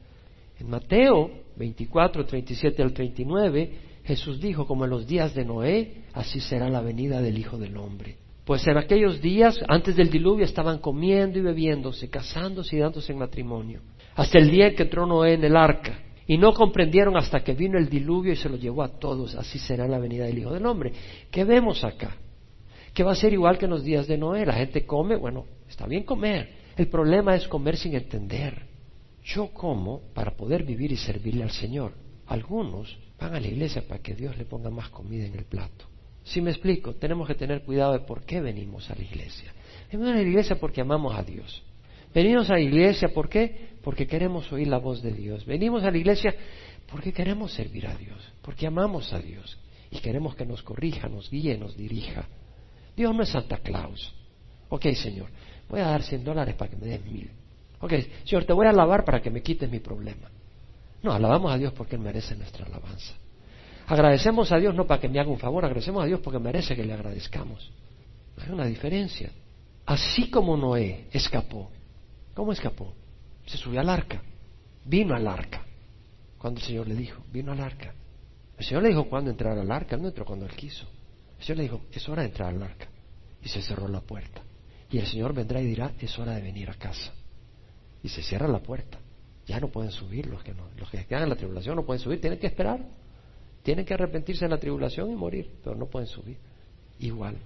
En 0.59 0.69
Mateo 0.69 1.31
24, 1.55 2.25
37 2.25 2.81
al 2.81 2.93
39, 2.93 3.71
Jesús 4.03 4.39
dijo, 4.39 4.67
como 4.67 4.85
en 4.85 4.91
los 4.91 5.07
días 5.07 5.33
de 5.33 5.45
Noé, 5.45 6.03
así 6.13 6.39
será 6.39 6.69
la 6.69 6.81
venida 6.81 7.21
del 7.21 7.37
Hijo 7.37 7.57
del 7.57 7.77
Hombre. 7.77 8.17
Pues 8.45 8.67
en 8.67 8.77
aquellos 8.77 9.21
días, 9.21 9.57
antes 9.67 9.95
del 9.95 10.09
diluvio, 10.09 10.43
estaban 10.43 10.79
comiendo 10.79 11.39
y 11.39 11.41
bebiéndose, 11.41 12.09
casándose 12.09 12.75
y 12.75 12.79
dándose 12.79 13.13
en 13.13 13.19
matrimonio, 13.19 13.81
hasta 14.15 14.37
el 14.37 14.51
día 14.51 14.67
en 14.67 14.75
que 14.75 14.83
entró 14.83 15.05
Noé 15.05 15.33
en 15.33 15.43
el 15.45 15.55
arca. 15.55 15.99
Y 16.25 16.37
no 16.37 16.53
comprendieron 16.53 17.17
hasta 17.17 17.43
que 17.43 17.53
vino 17.53 17.77
el 17.77 17.89
diluvio 17.89 18.31
y 18.31 18.37
se 18.37 18.47
lo 18.47 18.55
llevó 18.55 18.83
a 18.83 18.97
todos. 18.97 19.35
Así 19.35 19.59
será 19.59 19.87
la 19.87 19.99
venida 19.99 20.25
del 20.25 20.39
Hijo 20.39 20.53
del 20.53 20.65
Hombre. 20.65 20.93
¿Qué 21.29 21.43
vemos 21.43 21.83
acá? 21.83 22.15
Que 22.93 23.03
va 23.03 23.11
a 23.11 23.15
ser 23.15 23.33
igual 23.33 23.57
que 23.57 23.65
en 23.65 23.71
los 23.71 23.83
días 23.83 24.07
de 24.07 24.17
Noé. 24.17 24.45
La 24.45 24.53
gente 24.53 24.85
come, 24.85 25.17
bueno, 25.17 25.45
está 25.67 25.85
bien 25.85 26.03
comer. 26.03 26.49
El 26.77 26.87
problema 26.87 27.35
es 27.35 27.47
comer 27.47 27.75
sin 27.75 27.95
entender. 27.95 28.72
Yo 29.23 29.53
como 29.53 30.01
para 30.13 30.35
poder 30.35 30.63
vivir 30.63 30.91
y 30.91 30.97
servirle 30.97 31.43
al 31.43 31.51
Señor. 31.51 31.93
Algunos 32.27 32.97
van 33.19 33.35
a 33.35 33.39
la 33.39 33.47
iglesia 33.47 33.87
para 33.87 34.01
que 34.01 34.15
Dios 34.15 34.37
le 34.37 34.45
ponga 34.45 34.69
más 34.69 34.89
comida 34.89 35.25
en 35.25 35.35
el 35.35 35.45
plato. 35.45 35.85
Si 36.23 36.41
me 36.41 36.51
explico, 36.51 36.95
tenemos 36.95 37.27
que 37.27 37.35
tener 37.35 37.63
cuidado 37.63 37.93
de 37.93 37.99
por 37.99 38.23
qué 38.23 38.41
venimos 38.41 38.89
a 38.89 38.95
la 38.95 39.03
iglesia. 39.03 39.53
Venimos 39.91 40.13
a 40.13 40.15
la 40.15 40.21
iglesia 40.21 40.55
porque 40.57 40.81
amamos 40.81 41.15
a 41.15 41.23
Dios. 41.23 41.63
Venimos 42.13 42.49
a 42.49 42.53
la 42.53 42.61
iglesia 42.61 43.09
¿por 43.09 43.27
qué? 43.27 43.71
Porque 43.81 44.07
queremos 44.07 44.51
oír 44.51 44.67
la 44.67 44.77
voz 44.77 45.01
de 45.01 45.11
Dios. 45.11 45.45
Venimos 45.45 45.83
a 45.83 45.91
la 45.91 45.97
iglesia 45.97 46.33
porque 46.89 47.11
queremos 47.11 47.53
servir 47.53 47.87
a 47.87 47.95
Dios, 47.95 48.21
porque 48.41 48.67
amamos 48.67 49.11
a 49.13 49.19
Dios 49.19 49.57
y 49.89 49.99
queremos 49.99 50.35
que 50.35 50.45
nos 50.45 50.61
corrija, 50.61 51.07
nos 51.07 51.29
guíe, 51.29 51.57
nos 51.57 51.75
dirija. 51.75 52.27
Dios 52.95 53.15
no 53.15 53.23
es 53.23 53.29
Santa 53.29 53.57
Claus. 53.57 54.13
Ok, 54.69 54.87
Señor, 54.93 55.29
voy 55.69 55.79
a 55.79 55.87
dar 55.87 56.03
cien 56.03 56.23
dólares 56.23 56.55
para 56.55 56.69
que 56.69 56.77
me 56.77 56.87
des 56.87 57.03
mil. 57.03 57.29
Ok, 57.83 57.91
Señor, 58.23 58.45
te 58.45 58.53
voy 58.53 58.65
a 58.65 58.69
alabar 58.69 59.03
para 59.03 59.21
que 59.21 59.29
me 59.29 59.41
quites 59.41 59.69
mi 59.69 59.81
problema. 59.81 60.29
No, 61.01 61.11
alabamos 61.11 61.51
a 61.51 61.57
Dios 61.57 61.73
porque 61.73 61.97
Él 61.97 62.01
merece 62.01 62.33
nuestra 62.33 62.65
alabanza. 62.65 63.13
Agradecemos 63.87 64.53
a 64.53 64.57
Dios 64.57 64.73
no 64.73 64.87
para 64.87 65.01
que 65.01 65.09
me 65.09 65.19
haga 65.19 65.29
un 65.29 65.37
favor, 65.37 65.65
agradecemos 65.65 66.01
a 66.01 66.05
Dios 66.05 66.21
porque 66.21 66.39
merece 66.39 66.77
que 66.77 66.85
le 66.85 66.93
agradezcamos. 66.93 67.69
Hay 68.37 68.53
una 68.53 68.65
diferencia. 68.67 69.31
Así 69.85 70.29
como 70.29 70.55
Noé 70.55 71.07
escapó, 71.11 71.71
¿cómo 72.33 72.53
escapó? 72.53 72.93
Se 73.47 73.57
subió 73.57 73.81
al 73.81 73.89
arca, 73.89 74.21
vino 74.85 75.13
al 75.13 75.27
arca. 75.27 75.65
Cuando 76.37 76.61
el 76.61 76.65
Señor 76.65 76.87
le 76.87 76.95
dijo, 76.95 77.21
vino 77.33 77.51
al 77.51 77.59
arca. 77.59 77.93
El 78.57 78.63
Señor 78.63 78.83
le 78.83 78.89
dijo 78.89 79.09
cuándo 79.09 79.29
entrar 79.29 79.57
al 79.57 79.69
arca, 79.69 79.97
él 79.97 80.01
no 80.01 80.07
entró 80.07 80.23
cuando 80.23 80.45
él 80.45 80.55
quiso. 80.55 80.87
El 81.37 81.43
Señor 81.43 81.57
le 81.57 81.63
dijo, 81.63 81.81
es 81.91 82.07
hora 82.07 82.21
de 82.21 82.29
entrar 82.29 82.47
al 82.47 82.63
arca. 82.63 82.87
Y 83.43 83.49
se 83.49 83.61
cerró 83.61 83.89
la 83.89 83.99
puerta. 83.99 84.41
Y 84.89 84.99
el 84.99 85.05
Señor 85.05 85.33
vendrá 85.33 85.61
y 85.61 85.65
dirá, 85.65 85.91
es 85.99 86.17
hora 86.17 86.35
de 86.35 86.41
venir 86.41 86.69
a 86.69 86.75
casa. 86.75 87.11
Y 88.03 88.09
se 88.09 88.21
cierra 88.21 88.47
la 88.47 88.59
puerta. 88.59 88.99
Ya 89.45 89.59
no 89.59 89.69
pueden 89.69 89.91
subir 89.91 90.27
los 90.27 90.43
que 90.43 90.53
no, 90.53 90.63
los 90.77 90.89
que 90.89 91.05
quedan 91.05 91.23
en 91.23 91.29
la 91.29 91.35
tribulación 91.35 91.75
no 91.75 91.85
pueden 91.85 92.01
subir, 92.01 92.21
tienen 92.21 92.39
que 92.39 92.47
esperar. 92.47 92.85
Tienen 93.63 93.85
que 93.85 93.93
arrepentirse 93.93 94.43
en 94.43 94.51
la 94.51 94.59
tribulación 94.59 95.09
y 95.09 95.15
morir, 95.15 95.49
pero 95.63 95.75
no 95.75 95.85
pueden 95.85 96.07
subir. 96.07 96.37
Igual. 96.99 97.37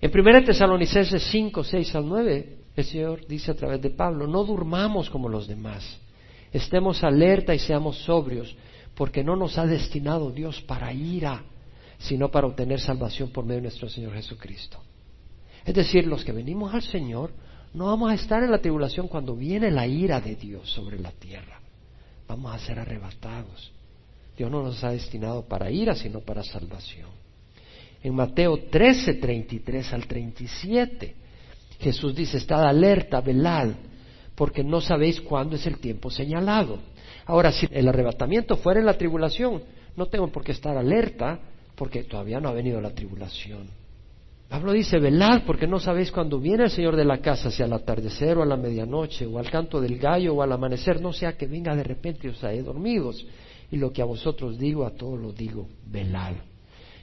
En 0.00 0.10
1 0.10 0.44
Tesalonicenses 0.44 1.22
5, 1.24 1.62
6 1.64 1.94
al 1.94 2.08
9, 2.08 2.58
el 2.76 2.84
Señor 2.84 3.26
dice 3.26 3.50
a 3.50 3.54
través 3.54 3.82
de 3.82 3.90
Pablo, 3.90 4.26
no 4.26 4.44
durmamos 4.44 5.10
como 5.10 5.28
los 5.28 5.46
demás, 5.46 5.84
estemos 6.52 7.04
alerta 7.04 7.54
y 7.54 7.58
seamos 7.58 7.98
sobrios, 7.98 8.56
porque 8.94 9.22
no 9.22 9.36
nos 9.36 9.58
ha 9.58 9.66
destinado 9.66 10.30
Dios 10.30 10.62
para 10.62 10.92
ira, 10.92 11.42
sino 11.98 12.30
para 12.30 12.46
obtener 12.46 12.80
salvación 12.80 13.30
por 13.30 13.44
medio 13.44 13.56
de 13.56 13.62
nuestro 13.62 13.88
Señor 13.88 14.14
Jesucristo. 14.14 14.80
Es 15.64 15.74
decir, 15.74 16.06
los 16.06 16.24
que 16.24 16.32
venimos 16.32 16.72
al 16.72 16.82
Señor 16.82 17.32
no 17.72 17.86
vamos 17.86 18.10
a 18.10 18.14
estar 18.14 18.42
en 18.42 18.50
la 18.50 18.60
tribulación 18.60 19.06
cuando 19.06 19.36
viene 19.36 19.70
la 19.70 19.86
ira 19.86 20.20
de 20.20 20.34
Dios 20.34 20.70
sobre 20.70 20.98
la 20.98 21.12
tierra. 21.12 21.60
Vamos 22.26 22.54
a 22.54 22.58
ser 22.58 22.78
arrebatados. 22.78 23.72
Dios 24.36 24.50
no 24.50 24.62
nos 24.62 24.82
ha 24.82 24.90
destinado 24.90 25.42
para 25.46 25.70
ira, 25.70 25.94
sino 25.94 26.20
para 26.20 26.42
salvación. 26.42 27.08
En 28.02 28.14
Mateo 28.14 28.56
13, 28.70 29.14
33 29.14 29.92
al 29.92 30.06
37, 30.06 31.14
Jesús 31.78 32.14
dice, 32.14 32.38
estad 32.38 32.66
alerta, 32.66 33.20
velad, 33.20 33.68
porque 34.34 34.64
no 34.64 34.80
sabéis 34.80 35.20
cuándo 35.20 35.56
es 35.56 35.66
el 35.66 35.78
tiempo 35.78 36.10
señalado. 36.10 36.78
Ahora, 37.26 37.52
si 37.52 37.68
el 37.70 37.88
arrebatamiento 37.88 38.56
fuera 38.56 38.80
en 38.80 38.86
la 38.86 38.96
tribulación, 38.96 39.62
no 39.96 40.06
tengo 40.06 40.28
por 40.28 40.42
qué 40.42 40.52
estar 40.52 40.76
alerta, 40.76 41.38
porque 41.74 42.04
todavía 42.04 42.40
no 42.40 42.48
ha 42.48 42.52
venido 42.52 42.80
la 42.80 42.90
tribulación. 42.90 43.68
Pablo 44.50 44.72
dice, 44.72 44.98
velad, 44.98 45.44
porque 45.46 45.68
no 45.68 45.78
sabéis 45.78 46.10
cuándo 46.10 46.40
viene 46.40 46.64
el 46.64 46.70
Señor 46.70 46.96
de 46.96 47.04
la 47.04 47.18
casa, 47.18 47.52
si 47.52 47.62
al 47.62 47.72
atardecer 47.72 48.36
o 48.36 48.42
a 48.42 48.46
la 48.46 48.56
medianoche, 48.56 49.24
o 49.24 49.38
al 49.38 49.48
canto 49.48 49.80
del 49.80 49.96
gallo 49.96 50.34
o 50.34 50.42
al 50.42 50.50
amanecer, 50.50 51.00
no 51.00 51.12
sea 51.12 51.36
que 51.36 51.46
venga 51.46 51.76
de 51.76 51.84
repente 51.84 52.26
y 52.26 52.30
os 52.30 52.42
haya 52.42 52.60
dormidos 52.60 53.24
y 53.70 53.76
lo 53.76 53.92
que 53.92 54.02
a 54.02 54.04
vosotros 54.04 54.58
digo, 54.58 54.84
a 54.84 54.90
todos 54.90 55.20
lo 55.20 55.32
digo, 55.32 55.68
velad. 55.86 56.34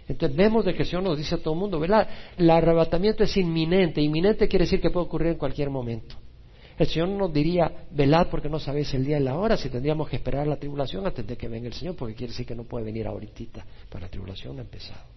Entonces 0.10 0.38
vemos 0.38 0.66
de 0.66 0.74
que 0.74 0.84
el 0.84 0.90
Señor 0.90 1.04
nos 1.04 1.18
dice 1.18 1.36
a 1.36 1.38
todo 1.38 1.54
el 1.54 1.62
mundo, 1.62 1.80
velad, 1.80 2.06
el 2.38 2.50
arrebatamiento 2.50 3.24
es 3.24 3.38
inminente, 3.38 4.02
inminente 4.02 4.50
quiere 4.50 4.66
decir 4.66 4.82
que 4.82 4.90
puede 4.90 5.06
ocurrir 5.06 5.30
en 5.30 5.38
cualquier 5.38 5.70
momento. 5.70 6.18
El 6.78 6.88
Señor 6.88 7.08
nos 7.08 7.32
diría, 7.32 7.72
velad 7.92 8.28
porque 8.30 8.50
no 8.50 8.60
sabéis 8.60 8.94
el 8.94 9.06
día 9.06 9.22
y 9.22 9.24
la 9.24 9.38
hora, 9.38 9.56
si 9.56 9.70
tendríamos 9.70 10.10
que 10.10 10.18
esperar 10.18 10.48
la 10.48 10.58
tribulación 10.58 11.08
antes 11.08 11.26
de 11.26 11.38
que 11.38 11.48
venga 11.48 11.68
el 11.68 11.74
Señor, 11.74 11.96
porque 11.96 12.14
quiere 12.14 12.34
decir 12.34 12.46
que 12.46 12.56
no 12.56 12.66
puede 12.66 12.84
venir 12.84 13.08
ahorita, 13.08 13.66
para 13.90 14.08
la 14.08 14.12
tribulación 14.12 14.60
ha 14.60 14.64
empezado. 14.64 15.17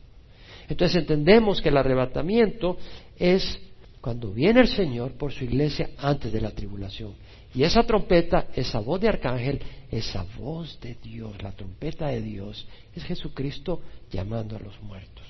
Entonces 0.70 1.02
entendemos 1.02 1.60
que 1.60 1.68
el 1.68 1.76
arrebatamiento 1.76 2.78
es 3.18 3.60
cuando 4.00 4.32
viene 4.32 4.60
el 4.60 4.68
Señor 4.68 5.12
por 5.12 5.32
su 5.32 5.44
iglesia 5.44 5.90
antes 5.98 6.32
de 6.32 6.40
la 6.40 6.52
tribulación. 6.52 7.12
Y 7.54 7.64
esa 7.64 7.82
trompeta, 7.82 8.46
esa 8.54 8.78
voz 8.78 9.00
de 9.00 9.08
arcángel, 9.08 9.60
esa 9.90 10.24
voz 10.38 10.80
de 10.80 10.96
Dios, 11.02 11.42
la 11.42 11.50
trompeta 11.52 12.06
de 12.06 12.22
Dios, 12.22 12.66
es 12.94 13.04
Jesucristo 13.04 13.80
llamando 14.10 14.56
a 14.56 14.60
los 14.60 14.80
muertos. 14.82 15.24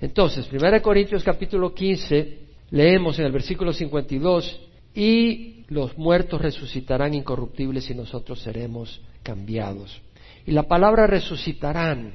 Entonces, 0.00 0.48
1 0.50 0.80
Corintios 0.80 1.24
capítulo 1.24 1.74
15, 1.74 2.38
leemos 2.70 3.18
en 3.18 3.26
el 3.26 3.32
versículo 3.32 3.72
52, 3.72 4.60
y 4.94 5.64
los 5.68 5.96
muertos 5.98 6.40
resucitarán 6.40 7.14
incorruptibles 7.14 7.90
y 7.90 7.94
nosotros 7.94 8.40
seremos 8.40 9.00
cambiados. 9.22 10.00
Y 10.46 10.52
la 10.52 10.62
palabra 10.64 11.06
resucitarán, 11.06 12.14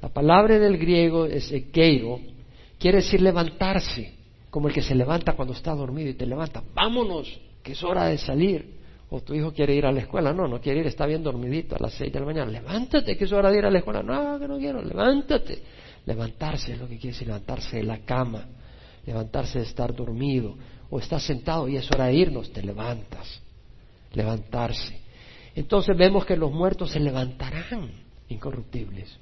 la 0.00 0.08
palabra 0.08 0.58
del 0.58 0.78
griego 0.78 1.26
es 1.26 1.50
ekeiro, 1.50 2.20
quiere 2.78 2.98
decir 2.98 3.20
levantarse, 3.20 4.14
como 4.50 4.68
el 4.68 4.74
que 4.74 4.82
se 4.82 4.94
levanta 4.94 5.34
cuando 5.34 5.54
está 5.54 5.74
dormido 5.74 6.10
y 6.10 6.14
te 6.14 6.26
levanta, 6.26 6.62
vámonos, 6.74 7.40
que 7.62 7.72
es 7.72 7.82
hora 7.82 8.06
de 8.06 8.18
salir. 8.18 8.78
O 9.10 9.22
tu 9.22 9.34
hijo 9.34 9.52
quiere 9.52 9.74
ir 9.74 9.86
a 9.86 9.92
la 9.92 10.00
escuela, 10.00 10.34
no, 10.34 10.46
no 10.46 10.60
quiere 10.60 10.80
ir, 10.80 10.86
está 10.86 11.06
bien 11.06 11.22
dormidito 11.22 11.74
a 11.74 11.78
las 11.80 11.94
seis 11.94 12.12
de 12.12 12.20
la 12.20 12.26
mañana. 12.26 12.50
Levántate, 12.50 13.16
que 13.16 13.24
es 13.24 13.32
hora 13.32 13.50
de 13.50 13.58
ir 13.58 13.64
a 13.64 13.70
la 13.70 13.78
escuela. 13.78 14.02
No, 14.02 14.38
que 14.38 14.46
no 14.46 14.58
quiero, 14.58 14.82
levántate. 14.82 15.62
Levantarse 16.04 16.74
es 16.74 16.78
lo 16.78 16.86
que 16.86 16.98
quiere 16.98 17.14
decir, 17.14 17.26
levantarse 17.26 17.78
de 17.78 17.84
la 17.84 17.98
cama, 18.00 18.46
levantarse 19.06 19.60
de 19.60 19.64
estar 19.64 19.94
dormido. 19.94 20.56
O 20.90 20.98
estás 20.98 21.22
sentado 21.22 21.68
y 21.68 21.76
es 21.76 21.90
hora 21.90 22.06
de 22.06 22.14
irnos, 22.14 22.52
te 22.52 22.62
levantas. 22.62 23.42
Levantarse. 24.12 25.00
Entonces 25.54 25.96
vemos 25.96 26.26
que 26.26 26.36
los 26.36 26.52
muertos 26.52 26.90
se 26.90 27.00
levantarán 27.00 27.90
incorruptibles. 28.28 29.18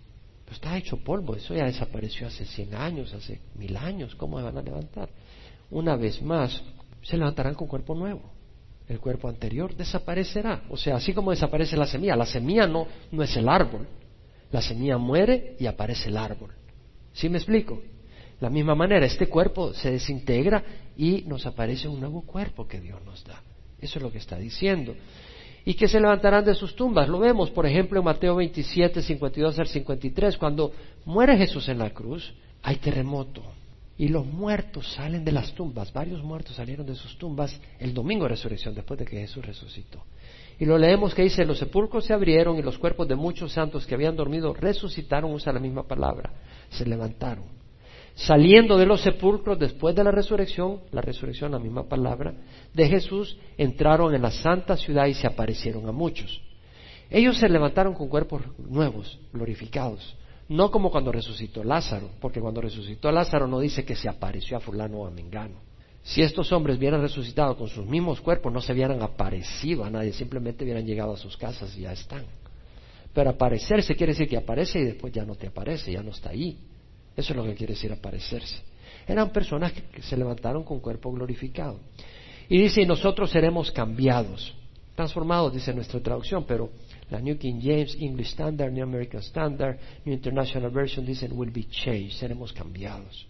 Pero 0.46 0.54
está 0.54 0.78
hecho 0.78 0.96
polvo, 0.96 1.36
eso 1.36 1.54
ya 1.54 1.66
desapareció 1.66 2.26
hace 2.28 2.46
cien 2.46 2.74
años, 2.74 3.12
hace 3.12 3.40
mil 3.56 3.76
años. 3.76 4.14
¿Cómo 4.14 4.38
se 4.38 4.44
van 4.44 4.56
a 4.56 4.62
levantar? 4.62 5.10
Una 5.70 5.96
vez 5.96 6.22
más, 6.22 6.62
se 7.02 7.18
levantarán 7.18 7.54
con 7.54 7.68
cuerpo 7.68 7.94
nuevo 7.94 8.36
el 8.88 9.00
cuerpo 9.00 9.28
anterior 9.28 9.74
desaparecerá. 9.74 10.62
O 10.70 10.76
sea, 10.76 10.96
así 10.96 11.12
como 11.12 11.30
desaparece 11.30 11.76
la 11.76 11.86
semilla, 11.86 12.16
la 12.16 12.26
semilla 12.26 12.66
no, 12.66 12.86
no 13.10 13.22
es 13.22 13.36
el 13.36 13.48
árbol. 13.48 13.86
La 14.52 14.62
semilla 14.62 14.96
muere 14.96 15.56
y 15.58 15.66
aparece 15.66 16.08
el 16.08 16.16
árbol. 16.16 16.50
¿Sí 17.12 17.28
me 17.28 17.38
explico? 17.38 17.82
La 18.40 18.50
misma 18.50 18.74
manera, 18.74 19.06
este 19.06 19.28
cuerpo 19.28 19.72
se 19.74 19.90
desintegra 19.90 20.62
y 20.96 21.22
nos 21.22 21.46
aparece 21.46 21.88
un 21.88 22.00
nuevo 22.00 22.22
cuerpo 22.22 22.68
que 22.68 22.80
Dios 22.80 23.02
nos 23.04 23.24
da. 23.24 23.42
Eso 23.80 23.98
es 23.98 24.02
lo 24.02 24.12
que 24.12 24.18
está 24.18 24.36
diciendo. 24.36 24.94
Y 25.66 25.74
que 25.74 25.86
se 25.86 26.00
levantarán 26.00 26.46
de 26.46 26.54
sus 26.54 26.74
tumbas. 26.74 27.08
Lo 27.08 27.18
vemos, 27.18 27.50
por 27.50 27.66
ejemplo, 27.66 27.98
en 27.98 28.04
Mateo 28.06 28.36
27, 28.36 29.02
52 29.02 29.58
al 29.58 29.66
53. 29.66 30.38
Cuando 30.38 30.72
muere 31.04 31.36
Jesús 31.36 31.68
en 31.68 31.80
la 31.80 31.90
cruz, 31.90 32.32
hay 32.62 32.76
terremoto 32.76 33.42
y 33.98 34.08
los 34.08 34.26
muertos 34.26 34.92
salen 34.92 35.24
de 35.24 35.32
las 35.32 35.52
tumbas. 35.52 35.92
Varios 35.92 36.22
muertos 36.22 36.56
salieron 36.56 36.86
de 36.86 36.94
sus 36.94 37.16
tumbas 37.16 37.58
el 37.78 37.94
domingo 37.94 38.24
de 38.24 38.30
resurrección, 38.30 38.74
después 38.74 38.98
de 38.98 39.06
que 39.06 39.18
Jesús 39.18 39.44
resucitó. 39.44 40.04
Y 40.58 40.64
lo 40.64 40.78
leemos 40.78 41.14
que 41.14 41.22
dice, 41.22 41.44
los 41.44 41.58
sepulcros 41.58 42.04
se 42.04 42.12
abrieron 42.12 42.56
y 42.56 42.62
los 42.62 42.78
cuerpos 42.78 43.08
de 43.08 43.14
muchos 43.14 43.52
santos 43.52 43.86
que 43.86 43.94
habían 43.94 44.16
dormido 44.16 44.54
resucitaron, 44.54 45.32
usa 45.32 45.52
la 45.52 45.60
misma 45.60 45.86
palabra, 45.86 46.32
se 46.70 46.86
levantaron. 46.86 47.44
Saliendo 48.16 48.78
de 48.78 48.86
los 48.86 49.02
sepulcros 49.02 49.58
después 49.58 49.94
de 49.94 50.02
la 50.02 50.10
resurrección, 50.10 50.80
la 50.90 51.02
resurrección, 51.02 51.52
la 51.52 51.58
misma 51.58 51.86
palabra, 51.86 52.32
de 52.72 52.88
Jesús, 52.88 53.36
entraron 53.58 54.14
en 54.14 54.22
la 54.22 54.30
santa 54.30 54.74
ciudad 54.78 55.04
y 55.06 55.12
se 55.12 55.26
aparecieron 55.26 55.86
a 55.86 55.92
muchos. 55.92 56.40
Ellos 57.10 57.36
se 57.36 57.46
levantaron 57.46 57.92
con 57.92 58.08
cuerpos 58.08 58.40
nuevos, 58.58 59.18
glorificados. 59.34 60.16
No 60.48 60.70
como 60.70 60.90
cuando 60.90 61.12
resucitó 61.12 61.62
Lázaro, 61.62 62.08
porque 62.18 62.40
cuando 62.40 62.62
resucitó 62.62 63.12
Lázaro 63.12 63.46
no 63.46 63.60
dice 63.60 63.84
que 63.84 63.94
se 63.94 64.08
apareció 64.08 64.56
a 64.56 64.60
fulano 64.60 65.00
o 65.00 65.06
a 65.06 65.10
mengano, 65.10 65.60
Si 66.02 66.22
estos 66.22 66.52
hombres 66.52 66.78
hubieran 66.78 67.02
resucitado 67.02 67.54
con 67.56 67.68
sus 67.68 67.84
mismos 67.84 68.22
cuerpos, 68.22 68.50
no 68.50 68.62
se 68.62 68.72
hubieran 68.72 69.02
aparecido 69.02 69.84
a 69.84 69.90
nadie, 69.90 70.14
simplemente 70.14 70.64
hubieran 70.64 70.86
llegado 70.86 71.12
a 71.12 71.16
sus 71.18 71.36
casas 71.36 71.76
y 71.76 71.82
ya 71.82 71.92
están. 71.92 72.24
Pero 73.12 73.28
aparecerse 73.28 73.94
quiere 73.94 74.12
decir 74.12 74.28
que 74.28 74.38
aparece 74.38 74.78
y 74.78 74.84
después 74.84 75.12
ya 75.12 75.24
no 75.26 75.34
te 75.34 75.48
aparece, 75.48 75.92
ya 75.92 76.02
no 76.02 76.12
está 76.12 76.30
ahí. 76.30 76.56
Eso 77.16 77.32
es 77.32 77.36
lo 77.36 77.44
que 77.44 77.54
quiere 77.54 77.72
decir 77.74 77.92
aparecerse. 77.92 78.56
Eran 79.06 79.30
personas 79.30 79.72
que, 79.72 80.02
se 80.02 80.16
levantaron 80.16 80.64
con 80.64 80.80
cuerpo 80.80 81.10
glorificado. 81.12 81.80
Y 82.48 82.60
dice, 82.60 82.82
y 82.82 82.86
nosotros 82.86 83.30
seremos 83.30 83.70
cambiados, 83.70 84.54
transformados, 84.94 85.54
dice 85.54 85.72
nuestra 85.72 86.00
traducción, 86.00 86.44
pero 86.44 86.70
la 87.10 87.20
New 87.20 87.38
King 87.38 87.60
James, 87.62 87.96
English 88.00 88.28
Standard, 88.28 88.72
New 88.72 88.84
American 88.84 89.20
Standard, 89.20 89.78
New 90.04 90.14
International 90.14 90.70
Version 90.70 91.06
dicen, 91.06 91.32
will 91.32 91.50
be 91.50 91.64
changed, 91.64 92.12
seremos 92.12 92.52
cambiados. 92.52 93.26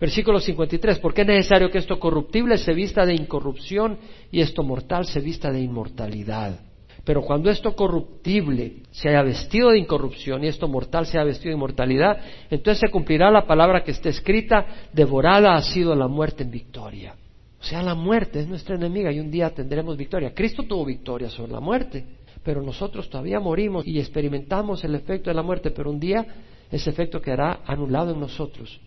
Versículo 0.00 0.40
53, 0.40 0.98
porque 0.98 1.22
es 1.22 1.26
necesario 1.26 1.70
que 1.70 1.78
esto 1.78 2.00
corruptible 2.00 2.56
se 2.56 2.72
vista 2.72 3.04
de 3.04 3.14
incorrupción 3.14 3.98
y 4.30 4.40
esto 4.40 4.62
mortal 4.62 5.04
se 5.04 5.20
vista 5.20 5.50
de 5.50 5.60
inmortalidad. 5.60 6.58
Pero 7.04 7.22
cuando 7.22 7.50
esto 7.50 7.74
corruptible 7.74 8.82
se 8.90 9.08
haya 9.08 9.22
vestido 9.22 9.70
de 9.70 9.78
incorrupción 9.78 10.44
y 10.44 10.48
esto 10.48 10.68
mortal 10.68 11.06
se 11.06 11.18
haya 11.18 11.24
vestido 11.24 11.50
de 11.50 11.56
inmortalidad, 11.56 12.18
entonces 12.50 12.80
se 12.80 12.90
cumplirá 12.90 13.30
la 13.30 13.46
palabra 13.46 13.82
que 13.82 13.92
está 13.92 14.08
escrita, 14.08 14.66
devorada 14.92 15.54
ha 15.54 15.62
sido 15.62 15.94
la 15.94 16.08
muerte 16.08 16.42
en 16.42 16.50
victoria. 16.50 17.14
O 17.60 17.64
sea, 17.64 17.82
la 17.82 17.94
muerte 17.94 18.40
es 18.40 18.48
nuestra 18.48 18.74
enemiga 18.74 19.12
y 19.12 19.20
un 19.20 19.30
día 19.30 19.50
tendremos 19.50 19.96
victoria. 19.96 20.32
Cristo 20.34 20.62
tuvo 20.62 20.84
victoria 20.84 21.28
sobre 21.28 21.52
la 21.52 21.60
muerte, 21.60 22.04
pero 22.42 22.62
nosotros 22.62 23.08
todavía 23.10 23.38
morimos 23.38 23.86
y 23.86 23.98
experimentamos 23.98 24.82
el 24.84 24.94
efecto 24.94 25.30
de 25.30 25.34
la 25.34 25.42
muerte, 25.42 25.70
pero 25.70 25.90
un 25.90 26.00
día 26.00 26.26
ese 26.70 26.90
efecto 26.90 27.20
quedará 27.20 27.60
anulado 27.66 28.12
en 28.12 28.20
nosotros. 28.20 28.80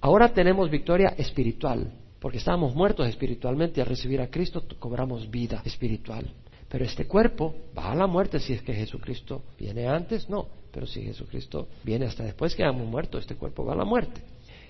Ahora 0.00 0.32
tenemos 0.32 0.70
victoria 0.70 1.14
espiritual, 1.18 1.92
porque 2.18 2.38
estábamos 2.38 2.74
muertos 2.74 3.06
espiritualmente 3.08 3.80
y 3.80 3.82
al 3.82 3.88
recibir 3.88 4.20
a 4.20 4.28
Cristo 4.28 4.62
cobramos 4.78 5.30
vida 5.30 5.62
espiritual. 5.64 6.30
Pero 6.74 6.86
este 6.86 7.06
cuerpo 7.06 7.54
va 7.78 7.92
a 7.92 7.94
la 7.94 8.08
muerte 8.08 8.40
si 8.40 8.52
es 8.52 8.60
que 8.60 8.74
Jesucristo 8.74 9.44
viene 9.56 9.86
antes, 9.86 10.28
no. 10.28 10.48
Pero 10.72 10.88
si 10.88 11.02
Jesucristo 11.02 11.68
viene 11.84 12.06
hasta 12.06 12.24
después 12.24 12.56
que 12.56 12.64
hayamos 12.64 12.88
muerto, 12.88 13.16
este 13.16 13.36
cuerpo 13.36 13.64
va 13.64 13.74
a 13.74 13.76
la 13.76 13.84
muerte. 13.84 14.20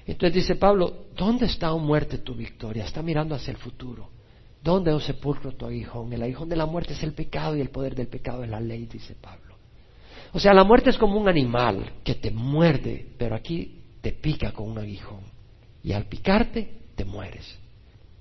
Entonces 0.07 0.35
dice 0.35 0.57
Pablo, 0.57 1.07
¿dónde 1.17 1.47
está, 1.47 1.73
oh 1.73 1.79
muerte, 1.79 2.19
tu 2.19 2.35
victoria? 2.35 2.85
Está 2.85 3.01
mirando 3.01 3.35
hacia 3.35 3.53
el 3.53 3.57
futuro. 3.57 4.11
¿Dónde, 4.63 4.93
oh 4.93 5.01
sepulcro, 5.01 5.53
tu 5.53 5.65
aguijón? 5.65 6.13
El 6.13 6.23
aguijón 6.23 6.51
de 6.51 6.57
la 6.57 6.67
muerte 6.67 6.93
es 6.93 7.03
el 7.03 7.15
pecado 7.15 7.57
y 7.57 7.63
el 7.63 7.71
poder 7.71 7.95
del 7.95 8.09
pecado 8.09 8.45
es 8.45 8.51
la 8.51 8.61
ley, 8.61 8.85
dice 8.85 9.17
Pablo. 9.19 9.55
O 10.35 10.39
sea, 10.39 10.53
la 10.53 10.63
muerte 10.63 10.91
es 10.91 10.99
como 10.99 11.19
un 11.19 11.27
animal 11.27 11.91
que 12.05 12.17
te 12.17 12.31
muerde, 12.31 13.15
pero 13.17 13.35
aquí 13.35 13.81
te 14.03 14.13
pica 14.13 14.53
con 14.53 14.71
un 14.71 14.77
aguijón. 14.77 15.23
Y 15.83 15.93
al 15.93 16.05
picarte, 16.05 16.83
te 16.97 17.07
mueres. 17.07 17.64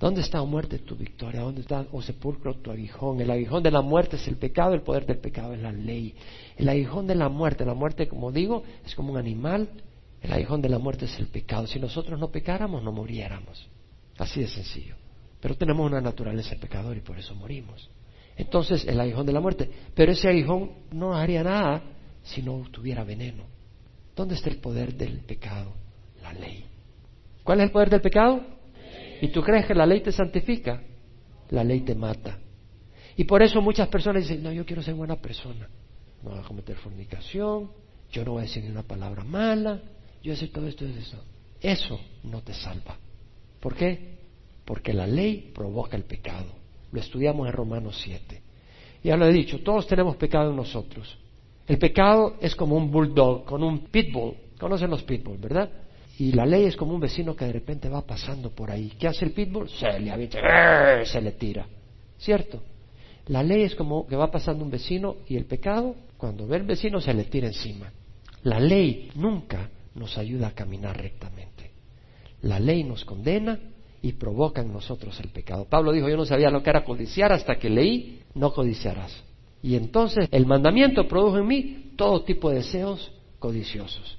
¿Dónde 0.04 0.20
está, 0.20 0.42
o 0.42 0.46
muerte, 0.46 0.80
tu 0.80 0.98
victoria? 0.98 1.40
¿Dónde 1.40 1.62
está, 1.62 1.88
oh 1.94 2.02
sepulcro, 2.02 2.56
tu 2.56 2.72
aguijón? 2.72 3.22
El 3.22 3.32
aguijón 3.32 3.64
de 3.64 3.72
la 3.72 3.82
muerte 3.82 4.18
es 4.18 4.28
el 4.28 4.36
pecado, 4.36 4.74
el 4.74 4.82
poder 4.82 5.06
del 5.06 5.20
pecado 5.20 5.54
es 5.54 5.62
la 5.62 5.72
ley. 5.72 6.14
El 6.58 6.68
aguijón 6.68 7.08
de 7.08 7.16
la 7.16 7.30
muerte, 7.30 7.64
la 7.64 7.74
muerte, 7.74 8.10
como 8.10 8.30
digo, 8.30 8.64
es 8.86 8.96
como 8.96 9.14
un 9.14 9.18
animal. 9.18 9.70
El 10.22 10.34
aguijón 10.34 10.62
de 10.62 10.68
la 10.68 10.78
muerte 10.78 11.06
es 11.06 11.18
el 11.20 11.28
pecado. 11.28 11.68
Si 11.68 11.80
nosotros 11.80 12.20
no 12.20 12.32
pecáramos, 12.32 12.84
no 12.84 12.92
muriéramos. 12.92 13.66
Así 14.18 14.42
de 14.42 14.48
sencillo. 14.48 14.96
Pero 15.40 15.56
tenemos 15.56 15.90
una 15.90 16.02
naturaleza 16.02 16.58
pecadora 16.60 16.98
y 16.98 17.02
por 17.02 17.18
eso 17.18 17.34
morimos. 17.36 17.90
Entonces, 18.36 18.86
el 18.86 19.00
aguijón 19.00 19.26
de 19.26 19.32
la 19.32 19.40
muerte. 19.40 19.72
Pero 19.96 20.12
ese 20.12 20.28
aguijón 20.28 20.70
no 20.92 21.16
haría 21.16 21.46
nada 21.46 21.82
si 22.24 22.42
no 22.42 22.62
tuviera 22.70 23.06
veneno. 23.06 23.46
¿Dónde 24.18 24.36
está 24.36 24.50
el 24.50 24.58
poder 24.58 24.96
del 24.96 25.22
pecado? 25.22 25.72
La 26.22 26.34
ley. 26.34 26.66
¿Cuál 27.46 27.62
es 27.62 27.68
el 27.68 27.72
poder 27.72 27.90
del 27.90 28.02
pecado? 28.02 28.42
¿Y 29.24 29.30
tú 29.30 29.42
crees 29.42 29.66
que 29.66 29.74
la 29.74 29.86
ley 29.86 30.02
te 30.02 30.12
santifica? 30.12 30.84
La 31.52 31.64
ley 31.64 31.80
te 31.80 31.96
mata. 31.96 32.40
Y 33.16 33.24
por 33.24 33.42
eso 33.42 33.62
muchas 33.62 33.88
personas 33.88 34.24
dicen, 34.24 34.44
no, 34.44 34.52
yo 34.52 34.66
quiero 34.66 34.84
ser 34.84 34.96
buena 34.96 35.16
persona. 35.16 35.70
No 36.22 36.32
voy 36.32 36.40
a 36.40 36.44
cometer 36.44 36.76
fornicación, 36.76 37.72
yo 38.12 38.26
no 38.26 38.34
voy 38.34 38.40
a 38.40 38.48
decir 38.48 38.66
ni 38.66 38.70
una 38.70 38.84
palabra 38.84 39.24
mala, 39.24 39.82
yo 40.22 40.34
voy 40.34 40.44
a 40.44 40.52
todo 40.52 40.68
esto 40.68 40.86
y 40.86 40.98
eso. 40.98 41.24
Eso 41.62 42.02
no 42.24 42.42
te 42.42 42.54
salva. 42.54 42.98
¿Por 43.62 43.76
qué? 43.76 44.18
Porque 44.66 44.92
la 44.92 45.08
ley 45.08 45.54
provoca 45.56 45.96
el 45.96 46.04
pecado. 46.04 46.52
Lo 46.92 47.00
estudiamos 47.00 47.48
en 47.48 47.54
Romanos 47.54 48.02
7. 48.04 48.42
Ya 49.06 49.16
lo 49.16 49.26
he 49.26 49.32
dicho, 49.32 49.62
todos 49.64 49.88
tenemos 49.88 50.18
pecado 50.18 50.50
en 50.50 50.58
nosotros. 50.58 51.18
El 51.66 51.78
pecado 51.78 52.36
es 52.42 52.58
como 52.58 52.76
un 52.76 52.92
bulldog, 52.92 53.46
con 53.46 53.64
un 53.64 53.86
pitbull. 53.86 54.36
Conocen 54.60 54.90
los 54.90 55.04
pitbulls, 55.04 55.40
¿verdad? 55.40 55.70
Y 56.20 56.32
la 56.32 56.46
ley 56.46 56.66
es 56.66 56.76
como 56.76 56.94
un 56.94 57.00
vecino 57.00 57.36
que 57.36 57.46
de 57.46 57.54
repente 57.54 57.90
va 57.90 58.06
pasando 58.06 58.52
por 58.52 58.70
ahí. 58.70 58.94
¿Qué 59.00 59.08
hace 59.08 59.26
el 59.26 59.32
pitbull? 59.32 59.70
Se 59.70 60.00
le 60.00 60.12
avienta, 60.12 60.40
se 61.06 61.22
le 61.22 61.32
tira. 61.32 61.66
¿Cierto? 62.18 62.62
La 63.28 63.42
ley 63.42 63.64
es 63.64 63.76
como 63.76 64.06
que 64.06 64.16
va 64.16 64.30
pasando 64.30 64.64
un 64.64 64.70
vecino 64.70 65.18
y 65.28 65.38
el 65.38 65.46
pecado, 65.46 65.96
cuando 66.18 66.46
ve 66.46 66.58
el 66.58 66.64
vecino, 66.64 67.00
se 67.02 67.14
le 67.14 67.24
tira 67.24 67.48
encima. 67.48 67.92
La 68.44 68.60
ley 68.60 69.10
nunca 69.16 69.70
nos 69.96 70.18
ayuda 70.18 70.48
a 70.48 70.52
caminar 70.52 70.98
rectamente. 70.98 71.72
La 72.42 72.60
ley 72.60 72.84
nos 72.84 73.06
condena 73.06 73.60
y 74.02 74.14
provoca 74.14 74.62
en 74.62 74.74
nosotros 74.74 75.20
el 75.22 75.30
pecado. 75.30 75.66
Pablo 75.66 75.94
dijo, 75.94 76.10
yo 76.10 76.18
no 76.18 76.26
sabía 76.26 76.50
lo 76.50 76.62
que 76.62 76.70
era 76.70 76.84
codiciar 76.84 77.32
hasta 77.32 77.56
que 77.56 77.70
leí, 77.70 78.20
no 78.36 78.54
codiciarás. 78.54 79.24
Y 79.62 79.76
entonces 79.76 80.28
el 80.30 80.46
mandamiento 80.46 81.08
produjo 81.08 81.38
en 81.38 81.48
mí 81.48 81.94
todo 81.96 82.24
tipo 82.24 82.50
de 82.50 82.58
deseos 82.58 83.12
codiciosos. 83.40 84.18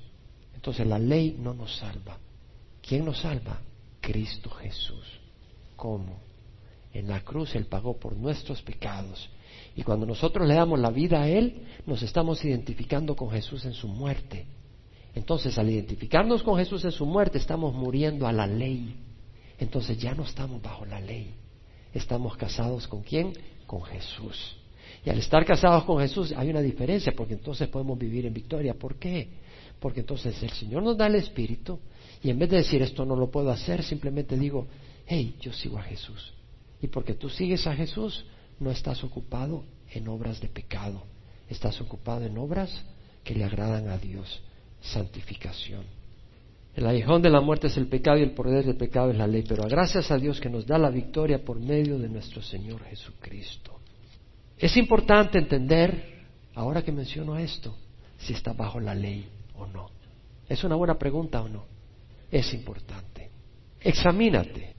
Entonces 0.65 0.87
la 0.87 0.99
ley 0.99 1.37
no 1.39 1.53
nos 1.53 1.77
salva. 1.77 2.17
¿Quién 2.81 3.05
nos 3.05 3.21
salva? 3.21 3.61
Cristo 4.01 4.49
Jesús. 4.49 5.05
¿Cómo? 5.77 6.21
En 6.91 7.07
la 7.07 7.21
cruz 7.21 7.55
Él 7.55 7.67
pagó 7.67 7.99
por 7.99 8.17
nuestros 8.17 8.63
pecados. 8.63 9.29
Y 9.77 9.83
cuando 9.83 10.07
nosotros 10.07 10.49
le 10.49 10.55
damos 10.55 10.81
la 10.81 10.89
vida 10.89 11.21
a 11.21 11.29
Él, 11.29 11.67
nos 11.85 12.03
estamos 12.03 12.43
identificando 12.47 13.15
con 13.15 13.31
Jesús 13.31 13.67
en 13.67 13.75
su 13.75 13.89
muerte. 13.89 14.47
Entonces, 15.15 15.59
al 15.59 15.69
identificarnos 15.69 16.43
con 16.43 16.57
Jesús 16.57 16.83
en 16.87 16.93
su 16.93 17.05
muerte, 17.05 17.37
estamos 17.37 17.75
muriendo 17.75 18.27
a 18.27 18.33
la 18.33 18.47
ley. 18.47 18.97
Entonces 19.59 19.99
ya 19.99 20.15
no 20.15 20.23
estamos 20.23 20.63
bajo 20.63 20.87
la 20.87 20.99
ley. 20.99 21.35
Estamos 21.93 22.39
casados 22.39 22.89
con 22.89 23.03
quién? 23.03 23.35
Con 23.67 23.83
Jesús. 23.83 24.57
Y 25.05 25.11
al 25.11 25.19
estar 25.19 25.45
casados 25.45 25.85
con 25.85 26.01
Jesús 26.01 26.33
hay 26.35 26.49
una 26.49 26.63
diferencia 26.63 27.13
porque 27.15 27.35
entonces 27.35 27.69
podemos 27.69 27.99
vivir 27.99 28.25
en 28.25 28.33
victoria. 28.33 28.73
¿Por 28.73 28.97
qué? 28.97 29.44
Porque 29.85 30.01
entonces 30.01 30.43
el 30.43 30.49
Señor 30.49 30.83
nos 30.83 30.97
da 30.97 31.09
el 31.09 31.17
Espíritu 31.17 31.79
y 32.23 32.31
en 32.31 32.39
vez 32.39 32.49
de 32.49 32.57
decir 32.57 32.81
esto 32.81 33.05
no 33.05 33.17
lo 33.17 33.31
puedo 33.31 33.51
hacer, 33.51 33.83
simplemente 33.83 34.35
digo, 34.35 34.67
hey, 35.07 35.37
yo 35.43 35.53
sigo 35.53 35.77
a 35.77 35.83
Jesús. 35.83 36.33
Y 36.81 36.87
porque 36.87 37.13
tú 37.13 37.29
sigues 37.29 37.67
a 37.67 37.75
Jesús, 37.75 38.25
no 38.61 38.71
estás 38.71 39.05
ocupado 39.05 39.63
en 39.91 40.09
obras 40.09 40.41
de 40.41 40.49
pecado, 40.49 41.03
estás 41.51 41.79
ocupado 41.83 42.25
en 42.25 42.39
obras 42.39 42.83
que 43.25 43.35
le 43.35 43.45
agradan 43.45 43.91
a 43.91 43.99
Dios, 43.99 44.41
santificación. 44.81 45.85
El 46.75 46.87
aguijón 46.87 47.21
de 47.21 47.29
la 47.29 47.43
muerte 47.43 47.67
es 47.67 47.77
el 47.77 47.89
pecado 47.89 48.17
y 48.17 48.23
el 48.23 48.33
poder 48.33 48.65
del 48.65 48.79
pecado 48.79 49.11
es 49.11 49.19
la 49.19 49.27
ley, 49.27 49.45
pero 49.47 49.65
gracias 49.65 50.11
a 50.11 50.17
Dios 50.17 50.41
que 50.41 50.49
nos 50.49 50.65
da 50.65 50.79
la 50.79 50.89
victoria 50.89 51.45
por 51.45 51.61
medio 51.61 51.99
de 51.99 52.09
nuestro 52.09 52.41
Señor 52.41 52.83
Jesucristo. 52.85 53.81
Es 54.57 54.79
importante 54.79 55.37
entender, 55.37 56.25
ahora 56.55 56.81
que 56.81 56.91
menciono 56.91 57.37
esto, 57.37 57.77
si 58.17 58.33
está 58.33 58.55
bajo 58.55 58.81
la 58.81 58.95
ley 58.95 59.29
o 59.57 59.67
no? 59.67 59.91
¿Es 60.49 60.65
una 60.65 60.77
buena 60.77 60.99
pregunta 60.99 61.43
o 61.43 61.49
no? 61.49 61.65
Es 62.31 62.53
importante. 62.53 63.31
Examínate. 63.81 64.75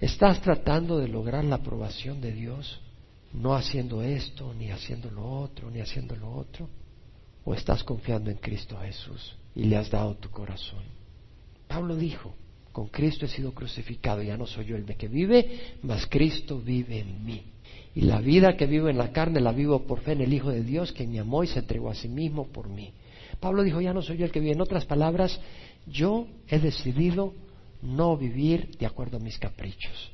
¿Estás 0.00 0.40
tratando 0.40 0.98
de 0.98 1.08
lograr 1.08 1.44
la 1.44 1.56
aprobación 1.56 2.20
de 2.20 2.32
Dios 2.32 2.80
no 3.32 3.54
haciendo 3.54 4.02
esto, 4.02 4.54
ni 4.54 4.70
haciendo 4.70 5.10
lo 5.10 5.24
otro, 5.24 5.70
ni 5.70 5.80
haciendo 5.80 6.16
lo 6.16 6.32
otro? 6.32 6.68
¿O 7.44 7.54
estás 7.54 7.84
confiando 7.84 8.30
en 8.30 8.38
Cristo 8.38 8.78
Jesús 8.80 9.36
y 9.54 9.64
le 9.64 9.76
has 9.76 9.90
dado 9.90 10.14
tu 10.16 10.30
corazón? 10.30 10.82
Pablo 11.68 11.96
dijo, 11.96 12.34
con 12.72 12.88
Cristo 12.88 13.24
he 13.24 13.28
sido 13.28 13.52
crucificado, 13.52 14.22
ya 14.22 14.36
no 14.36 14.46
soy 14.46 14.66
yo 14.66 14.76
el 14.76 14.84
que 14.84 15.08
vive, 15.08 15.76
mas 15.82 16.06
Cristo 16.06 16.60
vive 16.60 17.00
en 17.00 17.24
mí. 17.24 17.42
Y 17.94 18.02
la 18.02 18.20
vida 18.20 18.56
que 18.56 18.66
vivo 18.66 18.88
en 18.88 18.98
la 18.98 19.12
carne 19.12 19.40
la 19.40 19.52
vivo 19.52 19.86
por 19.86 20.00
fe 20.00 20.12
en 20.12 20.20
el 20.20 20.32
Hijo 20.32 20.50
de 20.50 20.62
Dios, 20.62 20.92
que 20.92 21.06
me 21.06 21.18
amó 21.18 21.42
y 21.42 21.46
se 21.46 21.60
entregó 21.60 21.88
a 21.88 21.94
sí 21.94 22.08
mismo 22.08 22.46
por 22.48 22.68
mí. 22.68 22.92
Pablo 23.40 23.62
dijo, 23.62 23.80
ya 23.80 23.92
no 23.92 24.02
soy 24.02 24.18
yo 24.18 24.24
el 24.24 24.32
que 24.32 24.40
vive. 24.40 24.52
En 24.52 24.60
otras 24.60 24.84
palabras, 24.86 25.40
yo 25.86 26.26
he 26.48 26.58
decidido 26.58 27.34
no 27.82 28.16
vivir 28.16 28.76
de 28.78 28.86
acuerdo 28.86 29.18
a 29.18 29.20
mis 29.20 29.38
caprichos. 29.38 30.10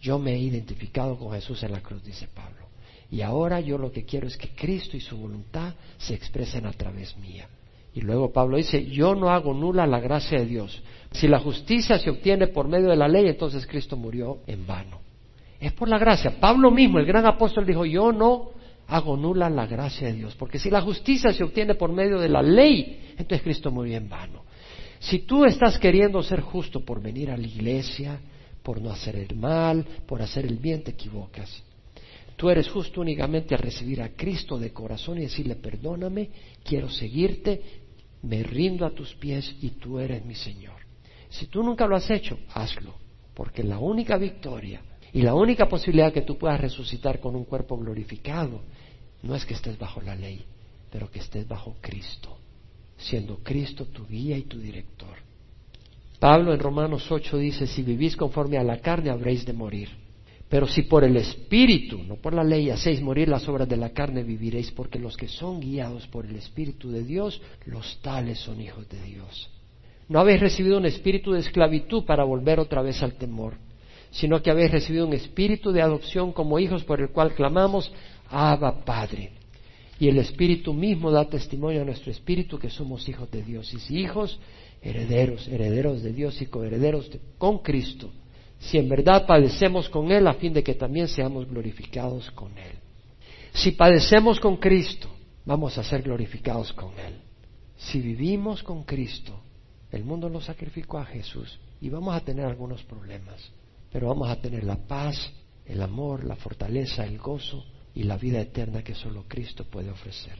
Yo 0.00 0.18
me 0.18 0.32
he 0.32 0.38
identificado 0.38 1.16
con 1.18 1.32
Jesús 1.32 1.62
en 1.62 1.72
la 1.72 1.80
cruz, 1.80 2.02
dice 2.02 2.28
Pablo. 2.34 2.66
Y 3.10 3.22
ahora 3.22 3.60
yo 3.60 3.76
lo 3.76 3.90
que 3.90 4.04
quiero 4.04 4.28
es 4.28 4.36
que 4.36 4.50
Cristo 4.50 4.96
y 4.96 5.00
su 5.00 5.16
voluntad 5.16 5.74
se 5.98 6.14
expresen 6.14 6.64
a 6.66 6.72
través 6.72 7.16
mía. 7.18 7.48
Y 7.92 8.02
luego 8.02 8.32
Pablo 8.32 8.56
dice, 8.56 8.86
yo 8.86 9.16
no 9.16 9.30
hago 9.30 9.52
nula 9.52 9.86
la 9.86 9.98
gracia 9.98 10.38
de 10.38 10.46
Dios. 10.46 10.80
Si 11.10 11.26
la 11.26 11.40
justicia 11.40 11.98
se 11.98 12.08
obtiene 12.08 12.46
por 12.46 12.68
medio 12.68 12.88
de 12.88 12.96
la 12.96 13.08
ley, 13.08 13.26
entonces 13.26 13.66
Cristo 13.66 13.96
murió 13.96 14.38
en 14.46 14.64
vano. 14.64 15.00
Es 15.58 15.72
por 15.72 15.88
la 15.88 15.98
gracia. 15.98 16.38
Pablo 16.40 16.70
mismo, 16.70 17.00
el 17.00 17.06
gran 17.06 17.26
apóstol, 17.26 17.66
dijo, 17.66 17.84
yo 17.84 18.12
no 18.12 18.52
hago 18.90 19.16
nula 19.16 19.48
la 19.48 19.66
gracia 19.66 20.08
de 20.08 20.14
Dios. 20.14 20.34
Porque 20.34 20.58
si 20.58 20.68
la 20.68 20.80
justicia 20.80 21.32
se 21.32 21.44
obtiene 21.44 21.74
por 21.76 21.92
medio 21.92 22.18
de 22.18 22.28
la 22.28 22.42
ley, 22.42 23.12
entonces 23.12 23.42
Cristo 23.42 23.70
murió 23.70 23.96
en 23.96 24.08
vano. 24.08 24.44
Si 24.98 25.20
tú 25.20 25.44
estás 25.44 25.78
queriendo 25.78 26.22
ser 26.22 26.40
justo 26.40 26.84
por 26.84 27.00
venir 27.00 27.30
a 27.30 27.36
la 27.36 27.46
iglesia, 27.46 28.20
por 28.62 28.82
no 28.82 28.90
hacer 28.90 29.16
el 29.16 29.34
mal, 29.36 29.84
por 30.06 30.20
hacer 30.20 30.44
el 30.44 30.58
bien, 30.58 30.82
te 30.82 30.90
equivocas. 30.90 31.62
Tú 32.36 32.50
eres 32.50 32.68
justo 32.68 33.00
únicamente 33.00 33.54
al 33.54 33.60
recibir 33.60 34.02
a 34.02 34.10
Cristo 34.10 34.58
de 34.58 34.72
corazón 34.72 35.18
y 35.18 35.22
decirle, 35.22 35.56
perdóname, 35.56 36.30
quiero 36.64 36.90
seguirte, 36.90 37.62
me 38.22 38.42
rindo 38.42 38.84
a 38.84 38.90
tus 38.90 39.14
pies 39.14 39.56
y 39.62 39.70
tú 39.70 39.98
eres 39.98 40.24
mi 40.24 40.34
Señor. 40.34 40.80
Si 41.28 41.46
tú 41.46 41.62
nunca 41.62 41.86
lo 41.86 41.96
has 41.96 42.10
hecho, 42.10 42.38
hazlo, 42.52 42.94
porque 43.34 43.62
la 43.62 43.78
única 43.78 44.16
victoria 44.16 44.82
y 45.12 45.22
la 45.22 45.34
única 45.34 45.68
posibilidad 45.68 46.12
que 46.12 46.22
tú 46.22 46.36
puedas 46.38 46.60
resucitar 46.60 47.20
con 47.20 47.36
un 47.36 47.44
cuerpo 47.44 47.76
glorificado 47.78 48.62
no 49.22 49.34
es 49.34 49.44
que 49.44 49.54
estés 49.54 49.78
bajo 49.78 50.00
la 50.00 50.14
ley, 50.14 50.44
pero 50.90 51.10
que 51.10 51.18
estés 51.18 51.46
bajo 51.46 51.76
Cristo, 51.80 52.36
siendo 52.96 53.38
Cristo 53.38 53.86
tu 53.86 54.06
guía 54.06 54.36
y 54.36 54.42
tu 54.42 54.58
director. 54.58 55.16
Pablo 56.18 56.52
en 56.52 56.60
Romanos 56.60 57.10
8 57.10 57.38
dice, 57.38 57.66
si 57.66 57.82
vivís 57.82 58.16
conforme 58.16 58.58
a 58.58 58.62
la 58.62 58.80
carne 58.80 59.10
habréis 59.10 59.46
de 59.46 59.54
morir. 59.54 59.88
Pero 60.50 60.66
si 60.66 60.82
por 60.82 61.04
el 61.04 61.16
Espíritu, 61.16 62.02
no 62.02 62.16
por 62.16 62.34
la 62.34 62.42
ley, 62.42 62.70
hacéis 62.70 63.00
morir 63.00 63.28
las 63.28 63.48
obras 63.48 63.68
de 63.68 63.76
la 63.76 63.90
carne, 63.90 64.24
viviréis, 64.24 64.72
porque 64.72 64.98
los 64.98 65.16
que 65.16 65.28
son 65.28 65.60
guiados 65.60 66.08
por 66.08 66.26
el 66.26 66.34
Espíritu 66.34 66.90
de 66.90 67.04
Dios, 67.04 67.40
los 67.66 68.00
tales 68.02 68.40
son 68.40 68.60
hijos 68.60 68.88
de 68.88 69.00
Dios. 69.00 69.48
No 70.08 70.18
habéis 70.18 70.40
recibido 70.40 70.76
un 70.76 70.86
espíritu 70.86 71.30
de 71.32 71.38
esclavitud 71.38 72.04
para 72.04 72.24
volver 72.24 72.58
otra 72.58 72.82
vez 72.82 73.00
al 73.00 73.12
temor, 73.12 73.54
sino 74.10 74.42
que 74.42 74.50
habéis 74.50 74.72
recibido 74.72 75.06
un 75.06 75.12
espíritu 75.12 75.70
de 75.70 75.82
adopción 75.82 76.32
como 76.32 76.58
hijos 76.58 76.82
por 76.82 77.00
el 77.00 77.10
cual 77.10 77.32
clamamos, 77.34 77.92
Abba 78.30 78.84
Padre. 78.84 79.32
Y 79.98 80.08
el 80.08 80.18
Espíritu 80.18 80.72
mismo 80.72 81.10
da 81.10 81.28
testimonio 81.28 81.82
a 81.82 81.84
nuestro 81.84 82.10
espíritu 82.10 82.58
que 82.58 82.70
somos 82.70 83.06
hijos 83.08 83.30
de 83.30 83.42
Dios. 83.42 83.72
Y 83.74 83.80
si 83.80 83.98
hijos, 83.98 84.38
herederos, 84.80 85.46
herederos 85.46 86.02
de 86.02 86.12
Dios 86.12 86.40
y 86.40 86.46
coherederos 86.46 87.10
con 87.36 87.58
Cristo, 87.58 88.10
si 88.58 88.78
en 88.78 88.88
verdad 88.88 89.26
padecemos 89.26 89.88
con 89.90 90.10
Él 90.10 90.26
a 90.26 90.34
fin 90.34 90.54
de 90.54 90.62
que 90.62 90.74
también 90.74 91.06
seamos 91.06 91.46
glorificados 91.46 92.30
con 92.30 92.56
Él. 92.56 92.78
Si 93.52 93.72
padecemos 93.72 94.40
con 94.40 94.56
Cristo, 94.56 95.10
vamos 95.44 95.76
a 95.76 95.84
ser 95.84 96.02
glorificados 96.02 96.72
con 96.72 96.98
Él. 96.98 97.20
Si 97.76 98.00
vivimos 98.00 98.62
con 98.62 98.84
Cristo, 98.84 99.38
el 99.90 100.04
mundo 100.04 100.28
lo 100.28 100.40
sacrificó 100.40 100.98
a 100.98 101.04
Jesús 101.04 101.58
y 101.80 101.88
vamos 101.88 102.14
a 102.14 102.20
tener 102.20 102.46
algunos 102.46 102.82
problemas, 102.84 103.50
pero 103.92 104.08
vamos 104.08 104.30
a 104.30 104.36
tener 104.36 104.64
la 104.64 104.76
paz, 104.76 105.32
el 105.66 105.82
amor, 105.82 106.24
la 106.24 106.36
fortaleza, 106.36 107.04
el 107.04 107.18
gozo 107.18 107.64
y 107.94 108.04
la 108.04 108.16
vida 108.16 108.40
eterna 108.40 108.82
que 108.82 108.94
solo 108.94 109.24
Cristo 109.26 109.64
puede 109.64 109.90
ofrecer. 109.90 110.38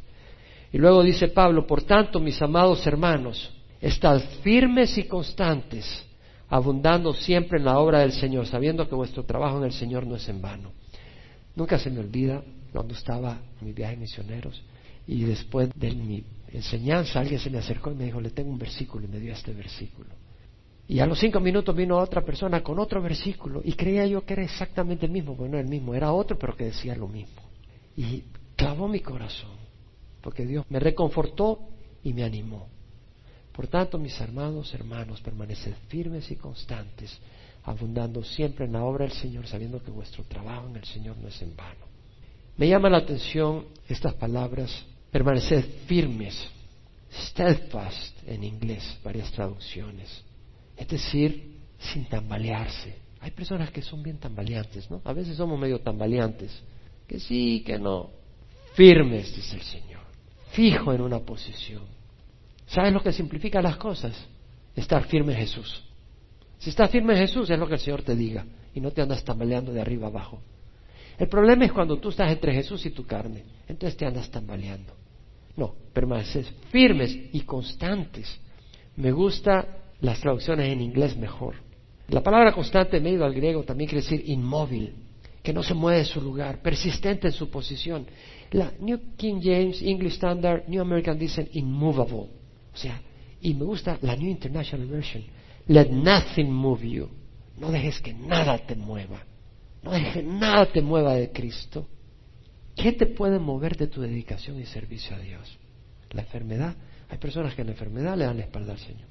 Y 0.73 0.79
luego 0.79 1.03
dice 1.03 1.29
Pablo, 1.29 1.67
por 1.67 1.83
tanto, 1.83 2.21
mis 2.21 2.41
amados 2.41 2.87
hermanos, 2.87 3.53
estad 3.81 4.21
firmes 4.43 4.97
y 4.99 5.05
constantes, 5.05 6.07
abundando 6.49 7.13
siempre 7.13 7.59
en 7.59 7.65
la 7.65 7.79
obra 7.79 8.01
del 8.01 8.13
Señor, 8.13 8.47
sabiendo 8.47 8.89
que 8.89 8.95
vuestro 8.95 9.25
trabajo 9.25 9.59
en 9.59 9.65
el 9.65 9.73
Señor 9.73 10.07
no 10.07 10.17
es 10.17 10.29
en 10.29 10.41
vano. 10.41 10.73
Nunca 11.57 11.79
se 11.79 11.91
me 11.91 12.01
olvida 12.01 12.43
cuando 12.73 12.95
estaba 12.95 13.39
en 13.61 13.67
mi 13.67 13.73
viaje 13.73 13.97
misioneros 13.97 14.63
y 15.07 15.25
después 15.25 15.71
de 15.75 15.91
mi 15.91 16.25
enseñanza, 16.53 17.21
alguien 17.21 17.41
se 17.41 17.51
me 17.51 17.59
acercó 17.59 17.91
y 17.91 17.95
me 17.97 18.05
dijo, 18.05 18.21
le 18.21 18.31
tengo 18.31 18.51
un 18.51 18.59
versículo 18.59 19.05
y 19.05 19.09
me 19.09 19.19
dio 19.19 19.33
este 19.33 19.53
versículo. 19.53 20.20
Y 20.91 20.99
a 20.99 21.07
los 21.07 21.21
cinco 21.21 21.39
minutos 21.39 21.77
vino 21.77 21.97
otra 21.97 22.21
persona 22.25 22.65
con 22.65 22.81
otro 22.81 23.01
versículo 23.01 23.61
y 23.63 23.75
creía 23.75 24.05
yo 24.07 24.27
que 24.27 24.33
era 24.33 24.43
exactamente 24.43 25.07
el 25.07 25.13
mismo, 25.13 25.37
bueno, 25.37 25.55
no 25.55 25.61
el 25.61 25.69
mismo, 25.69 25.95
era 25.95 26.13
otro 26.13 26.37
pero 26.37 26.57
que 26.57 26.65
decía 26.65 26.97
lo 26.97 27.07
mismo. 27.07 27.41
Y 27.97 28.25
clavó 28.57 28.89
mi 28.89 28.99
corazón, 28.99 29.53
porque 30.21 30.45
Dios 30.45 30.67
me 30.69 30.81
reconfortó 30.81 31.61
y 32.03 32.13
me 32.13 32.25
animó. 32.25 32.67
Por 33.53 33.69
tanto, 33.69 33.99
mis 33.99 34.21
hermanos, 34.21 34.75
hermanos, 34.75 35.21
permaneced 35.21 35.75
firmes 35.87 36.29
y 36.33 36.35
constantes, 36.35 37.17
abundando 37.63 38.25
siempre 38.25 38.65
en 38.65 38.73
la 38.73 38.83
obra 38.83 39.05
del 39.05 39.15
Señor, 39.15 39.47
sabiendo 39.47 39.81
que 39.81 39.93
vuestro 39.93 40.25
trabajo 40.25 40.67
en 40.71 40.75
el 40.75 40.85
Señor 40.87 41.17
no 41.19 41.29
es 41.29 41.41
en 41.41 41.55
vano. 41.55 41.87
Me 42.57 42.67
llama 42.67 42.91
la 42.91 42.99
atención 42.99 43.67
estas 43.89 44.15
palabras 44.15 44.85
permaneced 45.13 45.65
firmes, 45.87 46.49
steadfast 47.29 48.27
en 48.27 48.43
inglés, 48.43 48.99
varias 49.05 49.31
traducciones, 49.31 50.25
es 50.81 50.89
decir, 50.89 51.59
sin 51.79 52.07
tambalearse. 52.07 52.97
Hay 53.21 53.33
personas 53.33 53.71
que 53.71 53.83
son 53.83 54.03
bien 54.03 54.17
tambaleantes, 54.17 54.91
¿no? 54.91 55.03
A 55.05 55.13
veces 55.13 55.37
somos 55.37 55.61
medio 55.61 55.81
tambaleantes, 55.81 56.63
que 57.07 57.21
sí, 57.21 57.63
que 57.67 57.79
no. 57.79 58.11
Firmes, 58.75 59.37
dice 59.37 59.57
el 59.57 59.63
Señor, 59.63 60.01
fijo 60.53 60.95
en 60.95 61.03
una 61.03 61.19
posición. 61.19 61.83
¿Sabes 62.67 62.95
lo 62.95 63.03
que 63.03 63.13
simplifica 63.13 63.61
las 63.61 63.77
cosas? 63.77 64.17
Estar 64.75 65.05
firme 65.05 65.35
en 65.35 65.41
Jesús. 65.41 65.85
Si 66.59 66.71
estás 66.71 66.91
firme 66.91 67.13
en 67.13 67.27
Jesús 67.27 67.51
es 67.51 67.59
lo 67.59 67.67
que 67.67 67.75
el 67.75 67.81
Señor 67.81 68.03
te 68.03 68.17
diga 68.17 68.47
y 68.75 68.81
no 68.81 68.91
te 68.91 69.03
andas 69.03 69.23
tambaleando 69.23 69.73
de 69.73 69.83
arriba 69.83 70.07
abajo. 70.07 70.41
El 71.19 71.29
problema 71.29 71.67
es 71.67 71.73
cuando 71.73 71.99
tú 71.99 72.09
estás 72.09 72.33
entre 72.33 72.55
Jesús 72.55 72.87
y 72.87 72.91
tu 72.91 73.05
carne, 73.05 73.45
entonces 73.69 73.99
te 73.99 74.07
andas 74.07 74.31
tambaleando. 74.31 74.95
No, 75.57 75.75
permaneces 75.93 76.51
firmes 76.71 77.15
y 77.33 77.41
constantes. 77.41 78.41
Me 78.97 79.13
gusta 79.13 79.80
las 80.01 80.21
traducciones 80.21 80.73
en 80.73 80.81
inglés 80.81 81.17
mejor. 81.17 81.57
La 82.09 82.23
palabra 82.23 82.53
constante, 82.53 83.01
medio 83.01 83.25
al 83.25 83.35
griego, 83.35 83.63
también 83.63 83.89
quiere 83.89 84.03
decir 84.03 84.23
inmóvil, 84.29 84.95
que 85.43 85.53
no 85.53 85.63
se 85.63 85.75
mueve 85.75 85.99
de 85.99 86.05
su 86.05 86.21
lugar, 86.21 86.61
persistente 86.61 87.29
en 87.29 87.33
su 87.33 87.51
posición. 87.51 88.07
La 88.51 88.73
New 88.81 89.17
King 89.17 89.41
James, 89.43 89.81
English 89.81 90.15
Standard, 90.15 90.69
New 90.69 90.83
American 90.83 91.19
dicen 91.19 91.49
immovable. 91.53 92.31
O 92.73 92.77
sea, 92.77 93.01
y 93.41 93.55
me 93.55 93.65
gusta 93.65 93.99
la 94.03 94.17
New 94.17 94.29
International 94.29 94.87
Version. 94.87 95.25
Let 95.69 95.91
nothing 95.91 96.51
move 96.51 96.89
you. 96.89 97.09
No 97.59 97.71
dejes 97.71 98.01
que 98.01 98.13
nada 98.13 98.59
te 98.59 98.75
mueva. 98.75 99.25
No 99.83 99.93
dejes 99.93 100.15
que 100.15 100.23
nada 100.23 100.67
te 100.67 100.83
mueva 100.83 101.15
de 101.15 101.31
Cristo. 101.31 101.87
¿Qué 102.75 102.93
te 102.93 103.07
puede 103.07 103.39
mover 103.39 103.77
de 103.77 103.87
tu 103.87 104.01
dedicación 104.01 104.61
y 104.61 104.67
servicio 104.67 105.15
a 105.15 105.21
Dios? 105.21 105.59
La 106.11 106.23
enfermedad. 106.23 106.75
Hay 107.09 107.19
personas 107.19 107.55
que 107.55 107.63
en 107.63 107.69
la 107.69 107.73
enfermedad 107.73 108.17
le 108.17 108.25
dan 108.25 108.39
la 108.39 108.45
espalda 108.45 108.73
al 108.73 108.79
Señor. 108.79 109.10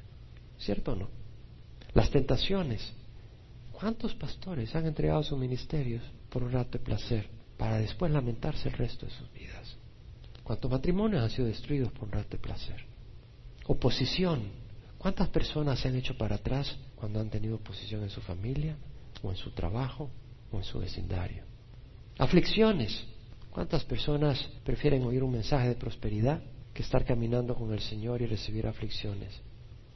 ¿Cierto 0.60 0.92
o 0.92 0.96
no? 0.96 1.10
Las 1.94 2.12
tentaciones. 2.12 2.94
¿Cuántos 3.72 4.14
pastores 4.14 4.76
han 4.76 4.86
entregado 4.86 5.24
sus 5.24 5.40
ministerios 5.40 6.04
por 6.30 6.44
un 6.44 6.52
rato 6.52 6.78
de 6.78 6.84
placer 6.84 7.28
para 7.58 7.80
después 7.80 8.12
lamentarse 8.12 8.68
el 8.68 8.76
resto 8.76 9.06
de 9.06 9.12
sus 9.14 9.32
vidas? 9.34 9.78
¿Cuántos 10.44 10.70
matrimonios 10.70 11.24
han 11.24 11.30
sido 11.30 11.48
destruidos 11.48 11.92
por 11.94 12.04
un 12.04 12.12
rato 12.12 12.30
de 12.32 12.40
placer? 12.40 12.86
Oposición. 13.68 14.52
¿Cuántas 14.98 15.30
personas 15.30 15.80
se 15.80 15.88
han 15.88 15.96
hecho 15.96 16.18
para 16.18 16.36
atrás 16.36 16.78
cuando 16.96 17.22
han 17.22 17.30
tenido 17.30 17.56
oposición 17.56 18.04
en 18.04 18.10
su 18.10 18.20
familia 18.20 18.76
o 19.22 19.30
en 19.30 19.38
su 19.38 19.52
trabajo 19.52 20.10
o 20.52 20.58
en 20.58 20.64
su 20.64 20.80
vecindario? 20.80 21.44
Aflicciones. 22.18 23.06
¿Cuántas 23.50 23.86
personas 23.86 24.44
prefieren 24.66 25.04
oír 25.04 25.24
un 25.24 25.32
mensaje 25.32 25.70
de 25.70 25.76
prosperidad 25.76 26.42
que 26.74 26.84
estar 26.84 27.06
caminando 27.06 27.56
con 27.56 27.72
el 27.72 27.80
Señor 27.80 28.22
y 28.22 28.26
recibir 28.26 28.68
aflicciones? 28.68 29.42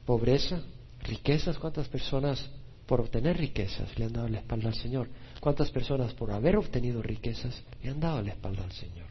Pobreza, 0.06 0.62
riquezas. 1.04 1.58
¿Cuántas 1.58 1.88
personas 1.88 2.50
por 2.86 3.02
obtener 3.02 3.38
riquezas 3.38 3.98
le 3.98 4.06
han 4.06 4.14
dado 4.14 4.28
la 4.28 4.40
espalda 4.40 4.70
al 4.70 4.76
Señor? 4.76 5.08
¿Cuántas 5.40 5.72
personas 5.72 6.14
por 6.14 6.32
haber 6.32 6.58
obtenido 6.58 7.02
riquezas 7.02 7.64
le 7.82 7.90
han 7.90 8.00
dado 8.00 8.22
la 8.22 8.32
espalda 8.32 8.64
al 8.64 8.72
Señor? 8.72 9.08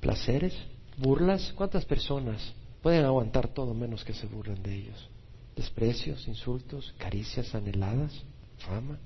Placeres, 0.00 0.54
burlas. 0.96 1.52
¿Cuántas 1.54 1.84
personas 1.84 2.54
pueden 2.82 3.04
aguantar 3.04 3.48
todo 3.48 3.74
menos 3.74 4.04
que 4.04 4.14
se 4.14 4.26
burlen 4.26 4.62
de 4.62 4.74
ellos? 4.74 5.08
Desprecios, 5.56 6.26
insultos, 6.26 6.94
caricias 6.98 7.54
anheladas, 7.54 8.12
fama. 8.58 8.98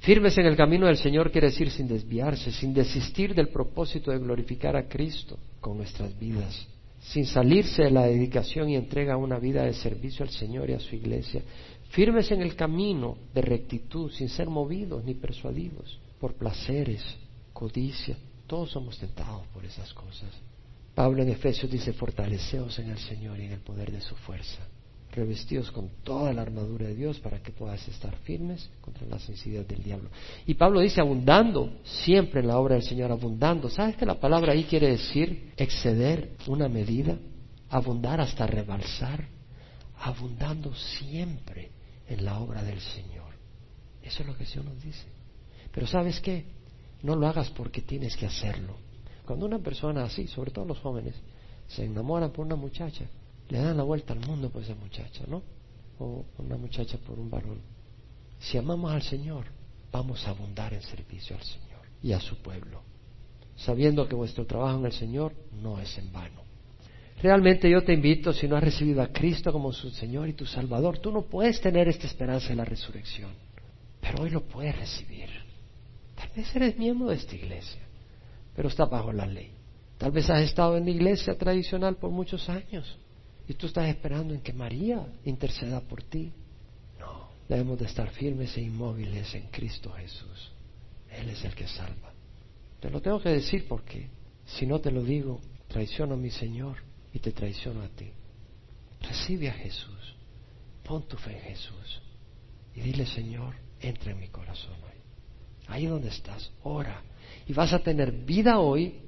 Firmes 0.00 0.36
en 0.38 0.46
el 0.46 0.56
camino 0.56 0.86
del 0.86 0.96
Señor 0.96 1.30
quiere 1.30 1.48
decir 1.48 1.70
sin 1.70 1.88
desviarse, 1.88 2.52
sin 2.52 2.74
desistir 2.74 3.34
del 3.34 3.48
propósito 3.48 4.10
de 4.10 4.18
glorificar 4.18 4.76
a 4.76 4.88
Cristo 4.88 5.38
con 5.60 5.78
nuestras 5.78 6.18
vidas, 6.18 6.66
sin 7.12 7.26
salirse 7.26 7.84
de 7.84 7.90
la 7.90 8.06
dedicación 8.06 8.68
y 8.68 8.76
entrega 8.76 9.14
a 9.14 9.16
una 9.16 9.38
vida 9.38 9.64
de 9.64 9.74
servicio 9.74 10.24
al 10.24 10.30
Señor 10.30 10.70
y 10.70 10.74
a 10.74 10.80
su 10.80 10.94
iglesia. 10.96 11.42
Firmes 11.90 12.30
en 12.32 12.42
el 12.42 12.56
camino 12.56 13.16
de 13.32 13.42
rectitud, 13.42 14.10
sin 14.10 14.28
ser 14.28 14.48
movidos 14.48 15.04
ni 15.04 15.14
persuadidos 15.14 16.00
por 16.18 16.34
placeres, 16.34 17.02
codicia. 17.52 18.16
Todos 18.46 18.70
somos 18.70 18.98
tentados 18.98 19.46
por 19.48 19.64
esas 19.64 19.92
cosas. 19.94 20.30
Pablo 20.94 21.22
en 21.22 21.28
Efesios 21.28 21.70
dice, 21.70 21.92
fortaleceos 21.92 22.78
en 22.78 22.90
el 22.90 22.98
Señor 22.98 23.38
y 23.38 23.44
en 23.44 23.52
el 23.52 23.60
poder 23.60 23.92
de 23.92 24.00
su 24.00 24.14
fuerza 24.16 24.60
revestidos 25.12 25.70
con 25.70 25.88
toda 26.02 26.32
la 26.32 26.42
armadura 26.42 26.86
de 26.86 26.94
Dios 26.94 27.18
para 27.20 27.42
que 27.42 27.52
puedas 27.52 27.86
estar 27.88 28.14
firmes 28.18 28.68
contra 28.80 29.06
las 29.06 29.22
sencillas 29.22 29.66
del 29.66 29.82
diablo. 29.82 30.10
Y 30.46 30.54
Pablo 30.54 30.80
dice 30.80 31.00
abundando 31.00 31.78
siempre 31.84 32.40
en 32.40 32.48
la 32.48 32.58
obra 32.58 32.74
del 32.74 32.84
Señor, 32.84 33.10
abundando. 33.10 33.68
¿Sabes 33.68 33.96
que 33.96 34.06
la 34.06 34.20
palabra 34.20 34.52
ahí 34.52 34.64
quiere 34.64 34.90
decir 34.90 35.52
exceder 35.56 36.36
una 36.46 36.68
medida? 36.68 37.16
Abundar 37.70 38.20
hasta 38.20 38.46
rebalsar, 38.46 39.26
abundando 40.00 40.74
siempre 40.74 41.70
en 42.08 42.24
la 42.24 42.38
obra 42.38 42.62
del 42.62 42.80
Señor. 42.80 43.34
Eso 44.02 44.22
es 44.22 44.28
lo 44.28 44.36
que 44.36 44.44
el 44.44 44.64
nos 44.64 44.82
dice. 44.82 45.06
Pero 45.72 45.86
¿sabes 45.86 46.20
qué? 46.20 46.44
No 47.02 47.16
lo 47.16 47.26
hagas 47.26 47.50
porque 47.50 47.82
tienes 47.82 48.16
que 48.16 48.26
hacerlo. 48.26 48.76
Cuando 49.24 49.46
una 49.46 49.58
persona 49.58 50.04
así, 50.04 50.28
sobre 50.28 50.52
todo 50.52 50.64
los 50.64 50.78
jóvenes, 50.78 51.14
se 51.66 51.84
enamoran 51.84 52.30
por 52.30 52.46
una 52.46 52.54
muchacha, 52.54 53.04
le 53.48 53.58
dan 53.58 53.76
la 53.76 53.82
vuelta 53.84 54.12
al 54.12 54.20
mundo 54.20 54.50
por 54.50 54.62
esa 54.62 54.74
muchacha, 54.74 55.24
¿no? 55.28 55.42
O 55.98 56.26
una 56.38 56.56
muchacha 56.56 56.98
por 56.98 57.18
un 57.18 57.30
varón. 57.30 57.60
Si 58.38 58.58
amamos 58.58 58.92
al 58.92 59.02
Señor, 59.02 59.46
vamos 59.92 60.26
a 60.26 60.30
abundar 60.30 60.74
en 60.74 60.82
servicio 60.82 61.36
al 61.36 61.42
Señor 61.42 61.80
y 62.02 62.12
a 62.12 62.20
su 62.20 62.36
pueblo, 62.42 62.82
sabiendo 63.56 64.06
que 64.08 64.14
vuestro 64.14 64.46
trabajo 64.46 64.78
en 64.78 64.86
el 64.86 64.92
Señor 64.92 65.32
no 65.52 65.80
es 65.80 65.96
en 65.98 66.12
vano. 66.12 66.42
Realmente 67.22 67.70
yo 67.70 67.82
te 67.82 67.94
invito, 67.94 68.32
si 68.32 68.46
no 68.46 68.56
has 68.56 68.64
recibido 68.64 69.00
a 69.00 69.08
Cristo 69.08 69.50
como 69.52 69.72
su 69.72 69.90
Señor 69.90 70.28
y 70.28 70.34
tu 70.34 70.44
Salvador, 70.44 70.98
tú 70.98 71.10
no 71.10 71.22
puedes 71.22 71.60
tener 71.60 71.88
esta 71.88 72.06
esperanza 72.06 72.48
de 72.48 72.56
la 72.56 72.64
resurrección, 72.64 73.30
pero 74.00 74.22
hoy 74.22 74.30
lo 74.30 74.42
puedes 74.42 74.76
recibir. 74.76 75.30
Tal 76.14 76.28
vez 76.36 76.54
eres 76.54 76.76
miembro 76.76 77.08
de 77.08 77.16
esta 77.16 77.34
iglesia, 77.34 77.80
pero 78.54 78.68
está 78.68 78.84
bajo 78.84 79.12
la 79.12 79.26
ley. 79.26 79.52
Tal 79.96 80.10
vez 80.10 80.28
has 80.28 80.42
estado 80.42 80.76
en 80.76 80.84
la 80.84 80.90
iglesia 80.90 81.38
tradicional 81.38 81.96
por 81.96 82.10
muchos 82.10 82.50
años 82.50 82.98
y 83.48 83.54
tú 83.54 83.66
estás 83.66 83.88
esperando 83.88 84.34
en 84.34 84.40
que 84.40 84.52
María 84.52 85.06
interceda 85.24 85.80
por 85.80 86.02
ti. 86.02 86.32
No, 86.98 87.30
debemos 87.48 87.78
de 87.78 87.86
estar 87.86 88.10
firmes 88.10 88.56
e 88.56 88.62
inmóviles 88.62 89.34
en 89.34 89.48
Cristo 89.48 89.92
Jesús. 89.92 90.52
Él 91.10 91.30
es 91.30 91.44
el 91.44 91.54
que 91.54 91.68
salva. 91.68 92.12
Te 92.80 92.90
lo 92.90 93.00
tengo 93.00 93.20
que 93.20 93.30
decir 93.30 93.66
porque 93.68 94.08
si 94.44 94.66
no 94.66 94.80
te 94.80 94.90
lo 94.90 95.02
digo, 95.02 95.40
traiciono 95.68 96.14
a 96.14 96.18
mi 96.18 96.30
Señor 96.30 96.76
y 97.12 97.18
te 97.18 97.32
traiciono 97.32 97.82
a 97.82 97.88
ti. 97.88 98.10
Recibe 99.00 99.48
a 99.48 99.52
Jesús, 99.52 100.16
pon 100.84 101.06
tu 101.06 101.16
fe 101.16 101.36
en 101.36 101.42
Jesús 101.54 102.02
y 102.74 102.80
dile, 102.80 103.06
Señor, 103.06 103.54
entra 103.80 104.12
en 104.12 104.20
mi 104.20 104.28
corazón 104.28 104.74
hoy. 104.74 105.00
Ahí 105.68 105.86
donde 105.86 106.08
estás, 106.08 106.50
ora 106.62 107.02
y 107.46 107.52
vas 107.52 107.72
a 107.72 107.78
tener 107.78 108.12
vida 108.12 108.58
hoy 108.58 109.00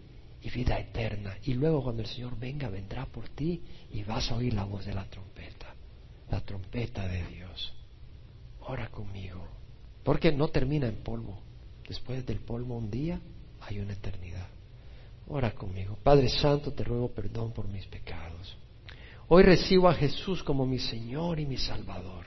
y 0.43 0.51
vida 0.51 0.79
eterna. 0.79 1.37
Y 1.45 1.55
luego 1.55 1.83
cuando 1.83 2.03
el 2.03 2.09
Señor 2.09 2.39
venga, 2.39 2.69
vendrá 2.69 3.07
por 3.07 3.29
ti 3.29 3.63
y 3.93 4.03
vas 4.05 4.31
a 4.31 4.37
oír 4.37 4.55
la 4.55 4.65
voz 4.65 4.87
de 4.87 4.95
la 4.95 5.05
trompeta, 5.05 5.75
la 6.31 6.41
trompeta 6.41 7.07
de 7.07 7.25
Dios. 7.27 7.73
Ora 8.61 8.89
conmigo, 8.89 9.47
porque 10.05 10.33
no 10.33 10.49
termina 10.49 10.87
en 10.87 10.97
polvo. 10.97 11.41
Después 11.89 12.25
del 12.27 12.41
polvo 12.41 12.77
un 12.77 12.91
día 12.91 13.21
hay 13.61 13.79
una 13.81 13.95
eternidad. 13.95 14.47
Ora 15.29 15.51
conmigo. 15.53 15.99
Padre 16.03 16.29
Santo, 16.29 16.73
te 16.73 16.85
ruego 16.85 17.09
perdón 17.09 17.53
por 17.53 17.69
mis 17.69 17.87
pecados. 17.87 18.57
Hoy 19.29 19.43
recibo 19.43 19.89
a 19.89 19.95
Jesús 19.95 20.43
como 20.43 20.65
mi 20.65 20.79
Señor 20.79 21.39
y 21.39 21.47
mi 21.47 21.59
Salvador. 21.59 22.27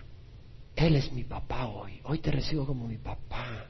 Él 0.76 0.95
es 0.95 1.12
mi 1.12 1.24
papá 1.24 1.68
hoy. 1.68 1.99
Hoy 2.03 2.20
te 2.20 2.32
recibo 2.32 2.66
como 2.66 2.88
mi 2.88 2.97
papá, 2.97 3.68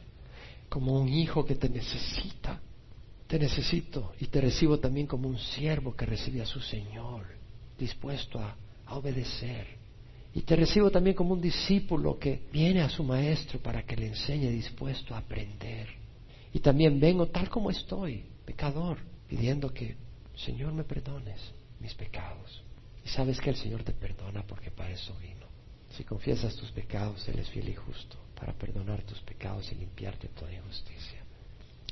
como 0.69 0.99
un 0.99 1.09
hijo 1.09 1.45
que 1.45 1.55
te 1.55 1.69
necesita. 1.69 2.59
Te 3.31 3.39
necesito 3.39 4.11
y 4.19 4.27
te 4.27 4.41
recibo 4.41 4.77
también 4.77 5.07
como 5.07 5.29
un 5.29 5.39
siervo 5.39 5.95
que 5.95 6.05
recibe 6.05 6.41
a 6.41 6.45
su 6.45 6.59
Señor, 6.59 7.27
dispuesto 7.79 8.37
a, 8.41 8.57
obedecer. 8.89 9.67
Y 10.33 10.41
te 10.41 10.57
recibo 10.57 10.91
también 10.91 11.15
como 11.15 11.31
un 11.31 11.39
discípulo 11.39 12.19
que 12.19 12.41
viene 12.51 12.81
a 12.81 12.89
su 12.89 13.05
maestro 13.05 13.59
para 13.59 13.83
que 13.83 13.95
le 13.95 14.07
enseñe, 14.07 14.49
dispuesto 14.49 15.15
a 15.15 15.19
aprender. 15.19 15.87
Y 16.53 16.59
también 16.59 16.99
vengo 16.99 17.27
tal 17.27 17.47
como 17.47 17.71
estoy, 17.71 18.25
pecador, 18.43 18.97
pidiendo 19.29 19.73
que, 19.73 19.95
Señor, 20.35 20.73
me 20.73 20.83
perdones 20.83 21.39
mis 21.79 21.93
pecados. 21.93 22.61
Y 23.05 23.07
sabes 23.07 23.39
que 23.39 23.51
el 23.51 23.55
Señor 23.55 23.83
te 23.83 23.93
perdona 23.93 24.43
porque 24.45 24.71
para 24.71 24.91
eso 24.91 25.15
vino. 25.21 25.47
Si 25.91 26.03
confiesas 26.03 26.53
tus 26.57 26.71
pecados, 26.71 27.25
Él 27.29 27.39
es 27.39 27.47
fiel 27.47 27.69
y 27.69 27.75
justo 27.75 28.17
para 28.35 28.51
perdonar 28.51 29.03
tus 29.03 29.21
pecados 29.21 29.71
y 29.71 29.75
limpiarte 29.75 30.27
toda 30.27 30.53
injusticia. 30.53 31.21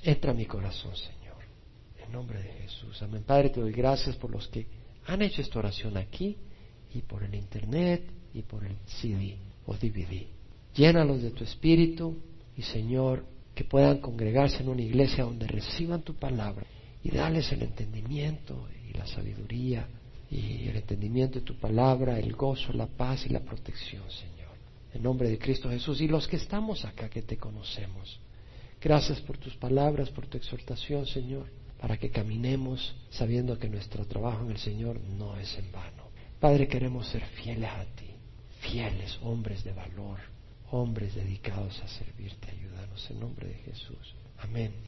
Entra 0.03 0.31
a 0.31 0.33
mi 0.33 0.45
corazón, 0.45 0.95
Señor, 0.95 1.18
en 2.09 2.13
nombre 2.13 2.41
de 2.41 2.49
Jesús. 2.63 2.99
Amén. 3.03 3.23
Padre, 3.23 3.51
te 3.51 3.61
doy 3.61 3.71
gracias 3.71 4.15
por 4.15 4.31
los 4.31 4.47
que 4.47 4.65
han 5.05 5.21
hecho 5.21 5.41
esta 5.41 5.59
oración 5.59 5.95
aquí 5.95 6.35
y 6.93 7.01
por 7.01 7.23
el 7.23 7.35
Internet 7.35 8.03
y 8.33 8.41
por 8.41 8.65
el 8.65 8.75
CD 8.85 9.37
o 9.67 9.75
DVD. 9.75 10.25
Llénalos 10.73 11.21
de 11.21 11.29
tu 11.29 11.43
espíritu 11.43 12.17
y, 12.57 12.63
Señor, 12.63 13.25
que 13.53 13.63
puedan 13.63 13.99
congregarse 13.99 14.63
en 14.63 14.69
una 14.69 14.81
iglesia 14.81 15.23
donde 15.23 15.47
reciban 15.47 16.01
tu 16.01 16.15
palabra 16.15 16.65
y 17.03 17.11
dales 17.11 17.51
el 17.51 17.61
entendimiento 17.61 18.67
y 18.89 18.97
la 18.97 19.05
sabiduría 19.05 19.87
y 20.31 20.67
el 20.67 20.77
entendimiento 20.77 21.39
de 21.39 21.45
tu 21.45 21.55
palabra, 21.59 22.19
el 22.19 22.33
gozo, 22.33 22.73
la 22.73 22.87
paz 22.87 23.25
y 23.27 23.29
la 23.29 23.41
protección, 23.41 24.03
Señor. 24.09 24.49
En 24.93 25.03
nombre 25.03 25.29
de 25.29 25.37
Cristo 25.37 25.69
Jesús 25.69 26.01
y 26.01 26.07
los 26.07 26.27
que 26.27 26.37
estamos 26.37 26.85
acá 26.85 27.07
que 27.07 27.21
te 27.21 27.37
conocemos. 27.37 28.19
Gracias 28.81 29.19
por 29.21 29.37
tus 29.37 29.55
palabras, 29.57 30.09
por 30.09 30.25
tu 30.25 30.37
exhortación, 30.37 31.05
Señor, 31.05 31.58
para 31.79 31.97
que 31.97 32.09
caminemos 32.09 32.95
sabiendo 33.09 33.57
que 33.57 33.69
nuestro 33.69 34.05
trabajo 34.05 34.43
en 34.43 34.51
el 34.51 34.57
Señor 34.57 34.99
no 35.01 35.37
es 35.37 35.57
en 35.57 35.71
vano. 35.71 36.09
Padre, 36.39 36.67
queremos 36.67 37.07
ser 37.07 37.23
fieles 37.25 37.69
a 37.69 37.85
ti, 37.95 38.09
fieles, 38.61 39.17
hombres 39.23 39.63
de 39.63 39.73
valor, 39.73 40.19
hombres 40.71 41.15
dedicados 41.15 41.81
a 41.81 41.87
servirte. 41.87 42.51
Ayúdanos 42.51 43.09
en 43.09 43.19
nombre 43.19 43.47
de 43.47 43.55
Jesús. 43.55 44.15
Amén. 44.37 44.73